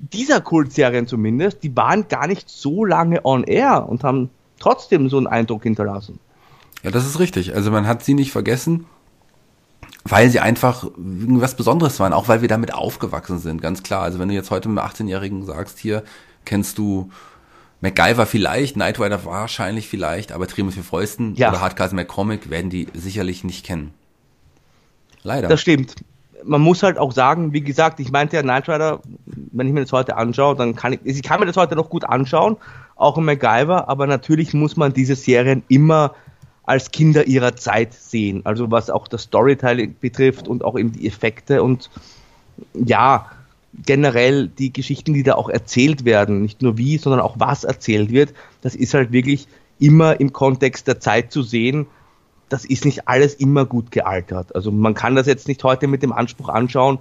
[0.00, 5.16] dieser Kultserien zumindest, die waren gar nicht so lange on air und haben trotzdem so
[5.16, 6.18] einen Eindruck hinterlassen.
[6.82, 7.54] Ja, das ist richtig.
[7.54, 8.86] Also man hat sie nicht vergessen,
[10.04, 14.02] weil sie einfach irgendwas Besonderes waren, auch weil wir damit aufgewachsen sind, ganz klar.
[14.02, 16.04] Also wenn du jetzt heute mit 18-Jährigen sagst, hier
[16.44, 17.10] kennst du
[17.80, 21.50] MacGyver vielleicht, Knight Rider wahrscheinlich vielleicht, aber mit vier Fäusten ja.
[21.50, 23.92] oder Hardcast McCormick werden die sicherlich nicht kennen.
[25.22, 25.48] Leider.
[25.48, 25.94] Das stimmt.
[26.44, 29.80] Man muss halt auch sagen, wie gesagt, ich meinte ja Knight Rider, wenn ich mir
[29.80, 32.56] das heute anschaue, dann kann ich, ich kann mir das heute noch gut anschauen,
[32.96, 36.14] auch in MacGyver, aber natürlich muss man diese Serien immer
[36.64, 38.42] als Kinder ihrer Zeit sehen.
[38.44, 41.90] Also was auch das Storytelling betrifft und auch eben die Effekte und
[42.74, 43.26] ja,
[43.86, 48.10] generell die Geschichten, die da auch erzählt werden, nicht nur wie, sondern auch was erzählt
[48.10, 51.86] wird, das ist halt wirklich immer im Kontext der Zeit zu sehen
[52.48, 54.54] das ist nicht alles immer gut gealtert.
[54.54, 56.98] Also man kann das jetzt nicht heute mit dem Anspruch anschauen,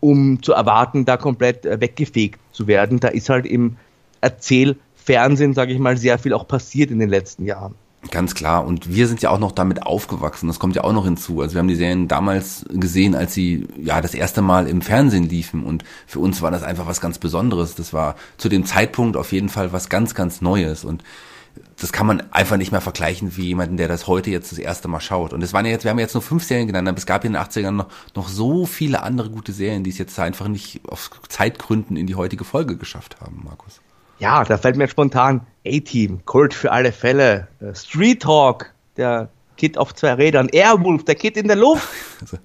[0.00, 3.00] um zu erwarten, da komplett äh, weggefegt zu werden.
[3.00, 3.76] Da ist halt im
[4.20, 7.74] Erzählfernsehen, sage ich mal, sehr viel auch passiert in den letzten Jahren.
[8.10, 8.66] Ganz klar.
[8.66, 10.48] Und wir sind ja auch noch damit aufgewachsen.
[10.48, 11.40] Das kommt ja auch noch hinzu.
[11.40, 15.28] Also wir haben die Serien damals gesehen, als sie ja das erste Mal im Fernsehen
[15.28, 15.62] liefen.
[15.64, 17.76] Und für uns war das einfach was ganz Besonderes.
[17.76, 20.84] Das war zu dem Zeitpunkt auf jeden Fall was ganz, ganz Neues.
[20.84, 21.04] Und
[21.80, 24.88] das kann man einfach nicht mehr vergleichen wie jemanden, der das heute jetzt das erste
[24.88, 25.32] Mal schaut.
[25.32, 27.24] Und es waren ja jetzt, wir haben jetzt nur fünf Serien genannt, aber es gab
[27.24, 30.80] in den 80ern noch, noch so viele andere gute Serien, die es jetzt einfach nicht
[30.88, 33.80] auf Zeitgründen in die heutige Folge geschafft haben, Markus.
[34.18, 39.78] Ja, da fällt mir spontan A-Team, Colt für alle Fälle, äh, Street Talk, der Kid
[39.78, 41.88] auf zwei Rädern, Airwolf, der Kid in der Luft.
[42.20, 42.38] Also,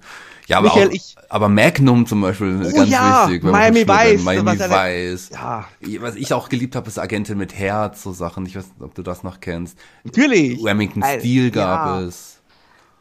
[0.48, 3.44] ja, aber, Michael, auch, ich, aber Magnum zum Beispiel oh, ganz ja, wichtig.
[3.44, 4.22] Miami Vice.
[4.22, 5.30] Miami Vice.
[5.30, 5.68] Ja.
[6.00, 8.46] Was ich auch geliebt habe, ist Agentin mit Herz, so Sachen.
[8.46, 9.78] Ich weiß nicht, ob du das noch kennst.
[10.04, 10.64] Natürlich.
[10.64, 12.00] Remington Steel gab ja.
[12.00, 12.40] es.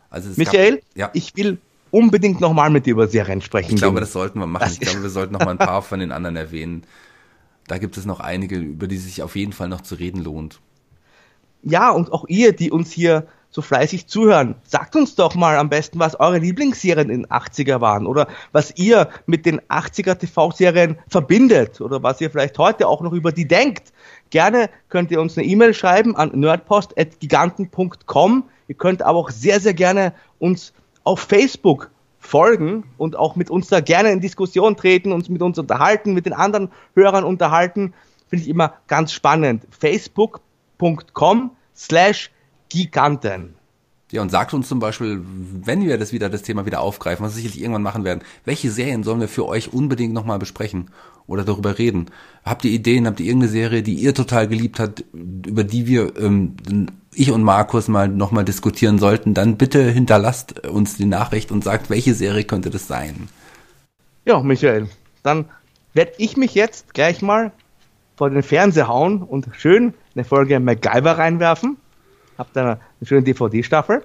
[0.10, 1.10] Also es Michael, gab, ja.
[1.14, 1.58] ich will
[1.89, 3.76] unbedingt nochmal mit dir über Serien sprechen.
[3.76, 4.66] Ich glaube, das sollten wir machen.
[4.66, 6.84] Das ich glaube, wir sollten noch mal ein paar von den anderen erwähnen.
[7.68, 10.60] Da gibt es noch einige, über die sich auf jeden Fall noch zu reden lohnt.
[11.64, 14.56] Ja, und auch ihr, die uns hier so fleißig zuhören.
[14.64, 18.78] Sagt uns doch mal am besten, was eure Lieblingsserien in den 80er waren oder was
[18.78, 23.48] ihr mit den 80er TV-Serien verbindet oder was ihr vielleicht heute auch noch über die
[23.48, 23.93] denkt.
[24.30, 28.43] Gerne könnt ihr uns eine E-Mail schreiben an nerdpost.giganten.com.
[28.68, 30.74] Ihr könnt aber auch sehr, sehr gerne uns
[31.04, 31.89] auf Facebook
[32.20, 36.26] folgen und auch mit uns da gerne in Diskussion treten, uns mit uns unterhalten, mit
[36.26, 37.93] den anderen Hörern unterhalten.
[38.28, 39.66] Finde ich immer ganz spannend.
[39.70, 42.30] Facebook.com slash
[42.70, 43.55] Giganten.
[44.11, 47.36] Ja, und sagt uns zum Beispiel, wenn wir das wieder, das Thema wieder aufgreifen, was
[47.36, 50.92] wir sicherlich irgendwann machen werden, welche Serien sollen wir für euch unbedingt nochmal besprechen
[51.28, 52.05] oder darüber reden?
[52.46, 56.16] Habt ihr Ideen, habt ihr irgendeine Serie, die ihr total geliebt habt, über die wir,
[56.16, 56.55] ähm,
[57.13, 61.89] ich und Markus mal nochmal diskutieren sollten, dann bitte hinterlasst uns die Nachricht und sagt,
[61.89, 63.28] welche Serie könnte das sein?
[64.24, 64.87] Ja, Michael,
[65.21, 65.46] dann
[65.93, 67.51] werde ich mich jetzt gleich mal
[68.16, 71.75] vor den Fernseher hauen und schön eine Folge MacGyver reinwerfen
[72.38, 74.04] habt da eine schöne DVD-Staffel.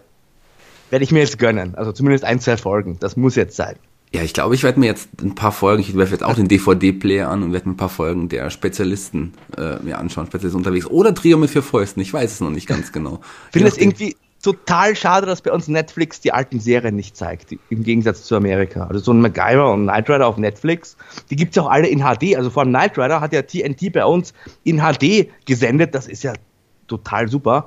[0.90, 1.74] Werde ich mir jetzt gönnen.
[1.74, 2.98] Also zumindest ein, zwei Folgen.
[3.00, 3.76] Das muss jetzt sein.
[4.14, 6.46] Ja, ich glaube, ich werde mir jetzt ein paar Folgen, ich werfe jetzt auch den
[6.46, 10.86] DVD-Player an und werde mir ein paar Folgen der Spezialisten äh, mir anschauen, Spezialisten unterwegs.
[10.86, 13.20] Oder Trio mit vier Fäusten, ich weiß es noch nicht ganz genau.
[13.46, 17.56] Ich finde es irgendwie total schade, dass bei uns Netflix die alten Serien nicht zeigt,
[17.70, 18.86] im Gegensatz zu Amerika.
[18.86, 20.96] Also so ein MacGyver und Knight Rider auf Netflix,
[21.30, 22.36] die gibt es ja auch alle in HD.
[22.36, 24.34] Also vor allem Knight Rider hat ja TNT bei uns
[24.64, 26.34] in HD gesendet, das ist ja
[26.86, 27.66] total super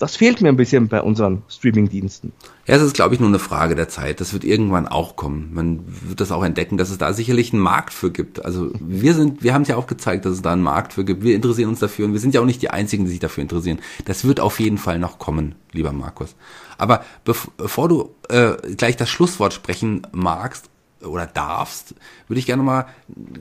[0.00, 2.32] das fehlt mir ein bisschen bei unseren Streaming-Diensten.
[2.66, 4.22] Ja, es ist, glaube ich, nur eine Frage der Zeit.
[4.22, 5.50] Das wird irgendwann auch kommen.
[5.52, 8.42] Man wird das auch entdecken, dass es da sicherlich einen Markt für gibt.
[8.42, 11.04] Also wir sind, wir haben es ja auch gezeigt, dass es da einen Markt für
[11.04, 11.22] gibt.
[11.22, 13.42] Wir interessieren uns dafür und wir sind ja auch nicht die Einzigen, die sich dafür
[13.42, 13.78] interessieren.
[14.06, 16.34] Das wird auf jeden Fall noch kommen, lieber Markus.
[16.78, 20.69] Aber bevor du äh, gleich das Schlusswort sprechen magst,
[21.02, 21.94] oder darfst,
[22.28, 22.86] würde ich gerne mal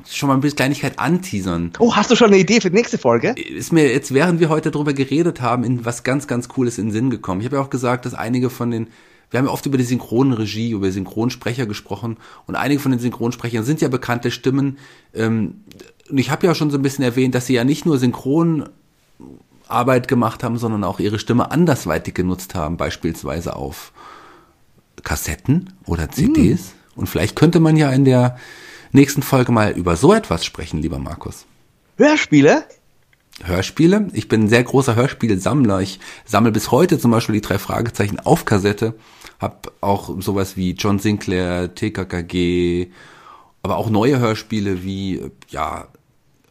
[0.10, 1.72] schon mal ein bisschen Kleinigkeit anteasern.
[1.80, 3.30] Oh, hast du schon eine Idee für die nächste Folge?
[3.32, 6.88] Ist mir jetzt, während wir heute drüber geredet haben, in was ganz, ganz Cooles in
[6.88, 7.42] den Sinn gekommen.
[7.42, 8.88] Ich habe ja auch gesagt, dass einige von den,
[9.30, 12.18] wir haben ja oft über die Synchronregie, über Synchronsprecher gesprochen
[12.48, 14.78] und einige von den Synchronsprechern sind ja bekannte Stimmen.
[15.14, 15.64] Ähm,
[16.10, 18.70] und ich habe ja schon so ein bisschen erwähnt, dass sie ja nicht nur Synchronarbeit
[20.08, 23.92] gemacht haben, sondern auch ihre Stimme andersweitig genutzt haben, beispielsweise auf
[25.04, 26.74] Kassetten oder CDs.
[26.74, 26.79] Mm.
[27.00, 28.38] Und vielleicht könnte man ja in der
[28.92, 31.46] nächsten Folge mal über so etwas sprechen, lieber Markus.
[31.98, 32.66] Hörspiele?
[33.44, 34.10] Hörspiele.
[34.14, 35.80] Ich bin ein sehr großer Hörspielsammler.
[35.80, 38.96] Ich sammle bis heute zum Beispiel die drei Fragezeichen auf Kassette.
[39.40, 42.88] Hab auch sowas wie John Sinclair, TKKG,
[43.62, 45.88] aber auch neue Hörspiele wie, ja,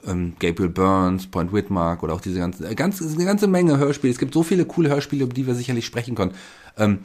[0.07, 4.12] ähm, Gabriel Burns, Point Whitmark oder auch diese ganzen, äh, ganz, eine ganze Menge Hörspiele.
[4.12, 6.33] Es gibt so viele coole Hörspiele, über die wir sicherlich sprechen können.
[6.79, 7.01] Ähm,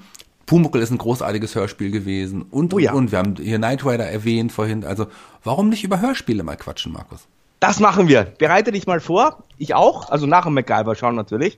[0.54, 2.94] Pumuckl ist ein großartiges Hörspiel gewesen und, Oh ja.
[2.94, 4.86] und wir haben hier Knight Rider erwähnt vorhin.
[4.86, 5.08] Also
[5.44, 7.22] warum nicht über Hörspiele mal quatschen, Markus?
[7.60, 8.26] Das machen wir.
[8.38, 9.46] Bereite dich mal vor.
[9.58, 10.12] Ich auch.
[10.12, 11.58] Also nach dem MacGyver schauen natürlich.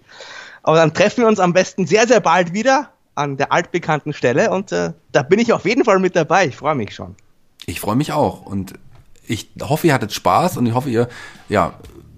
[0.64, 4.50] Aber dann treffen wir uns am besten sehr, sehr bald wieder an der altbekannten Stelle
[4.50, 6.48] und äh, da bin ich auf jeden Fall mit dabei.
[6.48, 7.16] Ich freue mich schon.
[7.66, 8.76] Ich freue mich auch und
[9.28, 11.10] ich hoffe, ihr hattet Spaß und ich hoffe, ihr
[11.50, 11.74] ja,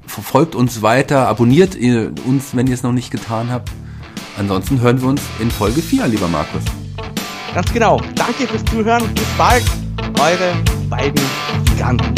[0.06, 3.72] verfolgt uns weiter, abonniert uns, wenn ihr es noch nicht getan habt.
[4.38, 6.64] Ansonsten hören wir uns in Folge 4, lieber Markus.
[7.54, 8.00] Ganz genau.
[8.16, 9.04] Danke fürs Zuhören.
[9.14, 9.64] Bis bald.
[10.20, 10.54] Eure
[10.90, 11.22] beiden
[11.66, 12.14] Giganten.